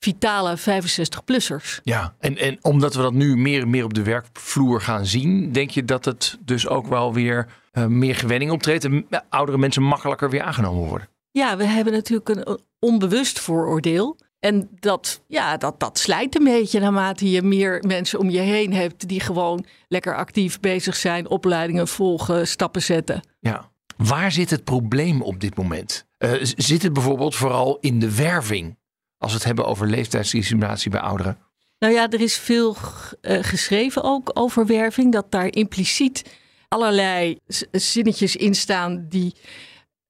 vitale 0.00 0.58
65-plussers. 0.58 1.80
Ja, 1.82 2.14
en, 2.18 2.36
en 2.36 2.58
omdat 2.60 2.94
we 2.94 3.02
dat 3.02 3.12
nu 3.12 3.36
meer 3.36 3.62
en 3.62 3.70
meer 3.70 3.84
op 3.84 3.94
de 3.94 4.02
werkvloer 4.02 4.80
gaan 4.80 5.06
zien, 5.06 5.52
denk 5.52 5.70
je 5.70 5.84
dat 5.84 6.04
het 6.04 6.38
dus 6.44 6.68
ook 6.68 6.86
wel 6.86 7.14
weer 7.14 7.46
uh, 7.72 7.86
meer 7.86 8.14
gewenning 8.14 8.50
optreedt 8.50 8.84
en 8.84 9.06
oudere 9.28 9.58
mensen 9.58 9.82
makkelijker 9.82 10.30
weer 10.30 10.42
aangenomen 10.42 10.88
worden? 10.88 11.08
Ja, 11.30 11.56
we 11.56 11.64
hebben 11.64 11.92
natuurlijk 11.92 12.28
een 12.28 12.58
onbewust 12.78 13.40
vooroordeel. 13.40 14.18
En 14.38 14.68
dat, 14.78 15.22
ja, 15.26 15.56
dat, 15.56 15.80
dat 15.80 15.98
slijt 15.98 16.36
een 16.36 16.44
beetje 16.44 16.80
naarmate 16.80 17.30
je 17.30 17.42
meer 17.42 17.84
mensen 17.86 18.18
om 18.18 18.30
je 18.30 18.38
heen 18.38 18.72
hebt 18.72 19.08
die 19.08 19.20
gewoon 19.20 19.64
lekker 19.88 20.16
actief 20.16 20.60
bezig 20.60 20.96
zijn, 20.96 21.28
opleidingen 21.28 21.88
volgen, 21.88 22.48
stappen 22.48 22.82
zetten. 22.82 23.20
Ja. 23.40 23.70
Waar 23.96 24.32
zit 24.32 24.50
het 24.50 24.64
probleem 24.64 25.22
op 25.22 25.40
dit 25.40 25.56
moment? 25.56 26.06
Uh, 26.18 26.32
zit 26.40 26.82
het 26.82 26.92
bijvoorbeeld 26.92 27.34
vooral 27.34 27.78
in 27.80 27.98
de 27.98 28.16
werving? 28.16 28.78
Als 29.20 29.30
we 29.30 29.36
het 29.36 29.46
hebben 29.46 29.66
over 29.66 29.86
leeftijdsdiscriminatie 29.86 30.90
bij 30.90 31.00
ouderen. 31.00 31.38
Nou 31.78 31.92
ja, 31.92 32.08
er 32.10 32.20
is 32.20 32.36
veel 32.36 32.76
uh, 33.22 33.38
geschreven 33.42 34.02
ook 34.02 34.30
over 34.34 34.66
werving. 34.66 35.12
Dat 35.12 35.30
daar 35.30 35.46
impliciet 35.52 36.38
allerlei 36.68 37.38
zinnetjes 37.70 38.36
in 38.36 38.54
staan 38.54 39.06
die 39.08 39.34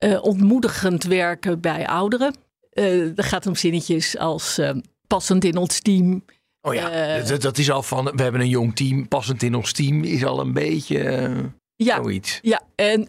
uh, 0.05 0.23
ontmoedigend 0.23 1.05
werken 1.05 1.61
bij 1.61 1.87
ouderen. 1.87 2.35
Uh, 2.73 3.15
dat 3.15 3.25
gaat 3.25 3.47
om 3.47 3.57
zinnetjes 3.57 4.19
als 4.19 4.61
passend 5.07 5.45
in 5.45 5.57
ons 5.57 5.81
team. 5.81 6.25
Oh 6.61 6.75
ja, 6.75 7.19
dat, 7.21 7.43
dat, 7.43 7.59
is 7.59 7.71
al 7.71 7.83
van, 7.83 8.05
we 8.05 8.23
hebben 8.23 8.41
een 8.41 8.49
jong 8.49 8.77
team, 8.77 9.09
passend 9.09 9.43
in 9.43 9.55
ons 9.55 9.73
team 9.73 10.05
is 10.05 10.25
al 10.25 10.41
een 10.41 10.53
beetje 10.53 11.31
ja, 11.77 11.97
zoiets. 11.97 12.39
Ja, 12.43 12.63
en 12.75 13.09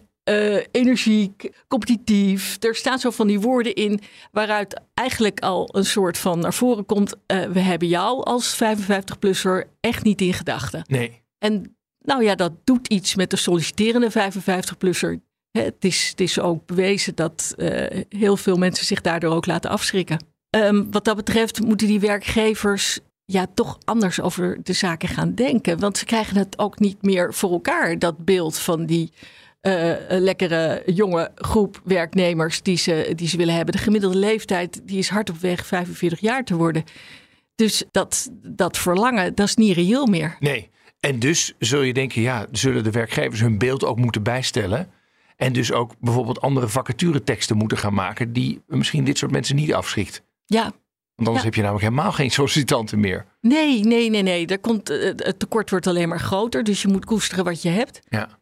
energiek, 0.72 1.50
competitief. 1.68 2.58
Er 2.64 2.76
staan 2.76 3.00
zo 3.00 3.10
van 3.10 3.28
die 3.28 3.40
woorden 3.40 3.74
in 3.74 4.00
waaruit 4.32 4.82
eigenlijk 4.94 5.40
al 5.40 5.70
een 5.72 5.86
soort 5.86 6.18
van 6.18 6.40
naar 6.40 6.54
voren 6.54 6.86
komt. 6.86 7.16
we 7.28 7.60
hebben 7.60 7.88
jou 7.88 8.24
als 8.24 8.56
55-plusser 8.56 9.64
echt 9.80 10.04
niet 10.04 10.22
in 10.22 10.34
gedachten. 10.34 10.84
Nee. 10.88 11.22
En 11.38 11.76
nou 12.00 12.24
ja, 12.24 12.36
dat 12.36 12.52
doet 12.64 12.88
iets 12.88 13.16
met 13.16 13.30
de 13.30 13.36
solliciterende 13.36 14.12
55-plusser. 14.12 15.20
Het 15.52 15.86
is, 15.86 16.10
het 16.10 16.22
is 16.22 16.40
ook 16.40 16.66
bewezen 16.66 17.16
dat 17.16 17.54
uh, 17.58 18.04
heel 18.10 18.38
veel 18.38 18.58
mensen 18.58 18.86
zich 18.86 19.02
daardoor 19.02 19.34
ook 19.34 19.46
laten 19.46 19.70
afschrikken. 19.70 20.26
Um, 20.56 20.92
wat 20.92 21.06
dat 21.06 21.16
betreft 21.16 21.62
moeten 21.62 21.88
die 21.88 22.00
werkgevers 22.00 23.00
ja, 23.26 23.48
toch 23.54 23.78
anders 23.84 24.22
over 24.22 24.58
de 24.64 24.74
zaken 24.74 25.10
gaan 25.10 25.36
denken. 25.36 25.80
Want 25.80 25.98
ze 25.98 26.06
krijgen 26.06 26.38
het 26.38 26.60
ook 26.60 26.80
niet 26.80 27.02
meer 27.02 27.34
voor 27.34 27.52
elkaar, 27.52 28.00
dat 28.00 28.26
beeld 28.26 28.58
van 28.58 28.86
die 28.86 29.12
uh, 29.62 29.94
lekkere 30.08 30.84
jonge 30.86 31.32
groep 31.36 31.82
werknemers 31.84 32.62
die 32.62 32.78
ze, 32.78 33.14
die 33.16 33.28
ze 33.28 33.38
willen 33.38 33.56
hebben. 33.56 33.76
De 33.76 33.82
gemiddelde 33.82 34.18
leeftijd 34.18 34.82
die 34.86 34.98
is 34.98 35.10
hard 35.10 35.30
op 35.30 35.38
weg 35.38 35.66
45 35.66 36.20
jaar 36.20 36.44
te 36.44 36.56
worden. 36.56 36.84
Dus 37.56 37.84
dat, 37.92 38.30
dat 38.44 38.78
verlangen, 38.78 39.36
dat 39.36 39.48
is 39.48 39.56
niet 39.56 39.76
reëel 39.76 40.06
meer. 40.06 40.36
Nee. 40.40 40.70
En 41.00 41.20
dus 41.20 41.54
zul 41.60 41.82
je 41.82 41.94
denken, 41.94 42.22
ja, 42.22 42.48
zullen 42.52 42.84
de 42.84 42.92
werkgevers 42.92 43.40
hun 43.40 43.58
beeld 43.58 43.86
ook 43.86 43.98
moeten 43.98 44.24
bijstellen? 44.24 44.92
En 45.36 45.54
dus 45.54 45.72
ook 45.72 45.94
bijvoorbeeld 46.00 46.42
andere 46.42 46.68
vacatureteksten 46.68 47.58
moeten 47.58 47.78
gaan 47.78 47.94
maken 47.94 48.34
die 48.34 48.62
misschien 48.68 49.04
dit 49.04 49.18
soort 49.18 49.32
mensen 49.32 49.56
niet 49.56 49.74
afschrikt. 49.74 50.24
Ja. 50.46 50.64
Want 51.16 51.28
anders 51.28 51.38
ja. 51.38 51.44
heb 51.44 51.56
je 51.56 51.62
namelijk 51.62 51.86
helemaal 51.86 52.12
geen 52.12 52.32
sollicitanten 52.32 53.00
meer. 53.00 53.26
Nee, 53.42 53.84
nee, 53.84 54.10
nee, 54.10 54.22
nee. 54.22 54.48
Daar 54.48 54.60
komt, 54.60 54.88
het 54.88 55.40
tekort 55.40 55.70
wordt 55.70 55.88
alleen 55.88 56.10
maar 56.10 56.20
groter. 56.20 56.64
Dus 56.64 56.82
je 56.82 56.88
moet 56.88 57.06
koesteren 57.06 57.44
wat 57.44 57.62
je 57.62 57.70
hebt. 57.70 58.00
Ja. 58.10 58.40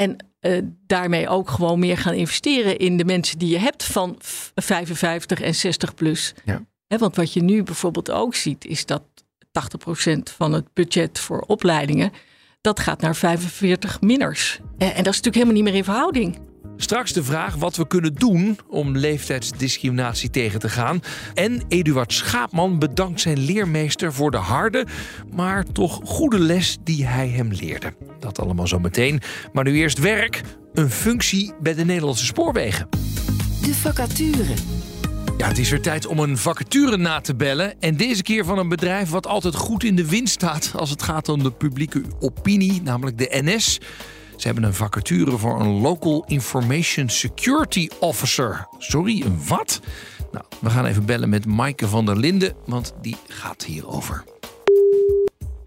En 0.00 0.16
uh, 0.40 0.58
daarmee 0.86 1.28
ook 1.28 1.50
gewoon 1.50 1.78
meer 1.78 1.98
gaan 1.98 2.14
investeren 2.14 2.78
in 2.78 2.96
de 2.96 3.04
mensen 3.04 3.38
die 3.38 3.48
je 3.48 3.58
hebt 3.58 3.84
van 3.84 4.16
55 4.54 5.40
en 5.40 5.54
60 5.54 5.94
plus. 5.94 6.34
Ja. 6.44 6.66
He, 6.86 6.98
want 6.98 7.16
wat 7.16 7.32
je 7.32 7.42
nu 7.42 7.62
bijvoorbeeld 7.62 8.10
ook 8.10 8.34
ziet, 8.34 8.64
is 8.64 8.86
dat 8.86 9.02
80% 10.08 10.18
van 10.36 10.52
het 10.52 10.72
budget 10.72 11.18
voor 11.18 11.40
opleidingen 11.40 12.12
dat 12.60 12.80
gaat 12.80 13.00
naar 13.00 13.16
45 13.16 14.00
minners. 14.00 14.60
En 14.78 14.86
dat 14.86 14.96
is 14.96 15.04
natuurlijk 15.04 15.34
helemaal 15.34 15.54
niet 15.54 15.64
meer 15.64 15.74
in 15.74 15.84
verhouding. 15.84 16.38
Straks 16.82 17.12
de 17.12 17.24
vraag 17.24 17.54
wat 17.54 17.76
we 17.76 17.86
kunnen 17.86 18.14
doen 18.14 18.58
om 18.68 18.96
leeftijdsdiscriminatie 18.96 20.30
tegen 20.30 20.60
te 20.60 20.68
gaan. 20.68 21.00
En 21.34 21.62
Eduard 21.68 22.12
Schaapman 22.12 22.78
bedankt 22.78 23.20
zijn 23.20 23.38
leermeester 23.38 24.12
voor 24.12 24.30
de 24.30 24.36
harde, 24.36 24.86
maar 25.32 25.64
toch 25.72 26.00
goede 26.04 26.38
les 26.38 26.78
die 26.84 27.06
hij 27.06 27.28
hem 27.28 27.52
leerde. 27.52 27.94
Dat 28.18 28.38
allemaal 28.38 28.66
zo 28.66 28.78
meteen. 28.78 29.20
Maar 29.52 29.64
nu 29.64 29.74
eerst 29.74 29.98
werk, 29.98 30.42
een 30.72 30.90
functie 30.90 31.52
bij 31.60 31.74
de 31.74 31.84
Nederlandse 31.84 32.24
spoorwegen. 32.24 32.88
De 33.62 33.74
vacature. 33.74 34.54
Ja, 35.38 35.48
het 35.48 35.58
is 35.58 35.70
weer 35.70 35.82
tijd 35.82 36.06
om 36.06 36.18
een 36.18 36.38
vacature 36.38 36.96
na 36.96 37.20
te 37.20 37.34
bellen. 37.34 37.80
En 37.80 37.96
deze 37.96 38.22
keer 38.22 38.44
van 38.44 38.58
een 38.58 38.68
bedrijf 38.68 39.10
wat 39.10 39.26
altijd 39.26 39.54
goed 39.54 39.84
in 39.84 39.96
de 39.96 40.08
wind 40.08 40.28
staat 40.28 40.72
als 40.76 40.90
het 40.90 41.02
gaat 41.02 41.28
om 41.28 41.42
de 41.42 41.52
publieke 41.52 42.02
opinie, 42.18 42.82
namelijk 42.82 43.18
de 43.18 43.40
NS. 43.42 43.78
Ze 44.40 44.46
hebben 44.46 44.64
een 44.64 44.74
vacature 44.74 45.38
voor 45.38 45.60
een 45.60 45.80
Local 45.80 46.24
Information 46.26 47.08
Security 47.08 47.88
Officer. 47.98 48.66
Sorry, 48.78 49.22
een 49.22 49.46
wat? 49.48 49.80
Nou, 50.32 50.44
we 50.60 50.70
gaan 50.70 50.86
even 50.86 51.06
bellen 51.06 51.28
met 51.28 51.46
Maaike 51.46 51.88
van 51.88 52.06
der 52.06 52.16
Linden, 52.16 52.54
want 52.66 52.94
die 53.00 53.16
gaat 53.28 53.64
hierover. 53.64 54.24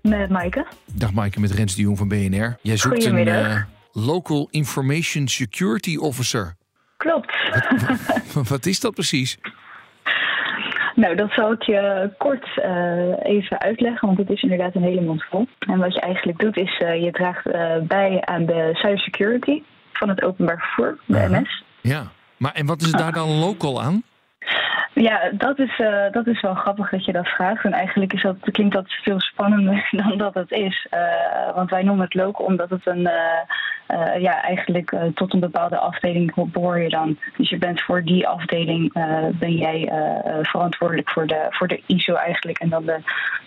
Met 0.01 0.29
Maaike. 0.29 0.67
Dag 0.93 1.13
Maaike, 1.13 1.39
met 1.39 1.51
Rens 1.51 1.75
de 1.75 1.81
Jong 1.81 1.97
van 1.97 2.07
BNR. 2.07 2.57
Jij 2.62 2.77
zoekt 2.77 3.05
een 3.05 3.27
uh, 3.27 3.62
Local 3.91 4.47
Information 4.51 5.27
Security 5.27 5.97
Officer. 5.97 6.55
Klopt. 6.97 7.36
Wat, 8.33 8.47
wat 8.47 8.65
is 8.73 8.79
dat 8.79 8.93
precies? 8.93 9.38
Nou, 10.95 11.15
dat 11.15 11.32
zal 11.32 11.51
ik 11.51 11.63
je 11.63 12.10
kort 12.17 12.47
uh, 12.58 13.13
even 13.23 13.60
uitleggen, 13.60 14.08
want 14.08 14.19
het 14.19 14.29
is 14.29 14.41
inderdaad 14.41 14.75
een 14.75 14.84
hele 14.84 15.01
mond 15.01 15.23
vol. 15.23 15.47
En 15.60 15.79
wat 15.79 15.93
je 15.93 15.99
eigenlijk 15.99 16.39
doet 16.39 16.58
is, 16.58 16.79
uh, 16.84 17.03
je 17.03 17.12
draagt 17.12 17.47
uh, 17.47 17.75
bij 17.82 18.21
aan 18.21 18.45
de 18.45 18.69
cybersecurity 18.73 19.62
van 19.91 20.10
het 20.10 20.23
openbaar 20.23 20.58
vervoer, 20.60 20.99
de 21.06 21.17
-huh. 21.17 21.39
NS. 21.39 21.63
Ja, 21.82 22.12
maar 22.38 22.53
en 22.53 22.65
wat 22.65 22.82
is 22.82 22.91
daar 22.91 23.13
dan 23.13 23.29
local 23.29 23.82
aan? 23.82 24.03
Ja, 24.93 25.32
dat 25.38 25.60
is, 25.60 25.79
uh, 25.79 26.12
dat 26.12 26.27
is 26.27 26.41
wel 26.41 26.53
grappig 26.53 26.89
dat 26.89 27.06
je 27.06 27.12
dat 27.12 27.27
vraagt. 27.27 27.63
En 27.63 27.71
eigenlijk 27.71 28.13
is 28.13 28.21
dat, 28.21 28.36
klinkt 28.51 28.73
dat 28.73 28.86
veel 28.88 29.19
spannender 29.19 29.88
dan 30.03 30.17
dat 30.17 30.34
het 30.34 30.51
is. 30.51 30.88
Uh, 30.93 31.56
want 31.56 31.69
wij 31.69 31.84
noemen 31.84 32.03
het 32.06 32.13
local 32.13 32.45
omdat 32.45 32.69
het 32.69 32.88
een, 32.88 32.99
uh, 32.99 34.21
ja, 34.21 34.41
eigenlijk 34.41 34.95
tot 35.15 35.34
een 35.34 35.39
bepaalde 35.39 35.77
afdeling 35.77 36.51
behoor 36.51 36.79
je 36.79 36.89
dan. 36.89 37.17
Dus 37.38 37.49
je 37.49 37.58
bent 37.58 37.82
voor 37.82 38.03
die 38.03 38.27
afdeling, 38.27 38.93
ben 39.39 39.56
jij 39.56 39.91
verantwoordelijk 40.41 41.10
voor 41.10 41.27
de, 41.27 41.47
voor 41.49 41.67
de 41.67 41.82
ISO 41.86 42.13
eigenlijk. 42.13 42.58
En 42.60 42.69
dan 42.69 42.86
de, 42.86 42.97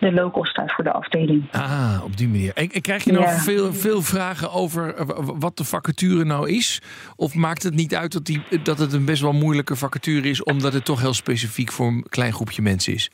de 0.01 0.13
local 0.13 0.45
staat 0.45 0.73
voor 0.73 0.85
de 0.85 0.93
afdeling. 0.93 1.45
Ah, 1.53 2.01
op 2.05 2.17
die 2.17 2.29
manier. 2.29 2.53
En, 2.55 2.69
en 2.71 2.81
krijg 2.81 3.05
je 3.05 3.13
nou 3.13 3.25
Ja. 3.25 3.31
veel, 3.31 3.73
veel 3.73 4.03
vragen 4.03 4.53
over 4.53 4.95
wat 5.39 5.57
de 5.57 5.65
vacature 5.65 6.25
nou 6.25 6.51
is? 6.51 6.83
Of 7.17 7.35
maakt 7.35 7.63
het 7.63 7.75
niet 7.75 7.95
uit 7.95 8.13
dat, 8.13 8.25
die, 8.25 8.43
dat 8.63 8.79
het 8.79 8.93
een 8.93 9.05
best 9.05 9.23
wel 9.23 9.33
moeilijke 9.33 9.77
vacature 9.77 10.29
is, 10.29 10.43
omdat 10.43 10.73
het 10.73 10.85
toch 10.85 11.01
heel 11.01 11.15
specifiek 11.37 11.73
voor 11.73 11.87
een 11.87 12.07
klein 12.09 12.33
groepje 12.33 12.63
mensen 12.63 12.93
is? 12.93 13.11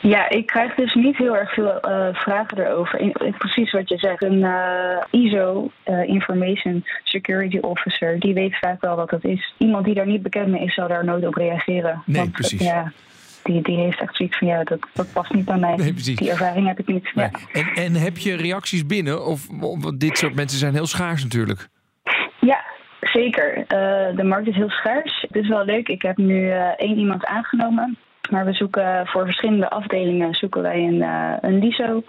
Ja, 0.00 0.28
ik 0.28 0.46
krijg 0.46 0.74
dus 0.74 0.94
niet 0.94 1.16
heel 1.16 1.36
erg 1.36 1.54
veel 1.54 1.80
uh, 1.88 2.14
vragen 2.14 2.58
erover. 2.58 3.00
In, 3.00 3.12
in 3.12 3.34
precies 3.38 3.72
wat 3.72 3.88
je 3.88 3.98
zegt. 3.98 4.22
Een 4.22 4.38
uh, 4.38 5.24
ISO, 5.24 5.70
uh, 5.86 6.08
Information 6.08 6.84
Security 7.04 7.58
Officer, 7.58 8.20
die 8.20 8.34
weet 8.34 8.58
vaak 8.58 8.80
wel 8.80 8.96
wat 8.96 9.10
dat 9.10 9.24
is. 9.24 9.54
Iemand 9.58 9.84
die 9.84 9.94
daar 9.94 10.06
niet 10.06 10.22
bekend 10.22 10.48
mee 10.48 10.64
is, 10.64 10.74
zal 10.74 10.88
daar 10.88 11.04
nooit 11.04 11.26
op 11.26 11.34
reageren. 11.34 12.02
Nee, 12.06 12.16
Want, 12.16 12.32
precies. 12.32 12.62
Ja, 12.62 12.92
die, 13.42 13.62
die 13.62 13.76
heeft 13.76 14.00
echt 14.00 14.16
zoiets 14.16 14.38
van, 14.38 14.48
ja, 14.48 14.64
dat, 14.64 14.78
dat 14.92 15.12
past 15.12 15.32
niet 15.32 15.44
bij 15.44 15.58
mij. 15.58 15.76
Nee, 15.76 15.92
precies. 15.92 16.16
Die 16.16 16.30
ervaring 16.30 16.66
heb 16.66 16.78
ik 16.78 16.86
niet. 16.86 17.10
Ja. 17.14 17.30
En, 17.52 17.66
en 17.74 17.94
heb 17.94 18.18
je 18.18 18.36
reacties 18.36 18.86
binnen? 18.86 19.26
Of, 19.26 19.46
want 19.60 20.00
dit 20.00 20.18
soort 20.18 20.34
mensen 20.34 20.58
zijn 20.58 20.74
heel 20.74 20.86
schaars 20.86 21.22
natuurlijk. 21.22 21.68
Ja, 22.40 22.64
zeker. 23.12 23.58
Uh, 23.58 24.16
de 24.16 24.24
markt 24.24 24.48
is 24.48 24.54
heel 24.54 24.70
schaars. 24.70 25.20
Het 25.20 25.36
is 25.36 25.48
wel 25.48 25.64
leuk. 25.64 25.88
Ik 25.88 26.02
heb 26.02 26.16
nu 26.16 26.46
uh, 26.46 26.66
één 26.76 26.98
iemand 26.98 27.24
aangenomen. 27.24 27.96
Maar 28.30 28.44
we 28.44 28.52
zoeken 28.52 29.06
voor 29.06 29.24
verschillende 29.24 29.70
afdelingen 29.70 30.34
zoeken 30.34 30.62
wij 30.62 30.78
een, 30.78 30.94
uh, 30.94 31.32
een 31.40 31.58
LISO. 31.58 32.04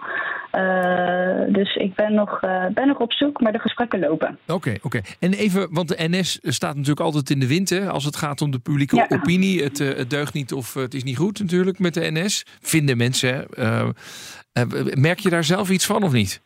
dus 1.52 1.74
ik 1.74 1.94
ben 1.94 2.14
nog, 2.14 2.40
ben 2.74 2.86
nog 2.86 2.98
op 2.98 3.12
zoek, 3.12 3.40
maar 3.40 3.52
de 3.52 3.58
gesprekken 3.58 3.98
lopen. 3.98 4.38
Oké, 4.42 4.52
okay, 4.52 4.74
oké. 4.74 4.86
Okay. 4.86 5.02
En 5.20 5.32
even, 5.32 5.68
want 5.70 5.88
de 5.88 6.08
NS 6.08 6.38
staat 6.42 6.74
natuurlijk 6.74 7.00
altijd 7.00 7.30
in 7.30 7.40
de 7.40 7.46
wind 7.46 7.70
hè, 7.70 7.90
als 7.90 8.04
het 8.04 8.16
gaat 8.16 8.40
om 8.40 8.50
de 8.50 8.58
publieke 8.58 8.96
ja. 8.96 9.06
opinie. 9.08 9.62
Het, 9.62 9.78
het, 9.78 10.10
deugt 10.10 10.34
niet 10.34 10.52
of 10.52 10.74
het 10.74 10.94
is 10.94 11.04
niet 11.04 11.16
goed 11.16 11.40
natuurlijk 11.40 11.78
met 11.78 11.94
de 11.94 12.10
NS. 12.12 12.46
Vinden 12.60 12.96
mensen. 12.96 13.46
merk 14.94 15.18
je 15.18 15.30
daar 15.30 15.44
zelf 15.44 15.70
iets 15.70 15.86
van 15.86 16.02
of 16.02 16.12
niet? 16.12 16.40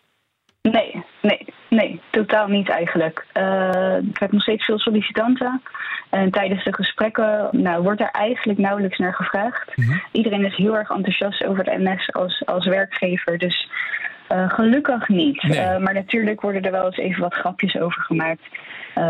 Nee, 1.70 2.00
totaal 2.10 2.46
niet 2.48 2.68
eigenlijk. 2.68 3.26
Uh, 3.34 3.96
ik 4.10 4.18
heb 4.18 4.32
nog 4.32 4.42
steeds 4.42 4.64
veel 4.64 4.78
sollicitanten. 4.78 5.62
En 6.10 6.30
tijdens 6.30 6.64
de 6.64 6.74
gesprekken 6.74 7.48
nou, 7.52 7.82
wordt 7.82 8.00
er 8.00 8.10
eigenlijk 8.10 8.58
nauwelijks 8.58 8.98
naar 8.98 9.14
gevraagd. 9.14 9.76
Mhm. 9.76 9.86
Mm 9.86 9.92
-hmm. 9.92 10.02
Iedereen 10.12 10.44
is 10.44 10.56
heel 10.56 10.76
erg 10.76 10.90
enthousiast 10.90 11.44
over 11.44 11.64
de 11.64 11.76
NS 11.78 12.12
als, 12.12 12.42
als 12.46 12.66
werkgever. 12.66 13.38
Dus 13.38 13.68
Uh, 14.32 14.50
gelukkig 14.50 15.08
niet. 15.08 15.42
Nee. 15.42 15.58
Uh, 15.58 15.78
maar 15.78 15.94
natuurlijk 15.94 16.40
worden 16.40 16.62
er 16.62 16.70
wel 16.70 16.84
eens 16.86 16.96
even 16.96 17.20
wat 17.20 17.34
grapjes 17.34 17.78
over 17.78 18.02
gemaakt. 18.02 18.42
Uh, 18.98 19.04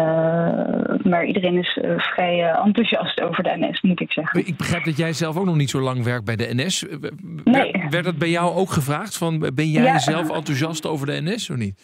maar 1.03 1.25
iedereen 1.25 1.59
is 1.59 1.79
vrij 1.97 2.53
enthousiast 2.65 3.21
over 3.21 3.43
de 3.43 3.57
NS, 3.57 3.81
moet 3.81 4.01
ik 4.01 4.13
zeggen. 4.13 4.47
Ik 4.47 4.57
begrijp 4.57 4.85
dat 4.85 4.97
jij 4.97 5.13
zelf 5.13 5.37
ook 5.37 5.45
nog 5.45 5.57
niet 5.57 5.71
zo 5.71 5.81
lang 5.81 6.05
werkt 6.05 6.25
bij 6.25 6.37
de 6.37 6.55
NS. 6.55 6.85
Nee. 7.45 7.73
Werd, 7.73 7.91
werd 7.91 8.05
dat 8.05 8.19
bij 8.19 8.31
jou 8.31 8.55
ook 8.55 8.71
gevraagd? 8.71 9.17
Van, 9.19 9.39
ben 9.55 9.71
jij 9.71 9.83
Ja. 9.83 9.99
zelf 9.99 10.31
enthousiast 10.31 10.87
over 10.87 11.07
de 11.07 11.21
NS 11.23 11.51
of 11.51 11.57
niet? 11.57 11.75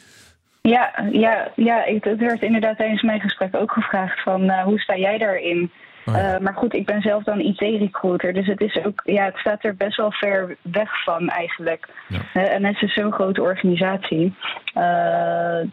Ja, 0.68 0.92
ja, 1.10 1.52
ja 1.54 1.84
ik, 1.84 2.04
het 2.04 2.18
werd 2.18 2.42
inderdaad 2.42 2.76
tijdens 2.76 3.02
mijn 3.02 3.20
gesprek 3.20 3.56
ook 3.56 3.72
gevraagd 3.72 4.22
van 4.22 4.42
uh, 4.42 4.62
hoe 4.62 4.78
sta 4.78 4.96
jij 4.96 5.18
daarin? 5.18 5.70
Oh 6.04 6.14
ja. 6.14 6.34
Uh, 6.34 6.40
maar 6.40 6.54
goed, 6.54 6.74
ik 6.74 6.86
ben 6.86 7.02
zelf 7.02 7.24
dan 7.24 7.40
IT-recruiter, 7.40 8.32
dus 8.32 8.46
het, 8.46 8.60
is 8.60 8.84
ook, 8.84 9.00
ja, 9.04 9.24
het 9.24 9.36
staat 9.36 9.64
er 9.64 9.76
best 9.76 9.96
wel 9.96 10.12
ver 10.12 10.56
weg 10.62 11.02
van 11.04 11.28
eigenlijk. 11.28 11.88
Ja. 12.08 12.18
Uh, 12.34 12.70
NS 12.70 12.82
is 12.82 12.94
zo'n 12.94 13.12
grote 13.12 13.42
organisatie. 13.42 14.34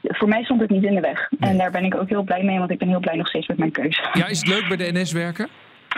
Voor 0.01 0.27
mij 0.27 0.43
stond 0.43 0.61
het 0.61 0.69
niet 0.69 0.83
in 0.83 0.95
de 0.95 1.01
weg. 1.01 1.29
En 1.39 1.57
daar 1.57 1.71
ben 1.71 1.83
ik 1.83 1.95
ook 1.95 2.09
heel 2.09 2.23
blij 2.23 2.43
mee, 2.43 2.57
want 2.57 2.71
ik 2.71 2.77
ben 2.77 2.87
heel 2.87 2.99
blij 2.99 3.15
nog 3.15 3.27
steeds 3.27 3.47
met 3.47 3.57
mijn 3.57 3.71
keuze. 3.71 4.09
Ja, 4.13 4.27
is 4.27 4.39
het 4.39 4.47
leuk 4.47 4.67
bij 4.67 4.77
de 4.77 4.99
NS 4.99 5.11
werken? 5.11 5.47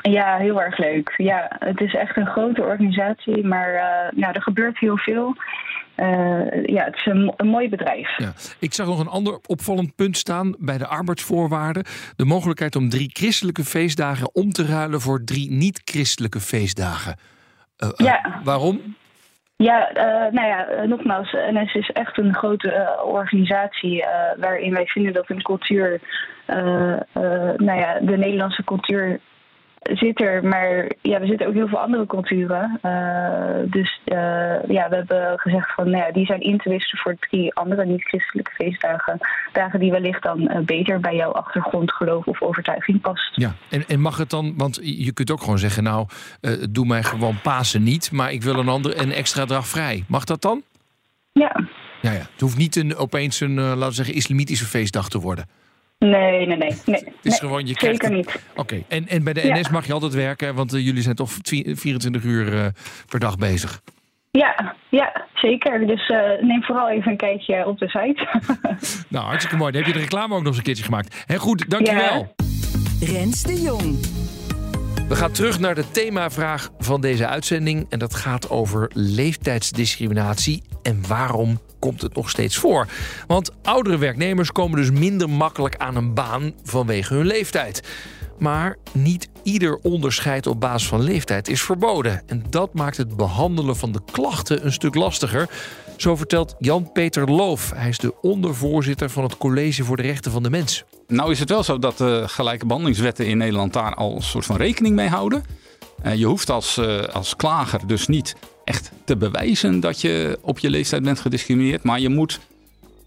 Ja, 0.01 0.38
heel 0.38 0.62
erg 0.62 0.77
leuk. 0.77 1.13
Ja, 1.17 1.51
het 1.60 1.81
is 1.81 1.93
echt 1.93 2.17
een 2.17 2.27
grote 2.27 2.62
organisatie, 2.62 3.45
maar 3.45 3.73
uh, 3.73 4.19
ja, 4.21 4.34
er 4.34 4.41
gebeurt 4.41 4.79
heel 4.79 4.97
veel. 4.97 5.36
Uh, 5.97 6.65
ja, 6.65 6.84
het 6.84 6.95
is 6.95 7.05
een, 7.05 7.34
een 7.38 7.47
mooi 7.47 7.69
bedrijf. 7.69 8.17
Ja. 8.17 8.34
Ik 8.60 8.73
zag 8.73 8.88
nog 8.88 8.99
een 8.99 9.08
ander 9.08 9.39
opvallend 9.45 9.95
punt 9.95 10.17
staan 10.17 10.55
bij 10.60 10.77
de 10.77 10.88
arbeidsvoorwaarden. 10.88 11.84
De 12.15 12.25
mogelijkheid 12.25 12.75
om 12.75 12.89
drie 12.89 13.10
christelijke 13.13 13.63
feestdagen 13.63 14.36
om 14.36 14.51
te 14.51 14.65
ruilen 14.65 15.01
voor 15.01 15.23
drie 15.23 15.51
niet-christelijke 15.51 16.39
feestdagen. 16.39 17.15
Uh, 17.84 17.89
ja. 17.95 18.41
Waarom? 18.43 18.95
Ja, 19.55 19.89
uh, 19.89 20.31
nou 20.31 20.47
ja, 20.47 20.86
nogmaals, 20.86 21.31
NS 21.31 21.73
is 21.73 21.89
echt 21.89 22.17
een 22.17 22.34
grote 22.34 22.67
uh, 22.67 23.08
organisatie 23.08 23.97
uh, 23.97 24.08
waarin 24.38 24.73
wij 24.73 24.86
vinden 24.86 25.13
dat 25.13 25.29
een 25.29 25.41
cultuur, 25.41 25.99
nou 27.58 27.79
ja, 27.79 27.99
de 27.99 28.17
Nederlandse 28.17 28.63
cultuur 28.63 29.19
zit 29.93 30.21
er, 30.21 30.45
maar 30.45 30.91
ja, 31.02 31.19
we 31.19 31.26
zitten 31.26 31.48
ook 31.48 31.54
heel 31.54 31.67
veel 31.67 31.80
andere 31.80 32.06
culturen. 32.06 32.80
Uh, 32.84 33.71
dus 33.71 34.02
uh, 34.06 34.15
ja, 34.67 34.89
we 34.89 34.95
hebben 34.95 35.39
gezegd 35.39 35.74
van, 35.74 35.89
nou 35.89 36.06
ja, 36.06 36.12
die 36.12 36.26
zijn 36.26 36.39
in 36.39 36.58
te 36.58 36.69
wisselen 36.69 37.02
voor 37.02 37.15
drie 37.19 37.54
andere 37.54 37.86
niet-christelijke 37.86 38.52
feestdagen. 38.52 39.17
Dagen 39.52 39.80
die 39.80 39.91
wellicht 39.91 40.24
dan 40.24 40.41
uh, 40.41 40.58
beter 40.60 41.00
bij 41.00 41.15
jouw 41.15 41.32
achtergrond, 41.32 41.91
geloof 41.91 42.26
of 42.26 42.41
overtuiging 42.41 43.02
past. 43.02 43.36
Ja, 43.36 43.56
en, 43.69 43.88
en 43.88 44.00
mag 44.00 44.17
het 44.17 44.30
dan, 44.30 44.54
want 44.58 44.80
je 44.82 45.13
kunt 45.13 45.32
ook 45.32 45.41
gewoon 45.41 45.60
zeggen, 45.60 45.84
nou, 45.84 46.08
doe 46.69 46.86
mij 46.86 47.04
gewoon 47.04 47.41
Pasen 47.41 47.84
niet, 47.84 48.12
maar 48.12 48.32
ik 48.32 48.43
wil 48.43 48.60
een, 48.60 48.69
ander, 48.69 49.02
een 49.02 49.12
extra 49.12 49.45
dag 49.45 49.67
vrij. 49.67 50.04
Mag 50.08 50.24
dat 50.24 50.41
dan? 50.41 50.62
Ja. 51.32 51.67
Ja, 52.02 52.12
ja. 52.12 52.17
Het 52.17 52.41
hoeft 52.41 52.58
niet 52.58 52.76
een, 52.76 52.95
opeens 52.95 53.39
een, 53.39 53.54
laten 53.54 53.88
we 53.88 53.93
zeggen, 53.93 54.15
islamitische 54.15 54.65
feestdag 54.65 55.10
te 55.10 55.19
worden. 55.19 55.45
Nee, 55.97 56.45
nee, 56.45 56.58
nee. 56.58 56.58
nee 56.58 56.95
het 56.95 57.13
is 57.21 57.31
nee, 57.31 57.39
gewoon, 57.39 57.67
je 57.67 57.75
zeker 57.77 57.97
krijgt... 57.97 58.15
niet. 58.15 58.41
Oké, 58.51 58.60
okay. 58.60 58.86
en, 58.88 59.08
en 59.08 59.23
bij 59.23 59.34
de 59.34 59.47
Ja. 59.47 59.60
NS 59.60 59.69
mag 59.69 59.88
je 59.88 59.93
altijd 59.93 60.13
werken, 60.13 60.55
want 60.55 60.73
uh, 60.73 60.86
jullie 60.86 61.01
zijn 61.01 61.15
toch 61.15 61.31
24 61.41 62.23
uur 62.23 62.53
uh, 62.53 62.65
per 63.10 63.19
dag 63.19 63.38
bezig. 63.38 63.81
Ja, 64.31 64.75
ja, 64.89 65.25
zeker. 65.34 65.88
Dus 65.88 66.10
uh, 66.10 66.17
neem 66.41 66.63
vooral 66.63 66.89
even 66.89 67.12
een 67.12 67.17
kijkje 67.17 67.65
op 67.67 67.79
de 67.79 67.89
site. 67.89 68.27
nou, 69.13 69.25
hartstikke 69.25 69.58
mooi. 69.58 69.71
Dan 69.71 69.81
heb 69.81 69.91
je 69.91 69.97
de 69.97 70.03
reclame 70.03 70.34
ook 70.34 70.39
nog 70.39 70.47
eens 70.47 70.58
een 70.58 70.63
keertje 70.63 70.84
gemaakt. 70.84 71.23
Hé, 71.25 71.38
goed, 71.38 71.69
dankjewel. 71.69 72.36
Ja. 72.99 73.08
Rens 73.12 73.43
de 73.43 73.62
Jong. 73.62 74.24
We 75.07 75.15
gaan 75.15 75.31
terug 75.31 75.59
naar 75.59 75.75
de 75.75 75.91
themavraag 75.91 76.69
van 76.79 77.01
deze 77.01 77.27
uitzending. 77.27 77.85
En 77.89 77.99
dat 77.99 78.15
gaat 78.15 78.49
over 78.49 78.89
leeftijdsdiscriminatie. 78.93 80.63
En 80.81 81.07
waarom 81.07 81.59
komt 81.79 82.01
het 82.01 82.15
nog 82.15 82.29
steeds 82.29 82.57
voor? 82.57 82.87
Want 83.27 83.51
oudere 83.63 83.97
werknemers 83.97 84.51
komen 84.51 84.77
dus 84.77 84.91
minder 84.91 85.29
makkelijk 85.29 85.75
aan 85.77 85.95
een 85.95 86.13
baan 86.13 86.53
vanwege 86.63 87.13
hun 87.13 87.25
leeftijd. 87.25 87.83
Maar 88.39 88.77
niet 88.91 89.29
ieder 89.43 89.75
onderscheid 89.77 90.47
op 90.47 90.59
basis 90.59 90.87
van 90.87 91.01
leeftijd 91.01 91.47
is 91.47 91.61
verboden. 91.61 92.21
En 92.27 92.43
dat 92.49 92.73
maakt 92.73 92.97
het 92.97 93.15
behandelen 93.15 93.75
van 93.75 93.91
de 93.91 94.01
klachten 94.11 94.65
een 94.65 94.73
stuk 94.73 94.95
lastiger. 94.95 95.49
Zo 95.97 96.15
vertelt 96.15 96.55
Jan-Peter 96.60 97.31
Loof. 97.31 97.71
Hij 97.75 97.89
is 97.89 97.97
de 97.97 98.21
ondervoorzitter 98.21 99.10
van 99.10 99.23
het 99.23 99.38
College 99.38 99.84
voor 99.84 99.97
de 99.97 100.03
Rechten 100.03 100.31
van 100.31 100.43
de 100.43 100.49
Mens. 100.49 100.84
Nou 101.08 101.31
is 101.31 101.39
het 101.39 101.49
wel 101.49 101.63
zo 101.63 101.79
dat 101.79 101.97
de 101.97 102.23
gelijke 102.27 102.65
behandelingswetten 102.65 103.27
in 103.27 103.38
Nederland 103.38 103.73
daar 103.73 103.95
al 103.95 104.15
een 104.15 104.21
soort 104.21 104.45
van 104.45 104.55
rekening 104.55 104.95
mee 104.95 105.08
houden. 105.08 105.43
Uh, 106.05 106.15
je 106.15 106.25
hoeft 106.25 106.49
als, 106.49 106.77
uh, 106.77 107.01
als 107.01 107.36
klager 107.36 107.88
dus 107.88 108.08
niet 108.08 108.36
echt 108.63 108.91
te 109.03 109.17
bewijzen 109.17 109.79
dat 109.79 110.01
je 110.01 110.39
op 110.41 110.60
je 110.60 110.69
leeftijd 110.69 111.03
bent 111.03 111.19
gediscrimineerd. 111.19 111.84
Maar 111.84 111.99
je 111.99 112.10
moet 112.10 112.39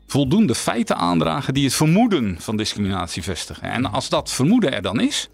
voldoende 0.06 0.54
feiten 0.54 0.96
aandragen 0.96 1.54
die 1.54 1.64
het 1.64 1.74
vermoeden 1.74 2.36
van 2.40 2.56
discriminatie 2.56 3.22
vestigen. 3.22 3.70
En 3.70 3.92
als 3.92 4.08
dat 4.08 4.32
vermoeden 4.32 4.72
er 4.72 4.82
dan 4.82 5.00
is, 5.00 5.28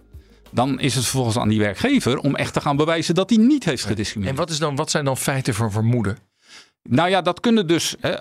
dan 0.51 0.81
is 0.81 0.95
het 0.95 1.05
vervolgens 1.05 1.39
aan 1.39 1.49
die 1.49 1.59
werkgever 1.59 2.19
om 2.19 2.37
echt 2.37 2.53
te 2.53 2.61
gaan 2.61 2.77
bewijzen 2.77 3.15
dat 3.15 3.31
hij 3.31 3.39
niet 3.39 3.65
heeft 3.65 3.85
gediscrimineerd. 3.85 4.39
En 4.39 4.45
wat, 4.45 4.51
is 4.51 4.59
dan, 4.59 4.77
wat 4.77 4.91
zijn 4.91 5.05
dan 5.05 5.17
feiten 5.17 5.55
van 5.55 5.73
vermoeden? 5.73 6.19
Nou 6.89 7.09
ja, 7.09 7.23
dat 7.23 7.41
kunnen 7.41 7.67
dus. 7.67 7.97
Hè, 8.01 8.15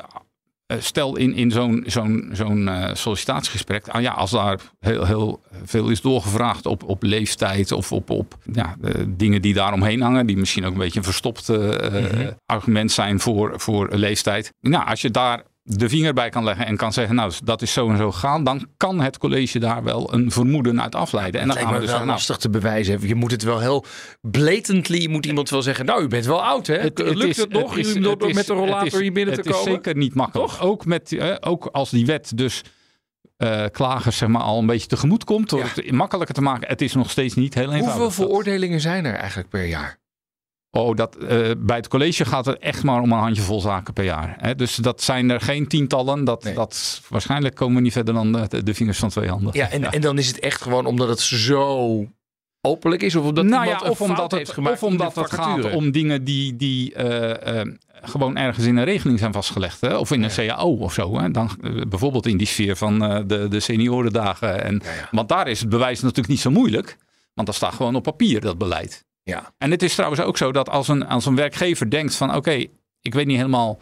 stel 0.79 1.15
in, 1.15 1.33
in 1.33 1.51
zo'n 1.51 1.83
zo'n 1.87 2.29
zo'n 2.31 2.67
uh, 2.67 2.89
sollicitatiegesprek. 2.93 3.87
Ah 3.87 4.01
ja, 4.01 4.11
als 4.11 4.31
daar 4.31 4.59
heel, 4.79 5.05
heel 5.05 5.41
veel 5.63 5.89
is 5.89 6.01
doorgevraagd 6.01 6.65
op, 6.65 6.83
op 6.83 7.03
leeftijd 7.03 7.71
of 7.71 7.91
op, 7.91 8.09
op 8.09 8.37
ja, 8.53 8.75
uh, 8.81 8.91
dingen 9.07 9.41
die 9.41 9.53
daaromheen 9.53 10.01
hangen, 10.01 10.25
die 10.25 10.37
misschien 10.37 10.65
ook 10.65 10.71
een 10.71 10.77
beetje 10.77 10.99
een 10.99 11.05
verstopt 11.05 11.49
uh, 11.49 11.57
mm-hmm. 11.57 12.37
argument 12.45 12.91
zijn 12.91 13.19
voor, 13.19 13.59
voor 13.59 13.95
leeftijd. 13.95 14.53
Nou, 14.61 14.87
als 14.87 15.01
je 15.01 15.11
daar 15.11 15.43
de 15.63 15.89
vinger 15.89 16.13
bij 16.13 16.29
kan 16.29 16.43
leggen 16.43 16.65
en 16.65 16.77
kan 16.77 16.93
zeggen, 16.93 17.15
nou, 17.15 17.33
dat 17.43 17.61
is 17.61 17.73
zo 17.73 17.89
en 17.89 17.97
zo 17.97 18.11
gegaan, 18.11 18.43
dan 18.43 18.67
kan 18.77 19.01
het 19.01 19.17
college 19.17 19.59
daar 19.59 19.83
wel 19.83 20.13
een 20.13 20.31
vermoeden 20.31 20.81
uit 20.81 20.95
afleiden. 20.95 21.41
En 21.41 21.47
dan 21.47 21.57
het 21.57 21.65
gaan 21.65 21.75
we 21.75 21.79
dus 21.81 21.91
wel 21.91 22.05
lastig 22.05 22.37
te 22.37 22.49
bewijzen. 22.49 23.07
Je 23.07 23.15
moet 23.15 23.31
het 23.31 23.43
wel 23.43 23.59
heel 23.59 23.85
blatantly, 24.21 25.07
moet 25.09 25.25
iemand 25.25 25.49
wel 25.49 25.61
zeggen, 25.61 25.85
nou, 25.85 26.03
u 26.03 26.07
bent 26.07 26.25
wel 26.25 26.43
oud, 26.43 26.67
hè? 26.67 26.75
Het, 26.77 26.99
Lukt 26.99 27.23
is, 27.23 27.37
het 27.37 27.49
nog 27.49 27.77
is, 27.77 27.95
u 27.95 28.09
is, 28.19 28.33
met 28.33 28.45
de 28.47 28.53
rollator 28.53 28.83
het 28.83 28.93
is, 28.93 28.99
hier 28.99 29.11
binnen 29.13 29.33
het 29.33 29.43
te 29.43 29.49
is 29.49 29.55
komen? 29.55 29.71
zeker 29.73 29.95
niet 29.95 30.13
makkelijk. 30.13 30.49
Toch? 30.49 30.61
Ook, 30.61 30.85
met, 30.85 31.11
eh, 31.11 31.35
ook 31.39 31.65
als 31.65 31.89
die 31.89 32.05
wet 32.05 32.31
dus 32.35 32.61
uh, 33.37 33.65
klagers 33.71 34.17
zeg 34.17 34.29
maar, 34.29 34.41
al 34.41 34.59
een 34.59 34.65
beetje 34.65 34.87
tegemoet 34.87 35.23
komt, 35.23 35.49
door 35.49 35.59
Ja. 35.59 35.65
het 35.75 35.91
makkelijker 35.91 36.35
te 36.35 36.41
maken. 36.41 36.67
Het 36.67 36.81
is 36.81 36.93
nog 36.93 37.09
steeds 37.09 37.35
niet 37.35 37.53
heel 37.53 37.71
eenvoudig. 37.71 37.93
Hoeveel 37.93 38.11
veroordelingen 38.25 38.81
zijn 38.81 39.05
er 39.05 39.13
eigenlijk 39.15 39.49
per 39.49 39.65
jaar? 39.65 40.01
Oh, 40.75 40.95
dat, 40.95 41.17
uh, 41.21 41.51
bij 41.57 41.75
het 41.75 41.87
college 41.87 42.25
gaat 42.25 42.45
het 42.45 42.59
echt 42.59 42.83
maar 42.83 43.01
om 43.01 43.11
een 43.11 43.19
handjevol 43.19 43.61
zaken 43.61 43.93
per 43.93 44.03
jaar. 44.03 44.35
Hè? 44.37 44.55
Dus 44.55 44.75
dat 44.75 45.01
zijn 45.01 45.29
er 45.29 45.41
geen 45.41 45.67
tientallen. 45.67 46.23
Dat, 46.23 46.43
Nee. 46.43 46.53
dat, 46.53 47.01
waarschijnlijk 47.09 47.55
komen 47.55 47.75
we 47.75 47.81
niet 47.81 47.91
verder 47.91 48.13
dan 48.13 48.31
de, 48.31 48.63
de 48.63 48.73
vingers 48.73 48.99
van 48.99 49.09
twee 49.09 49.29
handen. 49.29 49.49
Ja, 49.53 49.69
en, 49.69 49.91
en 49.91 50.01
dan 50.01 50.17
is 50.17 50.27
het 50.27 50.39
echt 50.39 50.61
gewoon 50.61 50.85
omdat 50.85 51.07
het 51.07 51.19
zo 51.19 52.05
openlijk 52.61 53.01
is? 53.01 53.15
Of 53.15 53.25
omdat 53.25 53.45
nou 53.45 53.65
ja, 53.65 53.79
of 53.79 54.01
omdat 54.01 54.31
het, 54.31 54.49
gemaakt 54.49 54.75
of 54.75 54.83
omdat 54.83 55.15
het 55.15 55.31
gaat 55.31 55.73
om 55.73 55.91
dingen 55.91 56.23
die, 56.23 56.55
die 56.55 56.93
uh, 56.97 57.29
uh, 57.29 57.61
gewoon 58.01 58.37
ergens 58.37 58.65
in 58.65 58.77
een 58.77 58.85
regeling 58.85 59.19
zijn 59.19 59.33
vastgelegd. 59.33 59.81
Hè? 59.81 59.97
Of 59.97 60.11
in 60.11 60.23
een 60.23 60.29
CAO 60.29 60.75
of 60.75 60.93
zo. 60.93 61.19
Hè? 61.19 61.31
Dan, 61.31 61.49
uh, 61.61 61.81
bijvoorbeeld 61.85 62.25
in 62.25 62.37
die 62.37 62.47
sfeer 62.47 62.75
van 62.75 62.99
de, 63.27 63.47
de 63.49 63.59
seniorendagen. 63.59 64.63
En, 64.63 64.81
ja. 64.83 65.07
Want 65.11 65.29
daar 65.29 65.47
is 65.47 65.59
het 65.59 65.69
bewijs 65.69 66.01
natuurlijk 66.01 66.27
niet 66.27 66.39
zo 66.39 66.51
moeilijk. 66.51 66.97
Want 67.33 67.47
dat 67.47 67.55
staat 67.55 67.73
gewoon 67.73 67.95
op 67.95 68.03
papier, 68.03 68.41
dat 68.41 68.57
beleid. 68.57 69.05
Ja. 69.23 69.53
En 69.57 69.71
het 69.71 69.83
is 69.83 69.93
trouwens 69.93 70.21
ook 70.21 70.37
zo 70.37 70.51
dat 70.51 70.69
als 70.69 70.87
een, 70.87 71.07
als 71.07 71.25
een 71.25 71.35
werkgever 71.35 71.89
denkt 71.89 72.15
van... 72.15 72.35
oké, 72.35 72.65
ik 73.01 73.13
weet 73.13 73.25
niet 73.25 73.37
helemaal 73.37 73.81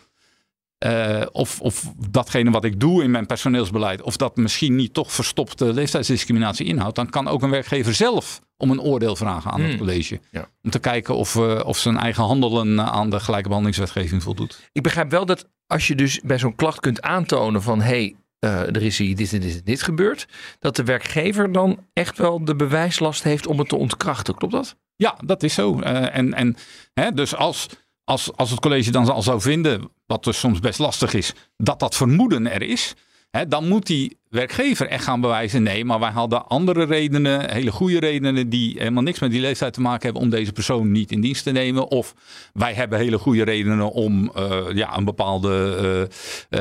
uh, 0.86 1.26
of, 1.32 1.62
of 1.62 1.94
datgene 2.10 2.52
wat 2.52 2.64
ik 2.64 2.80
doe 2.80 3.04
in 3.04 3.12
mijn 3.12 3.26
personeelsbeleid... 3.26 4.02
of 4.02 4.18
dat 4.18 4.36
misschien 4.36 4.76
niet 4.76 4.94
toch 4.94 5.12
verstopte 5.12 5.74
leeftijdsdiscriminatie 5.74 6.66
inhoudt... 6.66 6.96
dan 6.96 7.10
kan 7.10 7.28
ook 7.28 7.42
een 7.42 7.50
werkgever 7.50 7.94
zelf 7.94 8.42
om 8.58 8.72
een 8.72 8.82
oordeel 8.82 9.16
vragen 9.16 9.52
aan 9.52 9.60
Hmm. 9.60 9.70
het 9.70 9.78
college. 9.78 10.20
Ja. 10.32 10.50
Om 10.64 10.70
te 10.70 10.80
kijken 10.80 11.16
of, 11.16 11.36
uh, 11.36 11.62
of 11.66 11.78
zijn 11.78 11.98
eigen 11.98 12.24
handelen 12.24 12.80
aan 12.80 13.10
de 13.10 13.20
gelijke 13.20 13.48
behandelingswetgeving 13.48 14.24
voldoet. 14.24 14.70
Ik 14.72 14.84
begrijp 14.84 15.12
wel 15.12 15.26
dat 15.26 15.50
als 15.68 15.88
je 15.88 15.96
dus 15.96 16.20
bij 16.24 16.40
zo'n 16.40 16.56
klacht 16.56 16.80
kunt 16.80 17.02
aantonen 17.02 17.62
van... 17.62 17.82
hé, 17.82 17.88
hey, 17.88 18.16
uh, 18.40 18.76
er 18.76 18.82
is 18.82 18.98
hier 18.98 19.16
dit 19.16 19.34
en 19.34 19.40
dit 19.40 19.56
en 19.56 19.62
dit 19.64 19.82
gebeurd... 19.82 20.28
dat 20.60 20.76
de 20.76 20.84
werkgever 20.84 21.52
dan 21.52 21.86
echt 21.94 22.18
wel 22.18 22.46
de 22.46 22.56
bewijslast 22.56 23.24
heeft 23.24 23.48
om 23.48 23.60
het 23.60 23.70
te 23.70 23.76
ontkrachten. 23.76 24.36
Klopt 24.36 24.54
dat? 24.54 24.76
Ja, 25.02 25.16
dat 25.26 25.44
is 25.44 25.54
zo. 25.54 25.80
Uh, 25.80 26.16
en, 26.18 26.34
en, 26.34 26.56
hè, 26.94 27.12
dus 27.12 27.36
als, 27.36 27.68
als, 28.04 28.32
als 28.36 28.50
het 28.50 28.60
college 28.60 28.92
dan 28.92 29.10
al 29.10 29.22
zou 29.22 29.42
vinden, 29.42 29.90
wat 30.06 30.24
dus 30.24 30.40
soms 30.40 30.60
best 30.60 30.80
lastig 30.80 31.14
is, 31.14 31.34
dat 31.58 31.80
dat 31.80 31.96
vermoeden 31.96 32.52
er 32.52 32.62
is, 32.62 32.94
hè, 33.32 33.48
dan 33.48 33.68
moet 33.68 33.88
die 33.88 34.18
werkgever 34.30 34.88
echt 34.88 35.04
gaan 35.04 35.22
bewijzen: 35.22 35.64
nee, 35.64 35.86
maar 35.86 36.00
wij 36.00 36.12
hadden 36.12 36.48
andere 36.48 36.84
redenen, 36.84 37.52
hele 37.52 37.72
goede 37.72 38.00
redenen, 38.00 38.50
die 38.50 38.76
helemaal 38.78 39.04
niks 39.04 39.20
met 39.20 39.32
die 39.32 39.42
leeftijd 39.42 39.74
te 39.74 39.82
maken 39.82 40.04
hebben 40.04 40.22
om 40.22 40.30
deze 40.30 40.52
persoon 40.52 40.92
niet 40.92 41.12
in 41.12 41.22
dienst 41.22 41.44
te 41.44 41.52
nemen. 41.52 41.88
Of 41.88 42.14
wij 42.54 42.74
hebben 42.74 43.00
hele 43.00 43.18
goede 43.18 43.44
redenen 43.44 43.92
om 43.92 44.32
uh, 44.38 44.66
ja, 44.74 44.98
een 44.98 45.06
bepaalde 45.06 46.10
uh, 46.50 46.60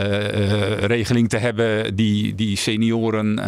regeling 0.78 1.28
te 1.28 1.36
hebben 1.36 1.96
die, 1.96 2.34
die 2.34 2.56
senioren 2.56 3.38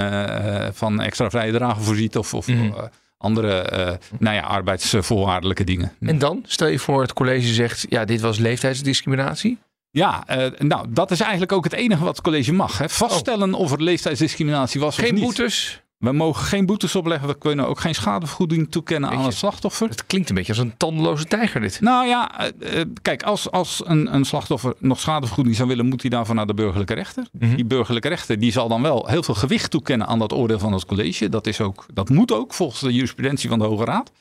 van 0.75 1.01
extra 1.01 1.31
vrije 1.31 1.53
dagen 1.53 1.83
voorziet. 1.83 2.17
Of, 2.17 2.35
of 2.35 2.47
mm 2.47 2.75
andere 3.23 3.73
uh, 3.73 4.19
nou 4.19 4.37
ja, 4.37 4.43
arbeidsvoorwaardelijke 4.43 5.65
dingen. 5.65 5.93
En 6.01 6.19
dan, 6.19 6.45
stel 6.47 6.69
je 6.69 6.79
voor 6.79 7.03
het 7.03 7.13
college 7.13 7.53
zegt, 7.53 7.87
ja, 7.89 8.05
dit 8.05 8.21
was 8.21 8.39
leeftijdsdiscriminatie. 8.39 9.59
Ja, 9.91 10.25
uh, 10.31 10.47
nou, 10.59 10.87
dat 10.91 11.11
is 11.11 11.21
eigenlijk 11.21 11.53
ook 11.53 11.65
het 11.65 11.73
enige 11.73 12.05
wat 12.05 12.17
het 12.17 12.25
college 12.25 12.53
mag. 12.53 12.79
Hè. 12.79 12.89
Vaststellen 12.89 13.55
of 13.55 13.73
er 13.73 13.83
leeftijdsdiscriminatie 13.83 14.81
was 14.81 14.97
Geen 14.97 15.05
of 15.07 15.13
niet. 15.13 15.23
boetes? 15.23 15.82
We 16.03 16.13
mogen 16.13 16.45
geen 16.45 16.67
boetes 16.67 16.97
opleggen. 16.97 17.29
We 17.29 17.39
kunnen 17.39 17.67
ook 17.67 17.81
geen 17.81 17.95
schadevergoeding 17.95 18.71
toekennen 18.71 19.11
aan 19.11 19.25
het 19.25 19.35
slachtoffer. 19.35 19.89
Het 19.89 20.07
klinkt 20.07 20.29
een 20.29 20.35
beetje 20.35 20.53
als 20.53 20.61
een 20.61 20.77
tandeloze 20.77 21.25
tijger 21.25 21.61
dit. 21.61 21.81
Nou 21.81 22.07
ja, 22.07 22.51
uh, 22.59 22.81
kijk, 23.03 23.23
als, 23.23 23.51
als 23.51 23.83
een, 23.85 24.15
een, 24.15 24.25
slachtoffer 24.25 24.75
nog 24.79 25.01
schadevergoeding 25.01 25.57
zou 25.57 25.69
willen, 25.69 25.87
moet 25.87 26.01
hij 26.01 26.11
daarvoor 26.11 26.35
naar 26.35 26.47
de 26.47 26.55
burgerlijke 26.55 26.95
rechter. 26.95 27.27
Mm 27.33 27.49
-hmm. 27.49 27.57
Die 27.57 27.65
burgerlijke 27.65 28.09
rechter 28.09 28.39
die 28.39 28.53
zal 28.53 28.69
dan 28.69 28.83
wel 28.83 29.07
heel 29.07 29.23
veel 29.23 29.35
gewicht 29.35 29.71
toekennen 29.71 30.07
aan 30.07 30.19
dat 30.19 30.33
oordeel 30.33 30.59
van 30.59 30.73
het 30.73 30.87
college. 30.87 31.29
Dat, 31.29 31.47
is 31.47 31.61
ook, 31.61 31.87
dat 31.95 32.09
moet 32.09 32.33
ook 32.33 32.55
volgens 32.55 32.81
de 32.81 32.93
jurisprudentie 32.93 33.49
van 33.49 33.59
de 33.59 33.65
Hoge 33.65 33.85
Raad. 33.85 34.13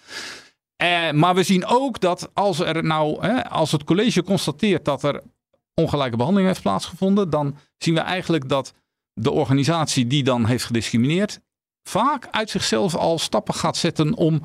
Uh, 0.84 1.12
maar 1.12 1.36
we 1.36 1.44
zien 1.44 1.66
ook 1.66 2.00
dat 2.00 2.30
als, 2.34 2.60
er 2.60 2.84
nou, 2.84 3.26
hè, 3.26 3.50
als 3.50 3.72
het 3.72 3.84
college 3.84 4.24
constateert 4.24 4.86
dat 4.86 5.04
er 5.04 5.22
ongelijke 5.74 6.18
behandeling 6.18 6.50
heeft 6.50 6.62
plaatsgevonden, 6.62 7.30
dan 7.30 7.58
zien 7.78 7.94
we 7.94 8.00
eigenlijk 8.00 8.50
dat 8.50 8.74
de 9.14 9.32
organisatie 9.32 10.08
die 10.08 10.24
dan 10.24 10.46
heeft 10.46 10.64
gediscrimineerd 10.66 11.40
vaak 11.84 12.28
uit 12.32 12.50
zichzelf 12.50 12.96
al 12.96 13.20
stappen 13.20 13.54
gaat 13.54 13.78
zetten 13.78 14.16
om 14.16 14.42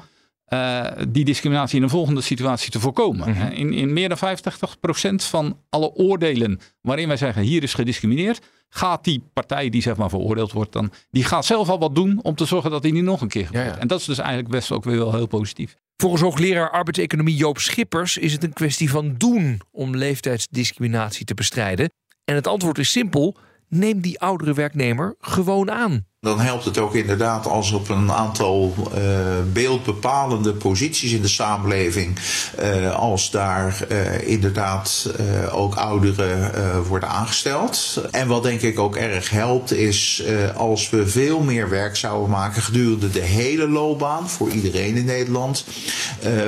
uh, 0.49 0.87
die 1.09 1.25
discriminatie 1.25 1.77
in 1.77 1.83
een 1.83 1.89
volgende 1.89 2.21
situatie 2.21 2.71
te 2.71 2.81
voorkomen. 2.81 3.29
Mm 3.29 3.35
-hmm. 3.35 3.51
in, 3.51 3.73
in 3.73 3.93
meer 3.93 4.09
dan 4.09 4.19
85% 4.19 5.15
van 5.15 5.59
alle 5.69 5.93
oordelen 5.95 6.61
waarin 6.81 7.09
wij 7.09 7.17
zeggen 7.17 7.43
hier 7.43 7.63
is 7.63 7.75
gediscrimineerd, 7.75 8.41
gaat 8.69 9.05
die 9.05 9.23
partij 9.33 9.69
die 9.69 9.83
zeg 9.83 9.97
maar 9.97 10.09
veroordeeld 10.09 10.53
wordt 10.53 10.73
dan, 10.73 10.93
die 11.11 11.25
gaat 11.25 11.45
zelf 11.45 11.69
al 11.69 11.79
wat 11.79 11.95
doen 11.95 12.19
om 12.23 12.35
te 12.35 12.45
zorgen 12.45 12.71
dat 12.71 12.83
die 12.83 12.93
niet 12.93 13.03
nog 13.03 13.21
een 13.21 13.29
keer 13.29 13.47
gebeurt. 13.47 13.67
Ja, 13.67 13.73
ja. 13.73 13.79
En 13.79 13.89
dat 13.89 14.01
is 14.01 14.07
dus 14.07 14.19
eigenlijk 14.19 14.49
best 14.49 14.73
ook 14.73 14.85
weer 14.85 14.97
wel 14.97 15.15
heel 15.15 15.27
positief. 15.27 15.77
Volgens 15.97 16.23
hoogleraar 16.23 16.71
arbeidseconomie 16.71 17.37
Joop 17.37 17.59
Schippers 17.59 18.17
is 18.17 18.33
het 18.33 18.45
een 18.45 18.53
kwestie 18.53 18.91
van 18.91 19.15
doen 19.17 19.61
om 19.71 19.97
leeftijdsdiscriminatie 19.97 21.25
te 21.25 21.35
bestrijden. 21.35 21.91
En 22.25 22.35
het 22.35 22.47
antwoord 22.47 22.79
is 22.79 22.91
simpel: 22.91 23.37
neem 23.69 24.01
die 24.01 24.21
oudere 24.21 24.55
werknemer 24.55 25.15
gewoon 25.19 25.71
aan. 25.71 26.07
Dan 26.27 26.41
helpt 26.41 26.65
het 26.65 26.79
ook 26.79 26.95
inderdaad 26.95 27.47
als 27.47 27.73
op 27.73 27.89
een 27.89 28.13
aantal 28.13 28.75
uh, 28.79 29.01
beeldbepalende 29.53 30.53
posities 30.53 31.13
in 31.13 31.23
de 31.23 31.29
samenleving, 31.29 32.19
uh, 32.63 32.95
als 32.95 33.31
daar 33.31 33.79
uh, 33.89 34.29
inderdaad 34.29 35.11
ook 35.53 35.75
ouderen 35.75 36.53
worden 36.87 37.09
aangesteld. 37.09 38.01
En 38.11 38.29
wat 38.29 38.43
denk 38.43 38.61
ik 38.61 38.79
ook 38.79 38.97
erg 38.97 39.31
helpt, 39.31 39.73
is 39.73 40.23
als 40.57 40.91
we 40.91 41.07
veel 41.07 41.41
meer 41.41 41.69
werk 41.69 41.97
zouden 41.97 42.31
maken 42.31 42.63
gedurende 42.63 43.11
de 43.11 43.21
hele 43.21 43.69
loopbaan 43.69 44.29
voor 44.29 44.51
iedereen 44.51 44.97
in 44.97 45.05
Nederland, 45.05 45.65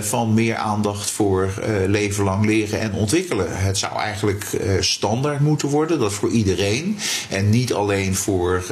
van 0.00 0.34
meer 0.34 0.56
aandacht 0.56 1.10
voor 1.10 1.52
leven 1.86 2.24
lang 2.24 2.46
leren 2.46 2.80
en 2.80 2.92
ontwikkelen. 2.92 3.58
Het 3.58 3.78
zou 3.78 3.98
eigenlijk 3.98 4.46
standaard 4.80 5.40
moeten 5.40 5.68
worden, 5.68 5.98
dat 5.98 6.12
voor 6.12 6.30
iedereen 6.30 6.98
en 7.28 7.50
niet 7.50 7.74
alleen 7.74 8.14
voor 8.14 8.64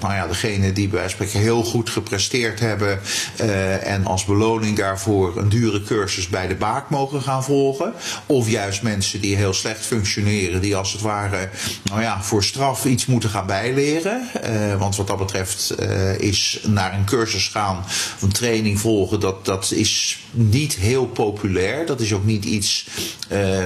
nou 0.00 0.14
ja, 0.14 0.26
degene 0.26 0.52
die 0.60 0.88
bij 0.88 1.08
spreken 1.08 1.40
heel 1.40 1.64
goed 1.64 1.90
gepresteerd 1.90 2.60
hebben 2.60 3.00
uh, 3.40 3.86
en 3.86 4.06
als 4.06 4.24
beloning 4.24 4.76
daarvoor 4.76 5.36
een 5.36 5.48
dure 5.48 5.82
cursus 5.82 6.28
bij 6.28 6.46
de 6.46 6.54
baak 6.54 6.90
mogen 6.90 7.22
gaan 7.22 7.44
volgen. 7.44 7.92
Of 8.26 8.48
juist 8.48 8.82
mensen 8.82 9.20
die 9.20 9.36
heel 9.36 9.52
slecht 9.52 9.86
functioneren, 9.86 10.60
die 10.60 10.76
als 10.76 10.92
het 10.92 11.00
ware 11.00 11.48
nou 11.84 12.00
ja, 12.00 12.22
voor 12.22 12.44
straf 12.44 12.84
iets 12.84 13.06
moeten 13.06 13.30
gaan 13.30 13.46
bijleren. 13.46 14.28
Uh, 14.44 14.78
want 14.78 14.96
wat 14.96 15.06
dat 15.06 15.18
betreft 15.18 15.74
uh, 15.80 16.18
is 16.18 16.60
naar 16.66 16.94
een 16.94 17.04
cursus 17.04 17.48
gaan 17.48 17.78
of 17.86 18.22
een 18.22 18.32
training 18.32 18.80
volgen, 18.80 19.20
dat, 19.20 19.44
dat 19.44 19.70
is 19.70 20.18
niet 20.30 20.74
heel 20.74 21.06
populair. 21.06 21.86
Dat 21.86 22.00
is 22.00 22.12
ook 22.12 22.24
niet 22.24 22.44
iets, 22.44 22.86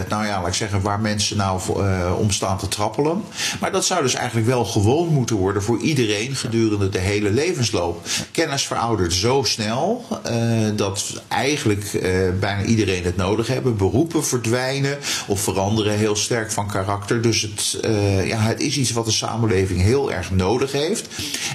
nou 0.09 0.27
ja, 0.27 0.41
laat 0.41 0.47
ik 0.47 0.55
zeggen, 0.55 0.83
waar 0.83 1.01
mensen 1.01 1.37
nou 1.37 1.61
om 2.19 2.31
staan 2.31 2.59
te 2.59 2.69
trappelen. 2.69 3.23
Maar 3.61 3.73
dat 3.73 3.85
zou 3.85 4.03
dus 4.03 4.15
eigenlijk 4.15 4.47
wel 4.47 4.65
gewoon 4.65 5.09
moeten 5.09 5.37
worden 5.37 5.63
voor 5.63 5.81
iedereen 5.81 6.37
gedurende 6.37 6.68
de 6.77 6.99
hele 6.99 7.31
levensloop. 7.31 8.07
Kennis 8.33 8.67
veroudert 8.67 9.13
zo 9.13 9.43
snel 9.43 10.05
uh, 10.31 10.77
dat 10.77 11.23
eigenlijk 11.29 11.93
uh, 11.93 12.03
bijna 12.41 12.63
iedereen 12.63 13.05
het 13.05 13.17
nodig 13.17 13.47
hebben. 13.47 13.77
Beroepen 13.77 14.25
verdwijnen 14.25 14.99
of 15.27 15.41
veranderen 15.41 15.99
heel 15.99 16.17
sterk 16.17 16.53
van 16.53 16.69
karakter. 16.69 17.23
Dus 17.23 17.43
het, 17.43 17.81
uh, 17.85 18.27
ja, 18.29 18.39
het 18.39 18.61
is 18.61 18.77
iets 18.77 18.91
wat 18.91 19.05
de 19.05 19.11
samenleving 19.11 19.81
heel 19.81 20.13
erg 20.13 20.31
nodig 20.31 20.73
heeft. 20.73 21.09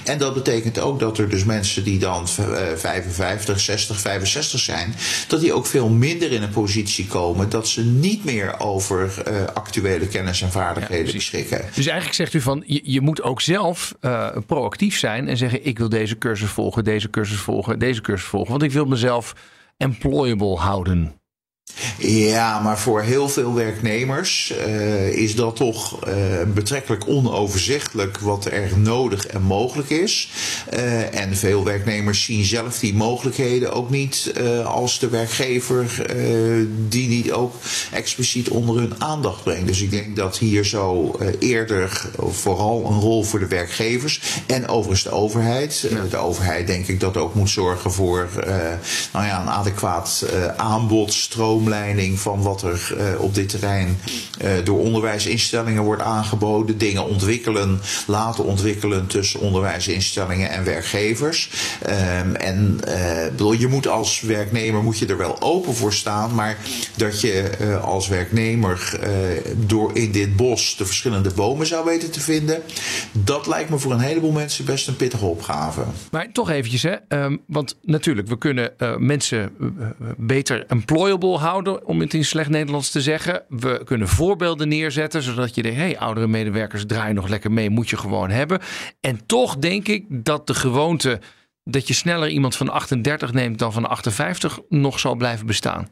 En 0.04 0.18
dat 0.18 0.34
betekent 0.34 0.78
ook 0.78 1.00
dat 1.00 1.18
er 1.18 1.28
dus 1.28 1.44
mensen 1.44 1.84
die 1.84 1.98
dan 1.98 2.28
55, 2.28 3.60
60, 3.60 4.00
65 4.00 4.60
zijn, 4.60 4.94
dat 5.28 5.40
die 5.40 5.52
ook 5.52 5.66
veel 5.66 5.88
minder 5.88 6.32
in 6.32 6.42
een 6.42 6.50
positie 6.50 7.06
komen 7.06 7.48
dat 7.48 7.68
ze 7.68 7.84
niet 7.84 8.24
meer 8.24 8.60
over 8.60 9.22
actuele 9.54 10.06
kennis 10.06 10.42
en 10.42 10.50
vaardigheden 10.50 11.06
ja, 11.06 11.12
beschikken. 11.12 11.64
Dus 11.74 11.86
eigenlijk 11.86 12.16
zegt 12.16 12.34
u 12.34 12.40
van 12.40 12.62
je, 12.66 12.80
je 12.82 13.00
moet 13.00 13.22
ook 13.22 13.40
zelf 13.40 13.94
proactief 14.46 14.98
zijn 14.98 15.03
en 15.06 15.36
zeggen: 15.36 15.66
ik 15.66 15.78
wil 15.78 15.88
deze 15.88 16.18
cursus 16.18 16.50
volgen, 16.50 16.84
deze 16.84 17.10
cursus 17.10 17.38
volgen, 17.38 17.78
deze 17.78 18.00
cursus 18.00 18.28
volgen. 18.28 18.50
Want 18.50 18.62
ik 18.62 18.72
wil 18.72 18.84
mezelf 18.84 19.34
employable 19.76 20.56
houden. 20.56 21.12
Ja, 21.98 22.60
maar 22.60 22.78
voor 22.78 23.02
heel 23.02 23.28
veel 23.28 23.54
werknemers 23.54 24.52
uh, 24.66 25.08
is 25.08 25.36
dat 25.36 25.56
toch 25.56 26.08
uh, 26.08 26.14
betrekkelijk 26.54 27.08
onoverzichtelijk 27.08 28.18
wat 28.18 28.44
er 28.44 28.78
nodig 28.78 29.26
en 29.26 29.42
mogelijk 29.42 29.90
is. 29.90 30.30
Uh, 30.74 31.14
en 31.14 31.36
veel 31.36 31.64
werknemers 31.64 32.24
zien 32.24 32.44
zelf 32.44 32.78
die 32.78 32.94
mogelijkheden 32.94 33.72
ook 33.72 33.90
niet 33.90 34.32
als 34.64 34.98
de 34.98 35.08
werkgever 35.08 36.06
die 36.88 37.08
niet 37.08 37.32
ook 37.32 37.54
expliciet 37.92 38.48
onder 38.48 38.76
hun 38.76 39.02
aandacht 39.02 39.42
brengt. 39.42 39.66
Dus 39.66 39.80
ik 39.80 39.90
denk 39.90 40.16
dat 40.16 40.38
hier 40.38 40.64
zo 40.64 41.18
eerder 41.38 42.10
vooral 42.30 42.86
een 42.90 43.00
rol 43.00 43.24
voor 43.24 43.38
de 43.38 43.46
werkgevers 43.46 44.20
en 44.46 44.68
overigens 44.68 45.02
de 45.02 45.10
overheid. 45.10 45.88
De 46.10 46.16
overheid 46.16 46.66
denk 46.66 46.86
ik 46.86 47.00
dat 47.00 47.16
ook 47.16 47.34
moet 47.34 47.50
zorgen 47.50 47.92
voor 47.92 48.28
nou 49.12 49.26
ja, 49.26 49.40
een 49.40 49.48
adequaat 49.48 50.26
aanbod, 50.56 51.12
stroom 51.12 51.53
stroomleiding 51.54 52.18
van 52.18 52.42
wat 52.42 52.62
er 52.62 52.94
uh, 52.96 53.20
op 53.20 53.34
dit 53.34 53.48
terrein 53.48 53.98
uh, 54.42 54.50
door 54.64 54.78
onderwijsinstellingen 54.78 55.82
wordt 55.82 56.02
aangeboden. 56.02 56.78
Dingen 56.78 57.04
ontwikkelen, 57.04 57.80
laten 58.06 58.44
ontwikkelen 58.44 59.06
tussen 59.06 59.40
onderwijsinstellingen 59.40 60.50
en 60.50 60.64
werkgevers. 60.64 61.50
Um, 62.20 62.34
en 62.34 62.80
uh, 62.88 63.26
bedoel, 63.30 63.52
je 63.52 63.66
moet 63.66 63.88
als 63.88 64.20
werknemer 64.20 64.82
moet 64.82 64.98
je 64.98 65.06
er 65.06 65.16
wel 65.16 65.42
open 65.42 65.74
voor 65.74 65.92
staan, 65.92 66.34
maar 66.34 66.56
dat 66.96 67.20
je 67.20 67.50
als 67.82 68.08
werknemer 68.08 68.98
door 69.56 69.96
in 69.96 70.12
dit 70.12 70.36
bos 70.36 70.76
de 70.76 70.86
verschillende 70.86 71.30
bomen 71.34 71.66
zou 71.66 71.84
weten 71.84 72.10
te 72.10 72.20
vinden, 72.20 72.62
dat 73.12 73.46
lijkt 73.46 73.70
me 73.70 73.78
voor 73.78 73.92
een 73.92 74.00
heleboel 74.00 74.32
mensen 74.32 74.64
best 74.64 74.88
een 74.88 74.96
pittige 74.96 75.24
opgave. 75.24 75.82
Maar 76.10 76.32
toch 76.32 76.50
eventjes, 76.50 76.82
hè? 76.82 77.24
Um, 77.24 77.40
want 77.46 77.76
natuurlijk, 77.82 78.28
we 78.28 78.38
kunnen 78.38 78.72
mensen 78.98 79.52
beter 80.16 80.64
employable 80.66 81.38
om 81.84 82.00
het 82.00 82.14
in 82.14 82.24
slecht 82.24 82.50
Nederlands 82.50 82.90
te 82.90 83.00
zeggen. 83.00 83.42
We 83.48 83.82
kunnen 83.84 84.08
voorbeelden 84.08 84.68
neerzetten, 84.68 85.22
zodat 85.22 85.54
je 85.54 85.62
denkt: 85.62 85.78
hé, 85.78 85.84
hey, 85.84 85.98
oudere 85.98 86.26
medewerkers 86.26 86.86
draaien 86.86 87.14
nog 87.14 87.28
lekker 87.28 87.52
mee, 87.52 87.70
moet 87.70 87.90
je 87.90 87.96
gewoon 87.96 88.30
hebben. 88.30 88.60
En 89.00 89.26
toch 89.26 89.56
denk 89.56 89.88
ik 89.88 90.04
dat 90.08 90.46
de 90.46 90.54
gewoonte 90.54 91.20
dat 91.64 91.88
je 91.88 91.94
sneller 91.94 92.28
iemand 92.28 92.56
van 92.56 92.68
38 92.68 93.32
neemt 93.32 93.58
dan 93.58 93.72
van 93.72 93.88
58 93.88 94.60
nog 94.68 94.98
zal 94.98 95.14
blijven 95.14 95.46
bestaan. 95.46 95.88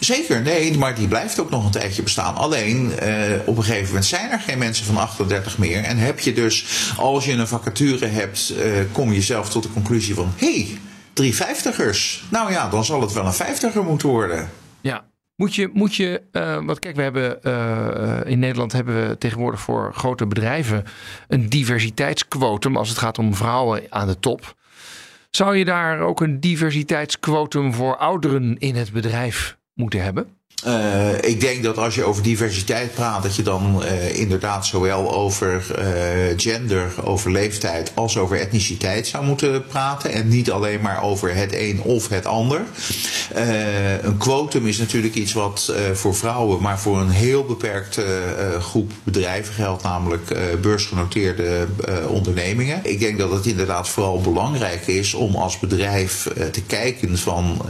Zeker, 0.00 0.42
nee, 0.42 0.78
maar 0.78 0.94
die 0.94 1.08
blijft 1.08 1.40
ook 1.40 1.50
nog 1.50 1.64
een 1.64 1.70
tijdje 1.70 2.02
bestaan. 2.02 2.34
Alleen 2.34 2.92
uh, 3.02 3.22
op 3.44 3.56
een 3.56 3.64
gegeven 3.64 3.86
moment 3.86 4.04
zijn 4.04 4.30
er 4.30 4.40
geen 4.40 4.58
mensen 4.58 4.86
van 4.86 4.96
38 4.96 5.58
meer. 5.58 5.84
En 5.84 5.96
heb 5.96 6.18
je 6.20 6.32
dus, 6.32 6.64
als 6.96 7.24
je 7.24 7.32
een 7.32 7.48
vacature 7.48 8.06
hebt, 8.06 8.52
uh, 8.56 8.72
kom 8.92 9.12
je 9.12 9.22
zelf 9.22 9.50
tot 9.50 9.62
de 9.62 9.72
conclusie 9.72 10.14
van: 10.14 10.32
hé, 10.36 10.52
hey, 10.52 10.78
drie 11.12 11.34
vijftigers. 11.34 12.24
Nou 12.28 12.52
ja, 12.52 12.68
dan 12.68 12.84
zal 12.84 13.00
het 13.00 13.12
wel 13.12 13.26
een 13.26 13.32
vijftiger 13.32 13.84
moeten 13.84 14.08
worden. 14.08 14.50
Ja. 14.80 15.08
Moet 15.36 15.54
je, 15.54 15.70
moet 15.72 15.94
je 15.94 16.22
uh, 16.32 16.64
want 16.64 16.78
kijk, 16.78 16.96
we 16.96 17.02
hebben 17.02 17.38
uh, 17.42 18.20
in 18.24 18.38
Nederland 18.38 18.72
hebben 18.72 19.08
we 19.08 19.18
tegenwoordig 19.18 19.60
voor 19.60 19.94
grote 19.94 20.26
bedrijven 20.26 20.84
een 21.28 21.48
diversiteitsquotum 21.48 22.76
als 22.76 22.88
het 22.88 22.98
gaat 22.98 23.18
om 23.18 23.34
vrouwen 23.34 23.82
aan 23.88 24.06
de 24.06 24.18
top. 24.18 24.54
Zou 25.30 25.56
je 25.56 25.64
daar 25.64 26.00
ook 26.00 26.20
een 26.20 26.40
diversiteitsquotum 26.40 27.74
voor 27.74 27.96
ouderen 27.96 28.58
in 28.58 28.74
het 28.74 28.92
bedrijf 28.92 29.58
moeten 29.74 30.02
hebben? 30.02 30.39
Uh, 30.66 31.08
ik 31.20 31.40
denk 31.40 31.62
dat 31.62 31.78
als 31.78 31.94
je 31.94 32.04
over 32.04 32.22
diversiteit 32.22 32.94
praat, 32.94 33.22
dat 33.22 33.36
je 33.36 33.42
dan 33.42 33.82
uh, 33.82 34.18
inderdaad 34.18 34.66
zowel 34.66 35.14
over 35.14 35.66
uh, 35.78 35.84
gender, 36.36 36.92
over 37.04 37.30
leeftijd, 37.30 37.92
als 37.94 38.16
over 38.18 38.40
etniciteit 38.40 39.06
zou 39.06 39.24
moeten 39.24 39.66
praten. 39.66 40.12
En 40.12 40.28
niet 40.28 40.50
alleen 40.50 40.80
maar 40.80 41.02
over 41.02 41.34
het 41.34 41.52
een 41.52 41.82
of 41.82 42.08
het 42.08 42.26
ander. 42.26 42.60
een 44.02 44.16
quotum 44.18 44.66
is 44.66 44.78
natuurlijk 44.78 45.14
iets 45.14 45.32
wat 45.32 45.74
voor 45.92 46.14
vrouwen, 46.14 46.62
maar 46.62 46.78
voor 46.78 47.00
een 47.00 47.10
heel 47.10 47.44
beperkte 47.44 48.04
groep 48.60 48.92
bedrijven 49.02 49.54
geldt, 49.54 49.82
namelijk 49.82 50.36
beursgenoteerde 50.60 51.66
ondernemingen. 52.08 52.80
Ik 52.82 53.00
denk 53.00 53.18
dat 53.18 53.30
het 53.30 53.46
inderdaad 53.46 53.88
vooral 53.88 54.20
belangrijk 54.20 54.86
is 54.86 55.14
om 55.14 55.34
als 55.34 55.58
bedrijf 55.58 56.28
te 56.52 56.62
kijken 56.62 57.18
van 57.18 57.62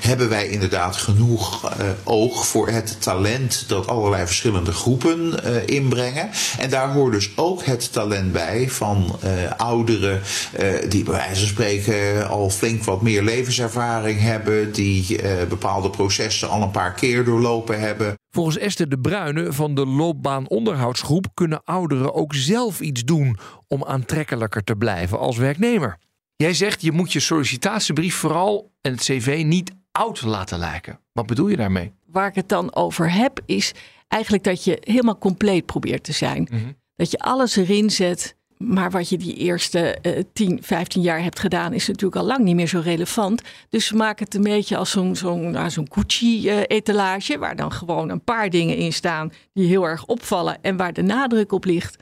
hebben 0.00 0.28
wij 0.28 0.48
inderdaad 0.48 0.96
genoeg 0.96 1.72
oog 2.10 2.46
voor 2.46 2.68
het 2.68 3.02
talent 3.02 3.64
dat 3.68 3.86
allerlei 3.86 4.26
verschillende 4.26 4.72
groepen 4.72 5.34
uh, 5.44 5.66
inbrengen. 5.66 6.30
En 6.58 6.70
daar 6.70 6.92
hoort 6.92 7.12
dus 7.12 7.36
ook 7.36 7.64
het 7.64 7.92
talent 7.92 8.32
bij 8.32 8.70
van 8.70 9.18
uh, 9.24 9.30
ouderen 9.56 10.20
uh, 10.60 10.90
die 10.90 11.04
bij 11.04 11.14
wijze 11.14 11.40
van 11.40 11.48
spreken 11.48 12.28
al 12.28 12.50
flink 12.50 12.82
wat 12.82 13.02
meer 13.02 13.22
levenservaring 13.22 14.20
hebben, 14.20 14.72
die 14.72 15.18
bepaalde 15.48 15.90
processen 15.90 16.48
al 16.48 16.62
een 16.62 16.70
paar 16.70 16.94
keer 16.94 17.24
doorlopen 17.24 17.80
hebben. 17.80 18.14
Volgens 18.30 18.58
Esther 18.58 18.88
de 18.88 18.98
Bruyne 18.98 19.52
van 19.52 19.74
de 19.74 19.86
loopbaanonderhoudsgroep 19.86 21.26
kunnen 21.34 21.64
ouderen 21.64 22.14
ook 22.14 22.34
zelf 22.34 22.80
iets 22.80 23.04
doen 23.04 23.38
om 23.68 23.84
aantrekkelijker 23.84 24.64
te 24.64 24.76
blijven 24.76 25.18
als 25.18 25.36
werknemer. 25.36 25.98
Jij 26.36 26.54
zegt 26.54 26.82
je 26.82 26.92
moet 26.92 27.12
je 27.12 27.20
sollicitatiebrief 27.20 28.14
vooral 28.14 28.72
en 28.80 28.92
het 28.92 29.00
cv 29.00 29.42
niet 29.44 29.72
oud 29.92 30.22
laten 30.22 30.58
lijken. 30.58 31.00
Wat 31.12 31.26
bedoel 31.26 31.48
je 31.48 31.56
daarmee? 31.56 31.92
Waar 32.12 32.28
ik 32.28 32.34
het 32.34 32.48
dan 32.48 32.74
over 32.74 33.12
heb 33.12 33.40
is 33.46 33.72
eigenlijk 34.08 34.44
dat 34.44 34.64
je 34.64 34.78
helemaal 34.80 35.18
compleet 35.18 35.66
probeert 35.66 36.04
te 36.04 36.12
zijn. 36.12 36.48
Mhm. 36.50 36.72
Dat 36.96 37.10
je 37.10 37.18
alles 37.18 37.56
erin 37.56 37.90
zet. 37.90 38.38
Maar 38.56 38.90
wat 38.90 39.08
je 39.08 39.18
die 39.18 39.34
eerste 39.34 39.98
uh, 40.02 40.22
10, 40.32 40.62
15 40.62 41.02
jaar 41.02 41.22
hebt 41.22 41.38
gedaan, 41.38 41.72
is 41.72 41.86
natuurlijk 41.86 42.16
al 42.16 42.26
lang 42.26 42.44
niet 42.44 42.54
meer 42.54 42.66
zo 42.66 42.80
relevant. 42.80 43.42
Dus 43.68 43.92
maak 43.92 44.18
het 44.18 44.34
een 44.34 44.42
beetje 44.42 44.76
als 44.76 44.90
zo'n 44.90 45.16
zo'n 45.16 45.50
nou, 45.50 45.70
zo'n 45.70 45.88
Gucci-etalage, 45.92 47.38
waar 47.38 47.56
dan 47.56 47.72
gewoon 47.72 48.08
een 48.08 48.24
paar 48.24 48.50
dingen 48.50 48.76
in 48.76 48.92
staan 48.92 49.32
die 49.52 49.66
heel 49.66 49.84
erg 49.84 50.06
opvallen 50.06 50.62
en 50.62 50.76
waar 50.76 50.92
de 50.92 51.02
nadruk 51.02 51.52
op 51.52 51.64
ligt. 51.64 51.96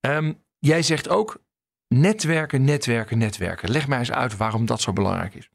Um, 0.00 0.38
jij 0.58 0.82
zegt 0.82 1.08
ook 1.08 1.42
netwerken, 1.88 2.64
netwerken, 2.64 3.18
netwerken. 3.18 3.70
Leg 3.70 3.88
mij 3.88 3.98
eens 3.98 4.12
uit 4.12 4.36
waarom 4.36 4.66
dat 4.66 4.80
zo 4.80 4.92
belangrijk 4.92 5.34
is. 5.34 5.48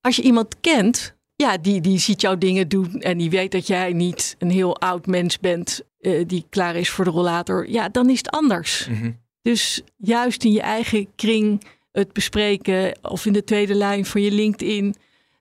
Als 0.00 0.16
je 0.16 0.22
iemand 0.22 0.60
kent, 0.60 1.16
ja, 1.36 1.56
die, 1.58 1.80
die 1.80 1.98
ziet 1.98 2.20
jouw 2.20 2.38
dingen 2.38 2.68
doen 2.68 3.00
en 3.00 3.18
die 3.18 3.30
weet 3.30 3.52
dat 3.52 3.66
jij 3.66 3.92
niet 3.92 4.36
een 4.38 4.50
heel 4.50 4.76
oud 4.78 5.06
mens 5.06 5.38
bent 5.38 5.82
uh, 6.00 6.24
die 6.26 6.46
klaar 6.48 6.76
is 6.76 6.90
voor 6.90 7.04
de 7.04 7.10
rollator, 7.10 7.68
ja, 7.68 7.88
dan 7.88 8.10
is 8.10 8.18
het 8.18 8.30
anders. 8.30 8.86
Mhm. 8.88 9.12
Dus 9.42 9.82
juist 9.96 10.44
in 10.44 10.52
je 10.52 10.60
eigen 10.60 11.14
kring 11.14 11.62
het 11.92 12.12
bespreken 12.12 12.98
of 13.02 13.26
in 13.26 13.32
de 13.32 13.44
tweede 13.44 13.74
lijn 13.74 14.06
van 14.06 14.22
je 14.22 14.30
LinkedIn, 14.30 14.94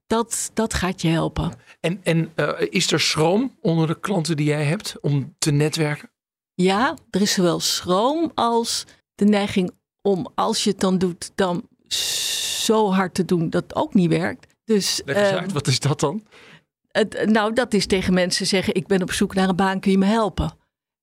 dat, 0.08 0.52
dat 0.54 0.74
gaat 0.74 1.02
je 1.02 1.08
helpen. 1.08 1.52
En, 1.80 2.00
en 2.04 2.32
uh, 2.36 2.50
is 2.70 2.92
er 2.92 3.00
schroom 3.00 3.56
onder 3.62 3.88
de 3.88 4.00
klanten 4.00 4.38
die 4.38 4.46
jij 4.46 4.64
hebt 4.64 4.96
om 5.02 5.36
te 5.38 5.52
netwerken? 5.52 6.10
Ja, 6.54 6.98
er 7.10 7.22
is 7.22 7.34
zowel 7.34 7.60
schroom 7.60 8.32
als 8.36 8.86
de 9.16 9.26
neiging 9.26 9.72
om 10.02 10.28
als 10.36 10.64
je 10.64 10.70
het 10.70 10.80
dan 10.80 10.98
doet, 10.98 11.32
dan 11.36 11.68
zo 12.68 12.92
hard 12.92 13.14
te 13.14 13.26
doen 13.26 13.50
dat 13.50 13.64
het 13.64 13.76
ook 13.76 13.94
niet 13.94 14.10
werkt. 14.10 14.55
Dus, 14.66 15.02
Leg 15.06 15.18
eens 15.18 15.28
ehm, 15.28 15.38
uit, 15.38 15.52
wat 15.52 15.68
is 15.68 15.80
dat 15.80 16.00
dan? 16.00 16.24
Het, 16.92 17.26
nou, 17.26 17.54
dat 17.54 17.74
is 17.74 17.86
tegen 17.86 18.14
mensen 18.14 18.46
zeggen: 18.46 18.76
Ik 18.76 18.88
ben 18.88 19.02
op 19.02 19.12
zoek 19.12 19.36
naar 19.36 19.50
een 19.50 19.56
baan, 19.56 19.80
kun 19.80 19.92
je 19.92 19.98
me 19.98 20.06
helpen? 20.06 20.52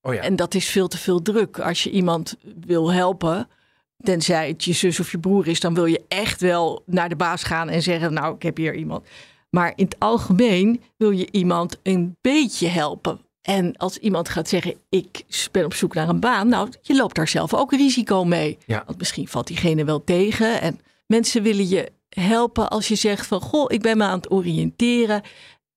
Oh 0.01 0.15
ja. 0.15 0.21
En 0.21 0.37
dat 0.37 0.55
is 0.55 0.69
veel 0.69 0.89
te 0.89 0.99
veel 0.99 1.23
druk. 1.23 1.59
Als 1.59 1.83
je 1.83 1.91
iemand 1.91 2.37
wil 2.61 2.93
helpen, 2.93 3.49
tenzij 3.97 4.49
het 4.49 4.65
je 4.65 4.73
zus 4.73 5.01
of 5.01 5.11
je 5.11 5.19
broer 5.19 5.49
is, 5.49 5.61
dan 5.61 5.75
wil 5.75 5.87
je 5.87 6.05
echt 6.09 6.41
wel 6.41 6.83
naar 6.87 7.09
de 7.09 7.17
baas 7.17 7.43
gaan 7.43 7.69
en 7.69 7.83
zeggen: 7.83 8.13
Nou, 8.13 8.35
ik 8.35 8.43
heb 8.43 8.57
hier 8.57 8.75
iemand. 8.75 9.07
Maar 9.51 9.73
in 9.77 9.85
het 9.85 9.97
algemeen 9.99 10.83
wil 10.97 11.11
je 11.11 11.29
iemand 11.31 11.79
een 11.83 12.17
beetje 12.21 12.69
helpen. 12.69 13.21
En 13.43 13.77
als 13.77 13.99
iemand 13.99 14.29
gaat 14.29 14.49
zeggen: 14.49 14.75
Ik 14.89 15.25
ben 15.51 15.65
op 15.65 15.75
zoek 15.75 15.95
naar 15.95 16.09
een 16.09 16.21
baan, 16.21 16.49
nou, 16.49 16.69
je 16.83 16.97
loopt 16.97 17.15
daar 17.15 17.29
zelf 17.29 17.55
ook 17.55 17.73
risico 17.73 18.25
mee. 18.25 18.59
Ja. 18.67 18.83
Want 18.87 18.99
misschien 18.99 19.29
valt 19.29 19.47
diegene 19.47 19.85
wel 19.85 20.05
tegen. 20.05 20.61
En 20.61 20.81
mensen 21.07 21.43
willen 21.43 21.69
je 21.69 21.93
helpen 22.15 22.71
als 22.71 22.89
je 22.89 22.95
zegt: 22.95 23.27
van 23.27 23.41
goh, 23.41 23.65
ik 23.69 23.81
ben 23.83 23.97
me 23.97 24.05
aan 24.05 24.17
het 24.17 24.31
oriënteren. 24.31 25.23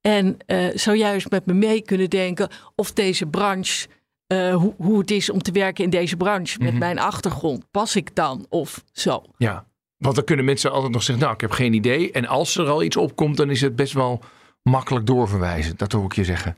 En 0.02 0.38
uh, 0.48 0.68
zou 0.74 0.98
juist 0.98 1.30
met 1.30 1.46
me 1.46 1.54
mee 1.54 1.82
kunnen 1.82 2.10
denken 2.10 2.50
of 2.76 2.94
deze 2.94 3.26
branche, 3.26 3.88
uh, 4.34 4.56
hoe, 4.56 4.74
hoe 4.78 5.00
het 5.00 5.12
is 5.12 5.30
om 5.30 5.42
te 5.42 5.52
werken 5.52 5.84
in 5.84 5.90
deze 5.90 6.18
branche 6.18 6.58
met 6.60 6.70
Mhm. 6.70 6.78
mijn 6.80 7.00
achtergrond, 7.00 7.72
pas 7.72 7.96
ik 7.96 8.16
dan 8.16 8.46
of 8.50 8.84
zo? 8.92 9.24
Ja, 9.38 9.66
want 9.98 10.16
dan 10.16 10.24
kunnen 10.24 10.46
mensen 10.46 10.72
altijd 10.72 10.92
nog 10.92 11.04
zeggen, 11.04 11.24
nou, 11.24 11.36
ik 11.36 11.42
heb 11.42 11.52
geen 11.52 11.74
idee. 11.74 12.12
En 12.12 12.26
als 12.28 12.58
er 12.58 12.68
al 12.68 12.84
iets 12.84 12.98
opkomt, 12.98 13.38
dan 13.38 13.50
is 13.50 13.62
het 13.62 13.76
best 13.76 13.94
wel 13.94 14.20
makkelijk 14.64 15.06
doorverwijzen. 15.06 15.78
Dat 15.78 15.92
hoor 15.92 16.06
ik 16.06 16.14
je 16.14 16.24
zeggen. 16.24 16.58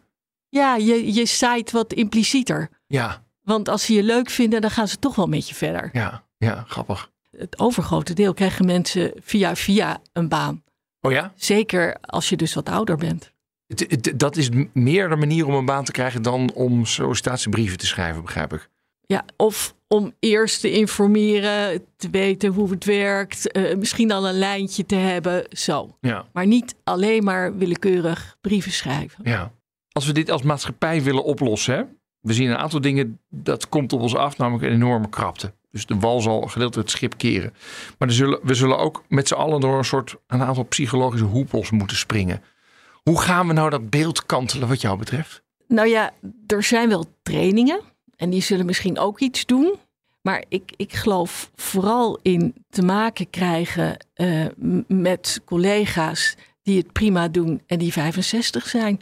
Ja, 0.49 0.75
je, 0.75 1.13
je 1.13 1.25
zaait 1.25 1.71
wat 1.71 1.93
implicieter. 1.93 2.69
Ja, 2.87 3.23
Want 3.41 3.69
als 3.69 3.85
ze 3.85 3.93
je 3.93 4.03
leuk 4.03 4.29
vinden, 4.29 4.61
dan 4.61 4.71
gaan 4.71 4.87
ze 4.87 4.99
toch 4.99 5.15
wel 5.15 5.27
met 5.27 5.49
je 5.49 5.55
verder. 5.55 5.89
ja, 5.93 6.23
ja, 6.37 6.63
grappig. 6.67 7.11
Het 7.37 7.59
overgrote 7.59 8.13
deel 8.13 8.33
krijgen 8.33 8.65
mensen 8.65 9.11
via 9.21 9.55
via 9.55 10.01
een 10.13 10.27
baan. 10.29 10.63
Oh 11.01 11.11
ja? 11.11 11.33
Zeker 11.35 11.97
als 12.01 12.29
je 12.29 12.35
dus 12.37 12.53
wat 12.53 12.69
ouder 12.69 12.97
bent. 12.97 13.31
Het- 13.67 13.85
het- 13.89 14.13
dat 14.19 14.35
is 14.35 14.49
meer 14.73 15.09
de 15.09 15.15
manier 15.15 15.45
om 15.47 15.53
een 15.53 15.65
baan 15.65 15.83
te 15.83 15.91
krijgen 15.91 16.21
dan 16.21 16.51
om 16.53 16.85
sollicitatiebrieven 16.85 17.77
te 17.77 17.85
schrijven, 17.85 18.21
begrijp 18.21 18.53
ik. 18.53 18.69
Ja, 19.01 19.25
of 19.37 19.75
om 19.87 20.13
eerst 20.19 20.61
te 20.61 20.71
informeren, 20.71 21.85
te 21.95 22.09
weten 22.09 22.51
hoe 22.53 22.69
het 22.69 22.85
werkt, 22.85 23.51
eh, 23.51 23.75
misschien 23.75 24.11
al 24.11 24.27
een 24.27 24.37
lijntje 24.37 24.85
te 24.85 24.95
hebben, 24.95 25.45
zo. 25.51 25.97
Ja, 26.01 26.25
Maar 26.33 26.47
niet 26.47 26.75
alleen 26.83 27.23
maar 27.23 27.57
willekeurig 27.57 28.37
brieven 28.41 28.71
schrijven. 28.71 29.19
ja. 29.23 29.51
Als 29.91 30.05
we 30.05 30.13
dit 30.13 30.31
als 30.31 30.41
maatschappij 30.41 31.03
willen 31.03 31.23
oplossen, 31.23 31.75
hè? 31.75 31.83
we 32.19 32.33
zien 32.33 32.49
een 32.49 32.57
aantal 32.57 32.81
dingen, 32.81 33.19
dat 33.29 33.69
komt 33.69 33.93
op 33.93 34.01
ons 34.01 34.15
af, 34.15 34.37
namelijk 34.37 34.63
een 34.65 34.71
enorme 34.73 35.09
krapte. 35.09 35.53
Dus 35.77 35.85
de 35.85 35.99
wal 35.99 36.21
zal 36.21 36.41
gedeeltelijk 36.41 36.89
het 36.89 36.97
schip 36.97 37.17
keren. 37.17 37.53
Maar 37.97 38.11
zullen, 38.11 38.39
we 38.43 38.53
zullen 38.53 38.77
ook 38.77 39.03
met 39.07 39.27
z'n 39.27 39.33
allen 39.33 39.61
door 39.61 39.77
een 39.77 39.85
soort 39.85 40.15
een 40.27 40.41
aantal 40.41 40.63
psychologische 40.63 41.25
hoepels 41.25 41.71
moeten 41.71 41.97
springen. 41.97 42.41
Hoe 43.03 43.21
gaan 43.21 43.47
we 43.47 43.53
nou 43.53 43.69
dat 43.69 43.89
beeld 43.89 44.25
kantelen 44.25 44.67
wat 44.67 44.81
jou 44.81 44.97
betreft? 44.97 45.41
Nou 45.67 45.87
ja, 45.87 46.13
er 46.47 46.63
zijn 46.63 46.89
wel 46.89 47.05
trainingen 47.23 47.81
en 48.15 48.29
die 48.29 48.41
zullen 48.41 48.65
misschien 48.65 48.99
ook 48.99 49.19
iets 49.19 49.45
doen. 49.45 49.75
Maar 50.21 50.43
ik, 50.49 50.73
ik 50.75 50.93
geloof 50.93 51.51
vooral 51.55 52.19
in 52.21 52.53
te 52.69 52.81
maken 52.81 53.29
krijgen 53.29 53.97
eh, 54.13 54.45
met 54.87 55.41
collega's 55.45 56.35
die 56.63 56.77
het 56.77 56.91
prima 56.91 57.27
doen 57.27 57.61
en 57.67 57.79
die 57.79 57.91
65 57.91 58.67
zijn. 58.67 59.01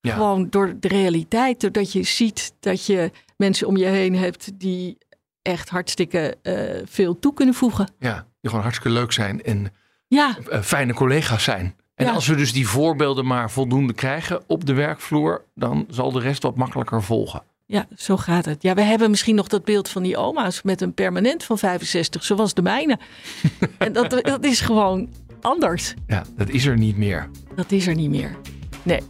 Ja. 0.00 0.14
Gewoon 0.14 0.46
door 0.50 0.76
de 0.80 0.88
realiteit, 0.88 1.60
doordat 1.60 1.92
je 1.92 2.02
ziet 2.02 2.52
dat 2.60 2.86
je 2.86 3.10
mensen 3.36 3.66
om 3.66 3.76
je 3.76 3.84
heen 3.84 4.14
hebt 4.16 4.50
die 4.60 4.98
echt 5.46 5.68
hartstikke 5.68 6.36
eh, 6.42 6.82
veel 6.84 7.18
toe 7.18 7.34
kunnen 7.34 7.54
voegen. 7.54 7.88
Ja, 7.98 8.14
die 8.14 8.50
gewoon 8.50 8.60
hartstikke 8.64 8.98
leuk 8.98 9.12
zijn 9.12 9.42
en 9.42 9.72
Ja, 10.08 10.36
eh, 10.50 10.60
fijne 10.60 10.94
collega's 10.94 11.44
zijn. 11.44 11.74
En 11.94 12.06
Ja. 12.06 12.12
als 12.12 12.26
we 12.26 12.34
dus 12.34 12.52
die 12.52 12.68
voorbeelden 12.68 13.26
maar 13.26 13.50
voldoende 13.50 13.92
krijgen 13.92 14.42
op 14.46 14.66
de 14.66 14.72
werkvloer, 14.72 15.44
dan 15.54 15.86
zal 15.90 16.12
de 16.12 16.20
rest 16.20 16.42
wat 16.42 16.56
makkelijker 16.56 17.02
volgen. 17.02 17.42
ja, 17.66 17.86
zo 17.96 18.16
gaat 18.16 18.44
het. 18.44 18.62
Ja, 18.62 18.74
we 18.74 18.80
hebben 18.82 19.10
misschien 19.10 19.34
nog 19.34 19.48
dat 19.48 19.64
beeld 19.64 19.88
van 19.88 20.02
die 20.02 20.16
oma's 20.16 20.62
met 20.62 20.80
een 20.80 20.94
permanent 20.94 21.44
van 21.44 21.58
65, 21.58 22.24
zoals 22.24 22.54
de 22.54 22.62
mijne. 22.62 22.98
en 23.78 23.92
dat, 23.92 24.10
dat 24.10 24.44
is 24.44 24.60
gewoon 24.60 25.08
anders. 25.40 25.94
Ja, 26.06 26.24
dat 26.36 26.48
is 26.48 26.66
er 26.66 26.78
niet 26.78 26.96
meer. 26.96 27.30
Dat 27.54 27.70
is 27.72 27.86
er 27.86 27.94
niet 27.94 28.10
meer. 28.10 28.36
Nee. 28.82 29.00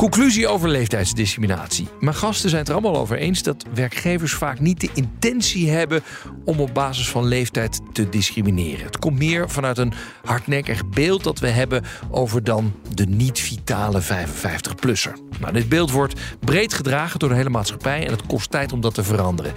Conclusie 0.00 0.48
over 0.48 0.68
leeftijdsdiscriminatie. 0.68 1.88
Mijn 1.98 2.16
gasten 2.16 2.48
zijn 2.48 2.60
het 2.60 2.70
er 2.70 2.76
allemaal 2.76 3.00
over 3.00 3.16
eens 3.16 3.42
dat 3.42 3.64
werkgevers 3.74 4.32
vaak 4.32 4.60
niet 4.60 4.80
de 4.80 4.90
intentie 4.94 5.70
hebben 5.70 6.02
om 6.44 6.60
op 6.60 6.74
basis 6.74 7.08
van 7.08 7.26
leeftijd 7.26 7.80
te 7.92 8.08
discrimineren. 8.08 8.84
Het 8.84 8.98
komt 8.98 9.18
meer 9.18 9.50
vanuit 9.50 9.78
een 9.78 9.92
hardnekkig 10.24 10.88
beeld 10.88 11.24
dat 11.24 11.38
we 11.38 11.48
hebben 11.48 11.84
over 12.10 12.44
dan 12.44 12.72
de 12.94 13.06
niet-vitale 13.06 14.02
55-plusser. 14.02 15.12
Nou, 15.40 15.52
dit 15.52 15.68
beeld 15.68 15.90
wordt 15.90 16.20
breed 16.40 16.74
gedragen 16.74 17.18
door 17.18 17.28
de 17.28 17.34
hele 17.34 17.50
maatschappij 17.50 18.04
en 18.04 18.10
het 18.10 18.26
kost 18.26 18.50
tijd 18.50 18.72
om 18.72 18.80
dat 18.80 18.94
te 18.94 19.04
veranderen. 19.04 19.52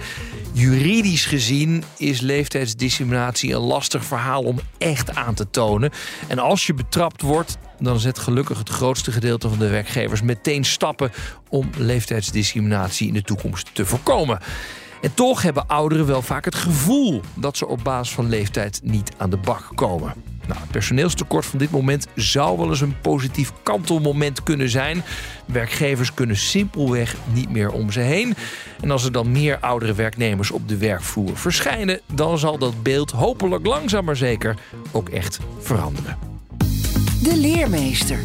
Juridisch 0.56 1.26
gezien 1.26 1.84
is 1.96 2.20
leeftijdsdiscriminatie 2.20 3.54
een 3.54 3.60
lastig 3.60 4.04
verhaal 4.04 4.42
om 4.42 4.58
echt 4.78 5.14
aan 5.14 5.34
te 5.34 5.50
tonen. 5.50 5.90
En 6.28 6.38
als 6.38 6.66
je 6.66 6.74
betrapt 6.74 7.22
wordt, 7.22 7.58
dan 7.78 7.98
zet 7.98 8.18
gelukkig 8.18 8.58
het 8.58 8.68
grootste 8.68 9.12
gedeelte 9.12 9.48
van 9.48 9.58
de 9.58 9.68
werkgevers 9.68 10.22
meteen 10.22 10.64
stappen 10.64 11.12
om 11.48 11.70
leeftijdsdiscriminatie 11.76 13.08
in 13.08 13.14
de 13.14 13.22
toekomst 13.22 13.74
te 13.74 13.86
voorkomen. 13.86 14.38
En 15.02 15.14
toch 15.14 15.42
hebben 15.42 15.66
ouderen 15.66 16.06
wel 16.06 16.22
vaak 16.22 16.44
het 16.44 16.54
gevoel 16.54 17.20
dat 17.34 17.56
ze 17.56 17.66
op 17.66 17.84
basis 17.84 18.14
van 18.14 18.28
leeftijd 18.28 18.80
niet 18.82 19.12
aan 19.16 19.30
de 19.30 19.36
bak 19.36 19.70
komen. 19.74 20.14
Nou, 20.46 20.60
het 20.60 20.70
personeelstekort 20.70 21.46
van 21.46 21.58
dit 21.58 21.70
moment 21.70 22.06
zou 22.14 22.58
wel 22.58 22.68
eens 22.68 22.80
een 22.80 23.00
positief 23.00 23.52
kantelmoment 23.62 24.42
kunnen 24.42 24.68
zijn. 24.68 25.02
Werkgevers 25.46 26.14
kunnen 26.14 26.36
simpelweg 26.36 27.16
niet 27.32 27.50
meer 27.50 27.70
om 27.70 27.92
ze 27.92 28.00
heen. 28.00 28.34
En 28.80 28.90
als 28.90 29.04
er 29.04 29.12
dan 29.12 29.32
meer 29.32 29.58
oudere 29.58 29.94
werknemers 29.94 30.50
op 30.50 30.68
de 30.68 30.76
werkvloer 30.76 31.36
verschijnen, 31.36 32.00
dan 32.12 32.38
zal 32.38 32.58
dat 32.58 32.82
beeld 32.82 33.10
hopelijk 33.10 33.66
langzaam 33.66 34.04
maar 34.04 34.16
zeker 34.16 34.56
ook 34.92 35.08
echt 35.08 35.38
veranderen. 35.58 36.18
De 37.22 37.36
leermeester. 37.36 38.18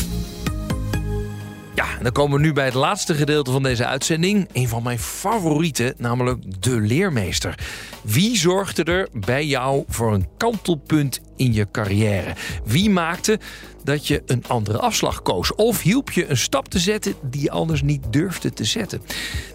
Ja, 1.79 1.87
dan 2.01 2.11
komen 2.11 2.39
we 2.39 2.45
nu 2.45 2.53
bij 2.53 2.65
het 2.65 2.73
laatste 2.73 3.13
gedeelte 3.13 3.51
van 3.51 3.63
deze 3.63 3.85
uitzending. 3.85 4.49
Een 4.53 4.67
van 4.67 4.83
mijn 4.83 4.99
favorieten, 4.99 5.93
namelijk 5.97 6.63
de 6.63 6.79
leermeester. 6.79 7.55
Wie 8.01 8.37
zorgde 8.37 8.83
er 8.83 9.07
bij 9.13 9.45
jou 9.45 9.83
voor 9.87 10.13
een 10.13 10.27
kantelpunt 10.37 11.21
in 11.35 11.53
je 11.53 11.71
carrière? 11.71 12.33
Wie 12.65 12.89
maakte 12.89 13.39
dat 13.83 14.07
je 14.07 14.23
een 14.25 14.43
andere 14.47 14.77
afslag 14.77 15.21
koos? 15.21 15.55
Of 15.55 15.81
hielp 15.81 16.11
je 16.11 16.29
een 16.29 16.37
stap 16.37 16.67
te 16.67 16.79
zetten 16.79 17.13
die 17.21 17.41
je 17.41 17.51
anders 17.51 17.81
niet 17.81 18.13
durfde 18.13 18.53
te 18.53 18.63
zetten? 18.63 19.01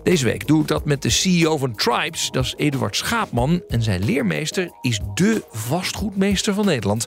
Deze 0.03 0.25
week 0.25 0.47
doe 0.47 0.61
ik 0.61 0.69
dat 0.69 0.85
met 0.85 1.03
de 1.03 1.11
CEO 1.11 1.57
van 1.57 1.75
Tribes, 1.75 2.31
dat 2.31 2.45
is 2.45 2.55
Eduard 2.57 2.97
Schaapman. 2.97 3.63
En 3.69 3.83
zijn 3.83 4.05
leermeester 4.05 4.71
is 4.81 5.01
de 5.15 5.45
vastgoedmeester 5.51 6.55
van 6.55 6.65
Nederland, 6.65 7.07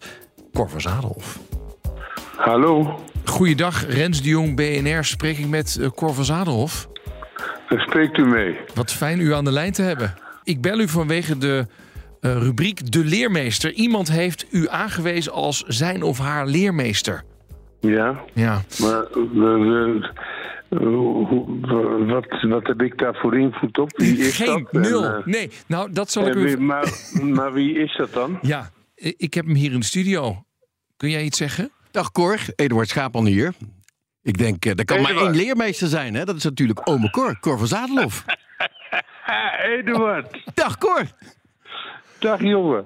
Cor 0.53 0.70
van 0.70 0.82
Zadelhof. 0.82 1.39
Hallo, 2.36 2.99
Goeiedag, 3.28 3.86
Rens 3.88 4.22
de 4.22 4.30
Jong, 4.30 4.56
BNR. 4.56 5.04
Spreek 5.04 5.38
ik 5.38 5.48
met 5.48 5.78
eh, 5.82 5.88
Cor 5.90 6.14
van 6.14 6.26
Zadelhof. 6.26 6.88
daar 7.70 7.80
spreekt 7.80 8.18
u 8.18 8.26
mee. 8.26 8.58
Wat 8.74 8.92
fijn 8.94 9.20
u 9.20 9.34
aan 9.34 9.44
de 9.46 9.52
lijn 9.52 9.72
te 9.72 9.82
hebben. 9.82 10.14
Ik 10.44 10.62
bel 10.62 10.80
u 10.80 10.88
vanwege 10.88 11.38
de 11.38 11.66
eh, 12.22 12.38
rubriek 12.38 12.92
De 12.92 13.04
Leermeester. 13.06 13.72
Iemand 13.74 14.12
heeft 14.12 14.46
u 14.52 14.68
aangewezen 14.70 15.32
als 15.32 15.64
zijn 15.68 16.04
of 16.04 16.18
haar 16.20 16.48
leermeester. 16.48 17.24
Ja, 17.80 18.24
Ja. 18.34 18.62
maar 18.80 19.04
eh, 19.04 19.28
wat, 22.08 22.42
wat 22.42 22.68
heb 22.68 22.82
ik 22.82 22.98
daar 22.98 23.16
voor 23.16 23.38
invloed 23.40 23.78
op? 23.78 23.98
Wie 23.98 24.18
is 24.18 24.36
Geen, 24.36 24.68
dat? 24.72 24.82
nul. 24.84 25.04
En, 25.06 25.22
nee, 25.26 25.50
nou 25.68 25.92
dat 25.92 26.12
zal 26.12 26.28
ik 26.28 26.36
u... 26.36 26.58
maar, 26.60 26.88
maar 27.24 27.54
wie 27.54 27.74
is 27.80 27.96
dat 27.98 28.14
dan? 28.14 28.40
Ja, 28.42 28.72
ik 28.96 29.34
heb 29.34 29.46
hem 29.46 29.56
hier 29.56 29.72
in 29.72 29.80
de 29.80 29.86
studio. 29.86 30.44
Kun 30.98 31.10
jij 31.10 31.24
iets 31.24 31.38
zeggen? 31.38 31.72
Dag 31.98 32.12
Cor, 32.12 32.38
Eduard 32.56 32.88
Schaapman 32.88 33.26
hier. 33.26 33.54
Ik 34.24 34.38
denk, 34.38 34.66
eh, 34.66 34.72
er 34.78 34.86
kan 34.86 35.02
maar 35.02 35.16
één 35.16 35.36
leermeester 35.36 35.88
zijn, 35.88 36.14
hè? 36.16 36.24
Dat 36.26 36.36
is 36.36 36.43
natuurlijk 36.43 36.89
ome 36.89 37.10
Cor, 37.10 37.39
Cor 37.39 37.58
van 37.58 37.68
Zadelhof. 37.68 38.26
Eduard. 39.78 40.41
Dag 40.54 40.78
Cor! 40.78 41.02
Dag 42.20 42.41
jongen. 42.41 42.86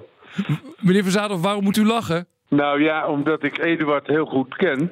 Meneer 0.80 1.01
van 1.03 1.12
Zadelhof, 1.12 1.41
waarom 1.41 1.64
moet 1.64 1.78
u 1.78 1.86
lachen? 1.86 2.28
Nou 2.49 2.84
ja, 2.84 3.07
omdat 3.07 3.43
ik 3.43 3.57
Eduard 3.57 4.07
heel 4.07 4.26
goed 4.26 4.55
ken. 4.55 4.91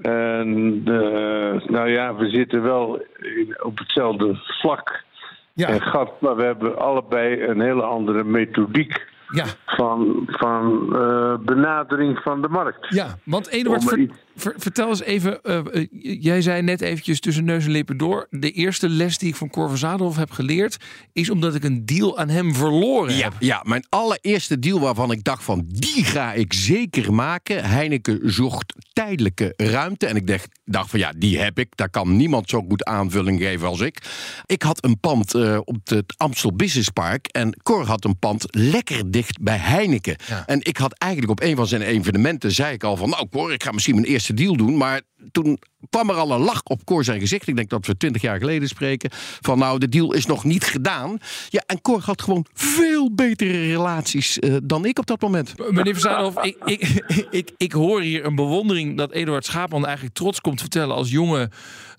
En 0.00 0.82
eh, 0.84 1.68
nou 1.68 1.88
ja, 1.88 2.14
we 2.14 2.28
zitten 2.28 2.62
wel 2.62 3.02
in- 3.20 3.62
op 3.62 3.78
hetzelfde 3.78 4.34
vlak 4.60 5.04
Ja. 5.52 5.68
en 5.68 5.82
gat, 5.82 6.20
maar 6.20 6.36
we 6.36 6.42
hebben 6.44 6.78
allebei 6.78 7.42
een 7.42 7.60
hele 7.60 7.82
andere 7.82 8.24
methodiek 8.24 9.06
Ja, 9.32 9.44
van, 9.66 10.22
van 10.26 10.88
eh, 10.96 11.34
benadering 11.44 12.18
van 12.18 12.42
de 12.42 12.48
markt. 12.48 12.86
ja 12.88 13.18
want 13.24 13.48
Eduard, 13.48 13.92
Om 13.92 14.10
ver- 14.36 14.54
vertel 14.58 14.88
eens 14.88 15.02
even. 15.02 15.42
eh, 15.42 15.58
eh, 15.72 15.86
jij 16.20 16.42
zei 16.42 16.62
net 16.62 16.80
eventjes 16.80 17.20
tussen 17.20 17.44
neus 17.44 17.64
en 17.64 17.70
lippen 17.70 17.96
door. 17.96 18.26
De 18.30 18.50
eerste 18.50 18.88
les 18.88 19.18
die 19.18 19.28
ik 19.28 19.36
van 19.36 19.50
Cor 19.50 19.68
van 19.68 19.78
Zadelhof 19.78 20.16
heb 20.16 20.30
geleerd... 20.30 20.76
is 21.12 21.30
omdat 21.30 21.54
ik 21.54 21.64
een 21.64 21.86
deal 21.86 22.18
aan 22.18 22.28
hem 22.28 22.54
verloren 22.54 23.14
Ja, 23.16 23.22
heb. 23.22 23.32
ja, 23.38 23.62
mijn 23.66 23.84
allereerste 23.88 24.58
deal 24.58 24.80
waarvan 24.80 25.10
ik 25.10 25.24
dacht 25.24 25.44
van 25.44 25.64
die 25.68 26.04
ga 26.04 26.32
ik 26.32 26.52
zeker 26.52 27.12
maken. 27.14 27.64
Heineken 27.64 28.18
zocht 28.32 28.74
tijdelijke 28.92 29.54
ruimte. 29.56 30.06
En 30.06 30.16
ik 30.16 30.26
dacht, 30.26 30.48
dacht 30.64 30.90
van 30.90 30.98
ja, 30.98 31.12
die 31.16 31.38
heb 31.38 31.58
ik. 31.58 31.68
Daar 31.76 31.90
kan 31.90 32.16
niemand 32.16 32.48
zo 32.50 32.64
goed 32.68 32.84
aanvulling 32.84 33.40
geven 33.40 33.68
als 33.68 33.80
ik. 33.80 33.98
Ik 34.46 34.62
had 34.62 34.84
een 34.84 35.00
pand 35.00 35.34
eh, 35.34 35.58
op 35.64 35.76
het 35.84 36.14
Amstel 36.16 36.56
Business 36.56 36.88
Park. 36.90 37.26
En 37.26 37.56
Cor 37.62 37.86
had 37.86 38.04
een 38.04 38.18
pand 38.18 38.44
lekker 38.50 39.10
dicht 39.10 39.40
bij 39.40 39.56
Heineken. 39.58 40.16
Ja. 40.28 40.46
En 40.46 40.58
ik 40.62 40.76
had 40.76 40.92
eigenlijk 40.98 41.32
op 41.32 41.42
een 41.42 41.56
van 41.56 41.66
zijn 41.66 41.82
evenementen 41.82 42.52
zei 42.52 42.72
ik 42.74 42.84
al 42.84 42.96
van 42.96 43.08
nou 43.08 43.28
Cor, 43.30 43.52
ik 43.52 43.62
ga 43.62 43.70
misschien 43.72 43.94
mijn 43.94 44.06
eerste 44.06 44.21
deal 44.26 44.56
doen. 44.56 44.76
Maar 44.76 45.00
toen 45.32 45.58
kwam 45.90 46.10
er 46.10 46.16
al 46.16 46.32
een 46.32 46.40
lach 46.40 46.62
op 46.62 46.84
Cor 46.84 47.04
zijn 47.04 47.20
gezicht. 47.20 47.48
Ik 47.48 47.56
denk 47.56 47.70
dat 47.70 47.86
we 47.86 47.96
twintig 47.96 48.22
jaar 48.22 48.38
geleden 48.38 48.68
spreken. 48.68 49.10
Van 49.40 49.58
nou, 49.58 49.78
de 49.78 49.88
deal 49.88 50.12
is 50.12 50.26
nog 50.26 50.44
niet 50.44 50.64
gedaan. 50.64 51.18
Ja, 51.48 51.62
en 51.66 51.80
Cor 51.80 52.00
had 52.00 52.22
gewoon 52.22 52.46
veel 52.52 53.14
betere 53.14 53.66
relaties 53.66 54.38
eh, 54.38 54.56
dan 54.62 54.84
ik 54.84 54.98
op 54.98 55.06
dat 55.06 55.20
moment. 55.20 55.54
Meneer 55.70 55.96
Zadelhof, 55.96 56.44
ik, 56.44 56.56
ik, 56.64 57.04
ik, 57.30 57.50
ik 57.56 57.72
hoor 57.72 58.00
hier 58.00 58.24
een 58.24 58.34
bewondering 58.34 58.96
dat 58.96 59.12
Eduard 59.12 59.44
Schaapman 59.44 59.86
eigenlijk 59.86 60.14
trots 60.14 60.40
komt 60.40 60.60
vertellen 60.60 60.96
als 60.96 61.10
jonge 61.10 61.50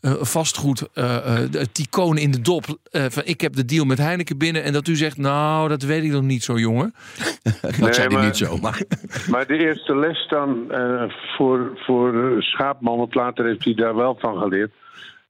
vastgoed 0.10 0.89
eh 0.93 1.16
eh, 1.43 1.51
de 1.51 1.72
ticoon 1.72 2.18
in 2.18 2.32
de 2.32 2.41
dop. 2.41 2.64
eh, 2.91 3.06
van 3.10 3.24
ik 3.26 3.41
heb 3.41 3.54
de 3.54 3.66
deal 3.66 3.86
met 3.86 3.97
Heineken 3.97 4.38
binnen 4.38 4.64
en 4.64 4.74
dat 4.74 4.88
u 4.88 4.95
zegt, 4.95 5.18
nou, 5.18 5.70
dat 5.70 5.82
weet 5.84 6.04
ik 6.04 6.12
nog 6.12 6.22
niet 6.22 6.43
zo, 6.43 6.58
jongen. 6.58 6.93
Dat 7.62 7.95
zei 7.95 8.08
hij 8.08 8.08
maar- 8.10 8.26
niet 8.26 8.38
zo. 8.38 8.58
Maar 8.58 8.82
Maar 9.32 9.47
de 9.47 9.58
eerste 9.58 9.95
les 9.97 10.28
dan 10.30 10.72
eh, 10.72 11.04
voor, 11.38 11.72
voor 11.76 12.14
eh, 12.36 12.41
Schaapman, 12.41 12.97
want 12.97 13.16
later 13.16 13.45
heeft 13.45 13.64
hij 13.64 13.74
daar 13.74 13.95
wel 13.95 14.16
van 14.20 14.38
geleerd. 14.38 14.72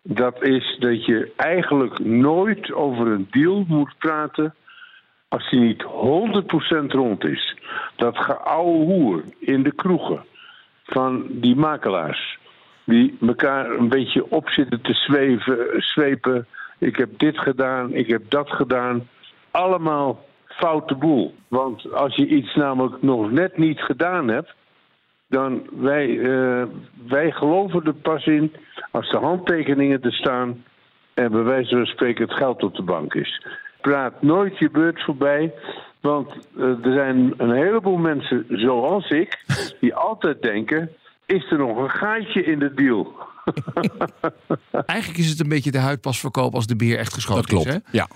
Dat 0.01 0.41
is 0.43 0.77
dat 0.79 1.05
je 1.05 1.31
eigenlijk 1.35 1.99
nooit 2.05 2.71
over 2.73 3.07
een 3.07 3.27
deal 3.31 3.65
moet 3.67 3.93
praten 3.97 4.55
als 5.27 5.49
die 5.49 5.59
niet 5.59 5.83
100% 5.83 5.87
rond 6.87 7.23
is. 7.23 7.55
Dat 7.95 8.17
geouwe 8.17 8.85
hoer 8.85 9.23
in 9.39 9.63
de 9.63 9.75
kroegen 9.75 10.25
van 10.85 11.25
die 11.29 11.55
makelaars. 11.55 12.37
Die 12.83 13.17
elkaar 13.21 13.71
een 13.71 13.89
beetje 13.89 14.31
op 14.31 14.49
zitten 14.49 14.81
te 14.81 14.93
zweven, 14.93 15.57
zwepen. 15.77 16.47
Ik 16.77 16.97
heb 16.97 17.09
dit 17.17 17.39
gedaan, 17.39 17.93
ik 17.93 18.07
heb 18.07 18.21
dat 18.29 18.49
gedaan. 18.49 19.07
Allemaal 19.51 20.25
foute 20.47 20.95
boel. 20.95 21.35
Want 21.47 21.93
als 21.93 22.15
je 22.15 22.27
iets 22.27 22.55
namelijk 22.55 23.01
nog 23.01 23.31
net 23.31 23.57
niet 23.57 23.79
gedaan 23.79 24.27
hebt, 24.27 24.53
dan 25.27 25.67
wij, 25.71 26.19
eh, 26.19 26.63
wij 27.07 27.31
geloven 27.31 27.83
er 27.85 27.93
pas 27.93 28.25
in 28.25 28.53
als 28.91 29.09
de 29.11 29.17
handtekeningen 29.17 30.01
er 30.01 30.13
staan 30.13 30.63
en 31.13 31.31
bij 31.31 31.43
wijze 31.43 31.75
van 31.75 31.85
spreken 31.85 32.27
het 32.27 32.37
geld 32.37 32.63
op 32.63 32.75
de 32.75 32.83
bank 32.83 33.13
is. 33.13 33.45
Praat 33.81 34.21
nooit 34.21 34.57
je 34.57 34.69
beurt 34.69 35.03
voorbij, 35.03 35.53
want 36.01 36.49
eh, 36.57 36.63
er 36.63 36.93
zijn 36.93 37.33
een 37.37 37.53
heleboel 37.53 37.97
mensen 37.97 38.45
zoals 38.49 39.09
ik 39.09 39.43
die 39.79 39.95
altijd 39.95 40.41
denken: 40.41 40.89
is 41.25 41.51
er 41.51 41.57
nog 41.57 41.77
een 41.77 41.89
gaatje 41.89 42.43
in 42.43 42.59
de 42.59 42.73
deal? 42.73 43.15
Eigenlijk 44.85 45.19
is 45.19 45.29
het 45.29 45.39
een 45.39 45.49
beetje 45.49 45.71
de 45.71 45.79
huidpasverkoop 45.79 46.55
als 46.55 46.67
de 46.67 46.75
beer 46.75 46.97
echt 46.97 47.13
geschoten 47.13 47.41
dat 47.41 47.49
klopt. 47.49 47.67
is. 47.67 47.73
Hè? 47.73 47.79
Ja. 47.91 48.07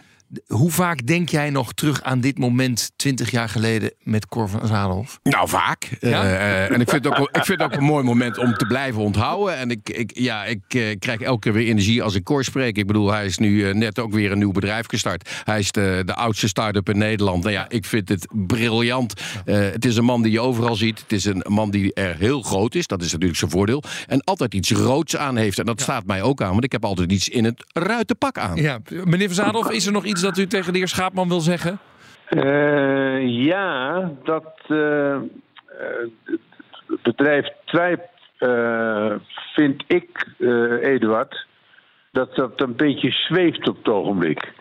Hoe 0.48 0.72
vaak 0.72 1.08
denk 1.08 1.30
jij 1.30 1.50
nog 1.50 1.74
terug 1.74 2.04
aan 2.04 2.20
dit 2.20 2.38
moment 2.38 2.92
20 2.96 3.32
jaar 3.32 3.50
geleden 3.50 3.92
met 4.04 4.28
Cor 4.28 4.50
van 4.50 4.68
Zadelhof? 4.68 5.20
Nou, 5.24 5.50
vaak. 5.50 5.98
Ja? 6.00 6.24
Eh, 6.24 6.34
eh, 6.34 6.72
en 6.72 6.82
ik 6.82 6.90
vind, 6.90 7.06
het 7.06 7.18
ook, 7.18 7.30
ik 7.32 7.46
vind 7.46 7.62
het 7.62 7.62
ook 7.62 7.78
een 7.78 7.84
mooi 7.84 8.04
moment 8.04 8.38
om 8.38 8.54
te 8.54 8.66
blijven 8.66 9.02
onthouden. 9.02 9.58
En 9.58 9.72
ik, 9.72 9.90
ik, 9.90 10.12
ja, 10.14 10.46
ik 10.46 10.62
eh, 10.68 11.00
krijg 11.00 11.22
elke 11.22 11.40
keer 11.40 11.54
weer 11.54 11.68
energie 11.68 12.04
als 12.04 12.16
ik 12.16 12.24
Cor 12.24 12.44
spreek. 12.44 12.78
Ik 12.78 12.88
bedoel, 12.88 13.12
hij 13.12 13.26
is 13.26 13.38
nu 13.38 13.74
net 13.74 14.00
ook 14.00 14.12
weer 14.12 14.32
een 14.32 14.38
nieuw 14.38 14.52
bedrijf 14.52 14.86
gestart. 14.88 15.30
Hij 15.44 15.60
is 15.60 15.72
de, 15.72 16.02
de 16.06 16.16
oudste 16.16 16.48
start-up 16.48 16.90
in 16.90 16.98
Nederland. 16.98 17.44
Nou 17.44 17.56
ja, 17.56 17.66
ik 17.70 17.86
vind 17.86 18.10
het 18.10 18.28
briljant. 18.32 19.22
Het 19.46 19.86
is 19.86 19.98
een 19.98 20.06
man 20.06 20.22
die 20.22 20.32
je 20.32 20.42
overal 20.42 20.76
ziet. 20.76 21.00
Het 21.00 21.12
is 21.12 21.26
een 21.26 21.44
man 21.48 21.72
die 21.72 21.94
er 21.94 22.16
heel 22.18 22.42
groot 22.42 22.76
is. 22.76 22.88
Dat 22.88 23.02
is 23.02 23.12
natuurlijk 23.12 23.40
zijn 23.40 23.52
voordeel. 23.52 23.84
En 24.08 24.22
altijd 24.24 24.54
iets 24.54 24.72
roods 24.72 25.18
aan 25.18 25.36
heeft. 25.38 25.60
En 25.60 25.66
dat 25.66 25.82
staat 25.82 26.06
mij 26.06 26.22
ook 26.22 26.42
aan, 26.42 26.52
want 26.52 26.64
ik 26.64 26.72
heb 26.72 26.86
altijd 26.86 27.12
iets 27.12 27.30
in 27.30 27.46
het 27.46 27.64
ruitenpak 27.74 28.38
aan. 28.38 28.56
Ja, 28.56 28.80
meneer 29.04 29.28
van 29.28 29.36
Zadelhof, 29.36 29.72
is 29.72 29.86
er 29.86 29.92
nog 29.92 30.06
iets 30.06 30.17
dat 30.22 30.38
u 30.38 30.48
tegen 30.48 30.72
de 30.74 30.78
heer 30.78 30.88
Schaapman 30.88 31.28
wil 31.28 31.40
zeggen? 31.40 31.80
Eh, 32.28 33.46
ja, 33.46 34.12
dat 34.24 34.54
eh, 34.68 35.20
het 36.88 37.02
bedrijf 37.02 37.48
Trijp 37.66 38.02
eh, 38.38 39.14
vind 39.54 39.84
ik, 39.88 40.28
Eduard, 40.82 41.46
dat 42.12 42.36
dat 42.36 42.62
een 42.62 42.76
beetje 42.76 43.12
zweeft 43.12 43.70
op 43.70 43.78
het 43.78 43.88
ogenblik. 43.88 44.54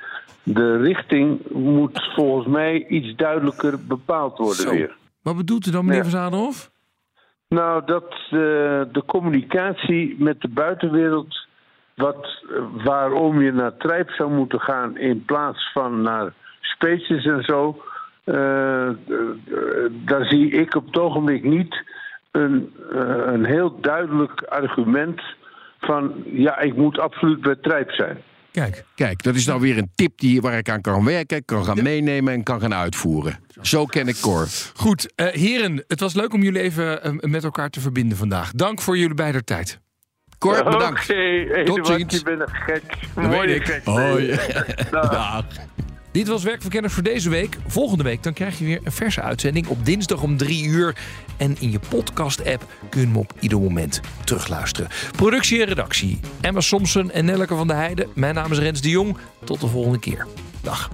De 0.42 0.76
richting 0.76 1.50
moet 1.50 2.12
volgens 2.14 2.46
mij 2.46 2.86
iets 2.86 3.16
duidelijker 3.16 3.86
bepaald 3.86 4.38
worden 4.38 4.56
Zo. 4.56 4.70
weer. 4.70 4.96
Wat 5.22 5.36
bedoelt 5.36 5.66
u 5.66 5.70
dan, 5.70 5.84
meneer 5.84 6.04
Ja. 6.04 6.30
van? 6.30 6.70
Nou, 7.48 7.82
dat 7.86 8.14
de 8.92 9.02
communicatie 9.06 10.16
met 10.18 10.40
de 10.40 10.48
buitenwereld, 10.48 11.45
wat, 11.96 12.44
waarom 12.84 13.42
je 13.42 13.52
naar 13.52 13.76
Trijp 13.76 14.10
zou 14.10 14.32
moeten 14.32 14.60
gaan 14.60 14.98
in 14.98 15.24
plaats 15.24 15.72
van 15.72 16.02
naar 16.02 16.32
Spaces 16.60 17.24
en 17.24 17.42
zo, 17.42 17.82
eh, 18.24 18.88
eh, 18.88 18.94
daar 19.90 20.24
zie 20.24 20.50
ik 20.50 20.74
op 20.74 20.86
het 20.86 20.98
ogenblik 20.98 21.44
niet 21.44 21.84
een, 22.30 22.72
eh, 22.92 23.32
een 23.32 23.44
heel 23.44 23.80
duidelijk 23.80 24.42
argument 24.42 25.20
van 25.80 26.22
ja, 26.24 26.58
ik 26.58 26.76
moet 26.76 26.98
absoluut 26.98 27.40
bij 27.40 27.56
Trijp 27.56 27.90
zijn. 27.90 28.22
Kijk. 28.52 28.84
Kijk, 28.94 29.22
dat 29.22 29.34
is 29.34 29.46
nou 29.46 29.60
weer 29.60 29.78
een 29.78 29.90
tip 29.94 30.18
die, 30.18 30.40
waar 30.40 30.58
ik 30.58 30.68
aan 30.68 30.80
kan 30.80 31.04
werken, 31.04 31.44
kan 31.44 31.64
gaan 31.64 31.82
meenemen 31.82 32.32
en 32.32 32.42
kan 32.42 32.60
gaan 32.60 32.74
uitvoeren. 32.74 33.38
Zo 33.60 33.84
ken 33.84 34.08
ik 34.08 34.20
Cor. 34.20 34.46
Goed, 34.74 35.12
eh, 35.14 35.26
heren, 35.26 35.84
het 35.88 36.00
was 36.00 36.14
leuk 36.14 36.32
om 36.32 36.42
jullie 36.42 36.60
even 36.60 37.20
met 37.20 37.44
elkaar 37.44 37.70
te 37.70 37.80
verbinden 37.80 38.18
vandaag. 38.18 38.52
Dank 38.52 38.80
voor 38.80 38.98
jullie 38.98 39.14
beider 39.14 39.44
tijd. 39.44 39.80
Cor, 40.38 40.64
bedankt. 40.64 41.02
Oké, 41.02 41.12
Eduard, 41.54 41.86
ziens. 41.86 42.14
je 42.14 42.22
bent 42.22 42.40
een 42.40 42.48
gek. 42.50 42.82
Dat 43.14 43.24
Mooie 43.24 43.46
weet 43.46 43.56
ik. 43.56 43.64
gek. 43.66 43.84
Hoi. 43.84 44.26
Dag. 44.90 45.10
Dag. 45.10 45.44
Dit 46.12 46.28
was 46.28 46.42
Werkverkenners 46.42 46.94
voor 46.94 47.02
deze 47.02 47.30
week. 47.30 47.56
Volgende 47.66 48.04
week 48.04 48.22
dan 48.22 48.32
krijg 48.32 48.58
je 48.58 48.64
weer 48.64 48.80
een 48.84 48.92
verse 48.92 49.22
uitzending 49.22 49.66
op 49.66 49.84
dinsdag 49.86 50.22
om 50.22 50.36
3 50.36 50.64
uur. 50.64 50.96
En 51.36 51.56
in 51.60 51.70
je 51.70 51.78
podcast-app 51.88 52.64
kun 52.90 53.00
je 53.00 53.06
hem 53.06 53.16
op 53.16 53.32
ieder 53.40 53.60
moment 53.60 54.00
terugluisteren. 54.24 54.90
Productie 55.16 55.60
en 55.60 55.66
redactie 55.66 56.20
Emma 56.40 56.60
Somsen 56.60 57.10
en 57.10 57.24
Nelleke 57.24 57.54
van 57.54 57.66
der 57.66 57.76
Heijden. 57.76 58.08
Mijn 58.14 58.34
naam 58.34 58.52
is 58.52 58.58
Rens 58.58 58.80
de 58.80 58.90
Jong. 58.90 59.16
Tot 59.44 59.60
de 59.60 59.66
volgende 59.68 59.98
keer. 59.98 60.26
Dag. 60.62 60.90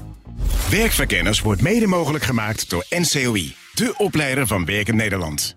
Werkverkenners 0.70 1.40
wordt 1.40 1.62
mede 1.62 1.86
mogelijk 1.86 2.24
gemaakt 2.24 2.70
door 2.70 2.84
NCOI, 2.90 3.54
de 3.74 3.94
opleider 3.96 4.46
van 4.46 4.64
Werken 4.64 4.96
Nederland. 4.96 5.56